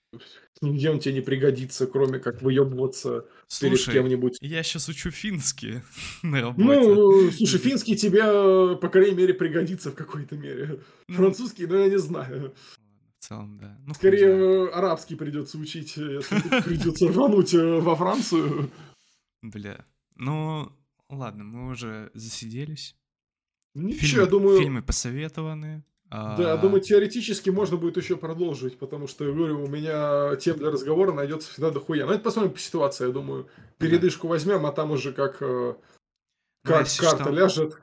нигде 0.61 0.91
он 0.91 0.99
тебе 0.99 1.15
не 1.15 1.21
пригодится, 1.21 1.87
кроме 1.87 2.19
как 2.19 2.43
выебываться 2.43 3.27
перед 3.61 3.85
кем-нибудь. 3.85 4.39
я 4.41 4.63
сейчас 4.63 4.89
учу 4.89 5.11
финский 5.11 5.83
на 6.23 6.41
работе. 6.41 6.81
Ну, 6.81 7.31
слушай, 7.31 7.59
финский 7.59 7.97
тебе, 7.97 8.77
по 8.77 8.89
крайней 8.89 9.15
мере, 9.15 9.35
пригодится 9.35 9.91
в 9.91 9.95
какой-то 9.95 10.37
мере. 10.37 10.81
Ну, 11.09 11.15
Французский, 11.15 11.67
ну, 11.67 11.79
я 11.79 11.89
не 11.89 11.99
знаю. 11.99 12.55
В 13.19 13.27
целом, 13.27 13.59
да. 13.59 13.79
Ну, 13.87 13.95
Скорее, 13.95 14.69
арабский 14.69 15.17
придется 15.17 15.59
учить, 15.59 15.97
если 15.97 16.61
придется 16.63 17.09
рвануть 17.09 17.55
э, 17.55 17.81
во 17.81 17.97
Францию. 17.97 18.71
Бля. 19.43 19.85
Ну, 20.17 20.73
ладно, 21.09 21.45
мы 21.45 21.71
уже 21.71 22.11
засиделись. 22.15 22.97
Ничего, 23.75 24.07
Фильмы, 24.07 24.25
я 24.25 24.27
думаю... 24.27 24.59
фильмы 24.59 24.83
посоветованы. 24.83 25.85
Да, 26.15 26.53
А, 26.53 26.57
думаю, 26.59 26.81
теоретически 26.81 27.51
можно 27.51 27.77
будет 27.77 27.97
еще 27.97 28.17
продолжить, 28.17 28.79
потому 28.79 29.09
что, 29.09 29.25
говорю, 29.25 29.65
у 29.65 29.67
меня 29.67 30.37
тем 30.37 30.57
для 30.59 30.71
разговора 30.71 31.13
найдется 31.13 31.51
всегда 31.51 31.71
дохуя. 31.71 32.07
Но 32.07 32.13
это 32.13 32.23
посмотрим 32.23 32.53
по 32.53 32.59
ситуации, 32.61 33.07
я 33.09 33.13
думаю. 33.13 33.49
Передышку 33.79 34.29
возьмем, 34.29 34.65
а 34.65 34.71
там 34.71 34.93
уже 34.93 35.13
как, 35.13 35.43
э, 35.43 35.75
Ну, 35.75 35.77
как 36.63 36.87
если 36.87 37.03
карта 37.03 37.25
что, 37.25 37.33
ляжет. 37.33 37.83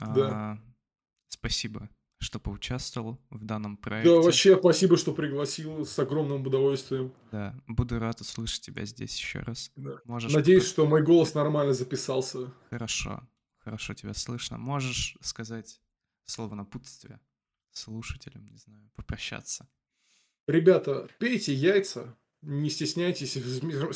а, 0.00 0.56
Спасибо, 1.28 1.90
что 2.20 2.38
поучаствовал 2.40 3.20
в 3.28 3.44
данном 3.44 3.76
проекте. 3.76 4.10
Да, 4.10 4.22
вообще 4.22 4.56
спасибо, 4.56 4.96
что 4.96 5.12
пригласил 5.12 5.84
с 5.84 5.98
огромным 5.98 6.46
удовольствием. 6.46 7.12
Да, 7.32 7.54
буду 7.66 7.98
рад 7.98 8.22
услышать 8.22 8.62
тебя 8.62 8.86
здесь 8.86 9.14
еще 9.18 9.40
раз. 9.40 9.70
Да. 9.76 9.96
Можешь 10.06 10.32
Надеюсь, 10.32 10.66
что 10.66 10.86
мой 10.86 11.02
голос 11.02 11.34
нормально 11.34 11.74
записался. 11.74 12.50
Хорошо, 12.70 13.20
хорошо 13.58 13.92
тебя 13.92 14.14
слышно. 14.14 14.56
Можешь 14.56 15.18
сказать 15.20 15.82
слово 16.24 16.54
напутствия 16.54 17.20
слушателям, 17.76 18.46
не 18.46 18.56
знаю, 18.56 18.90
попрощаться. 18.94 19.68
Ребята, 20.46 21.08
пейте 21.18 21.52
яйца, 21.52 22.16
не 22.42 22.70
стесняйтесь, 22.70 23.32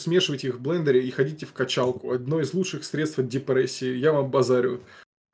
смешивайте 0.01 0.48
их 0.48 0.57
в 0.57 0.61
блендере 0.61 1.07
и 1.07 1.11
ходите 1.11 1.47
в 1.47 1.53
качалку. 1.53 2.12
Одно 2.12 2.40
из 2.40 2.55
лучших 2.55 2.85
средств 2.85 3.19
от 3.19 3.28
депрессии, 3.28 3.97
я 3.97 4.12
вам 4.12 4.31
базарю. 4.31 4.85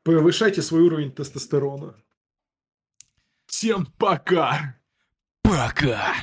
Повышайте 0.02 0.62
свой 0.62 0.82
уровень 0.82 1.12
тестостерона. 1.12 1.94
Всем 3.47 3.86
пока! 3.98 4.81
Пока! 5.43 6.14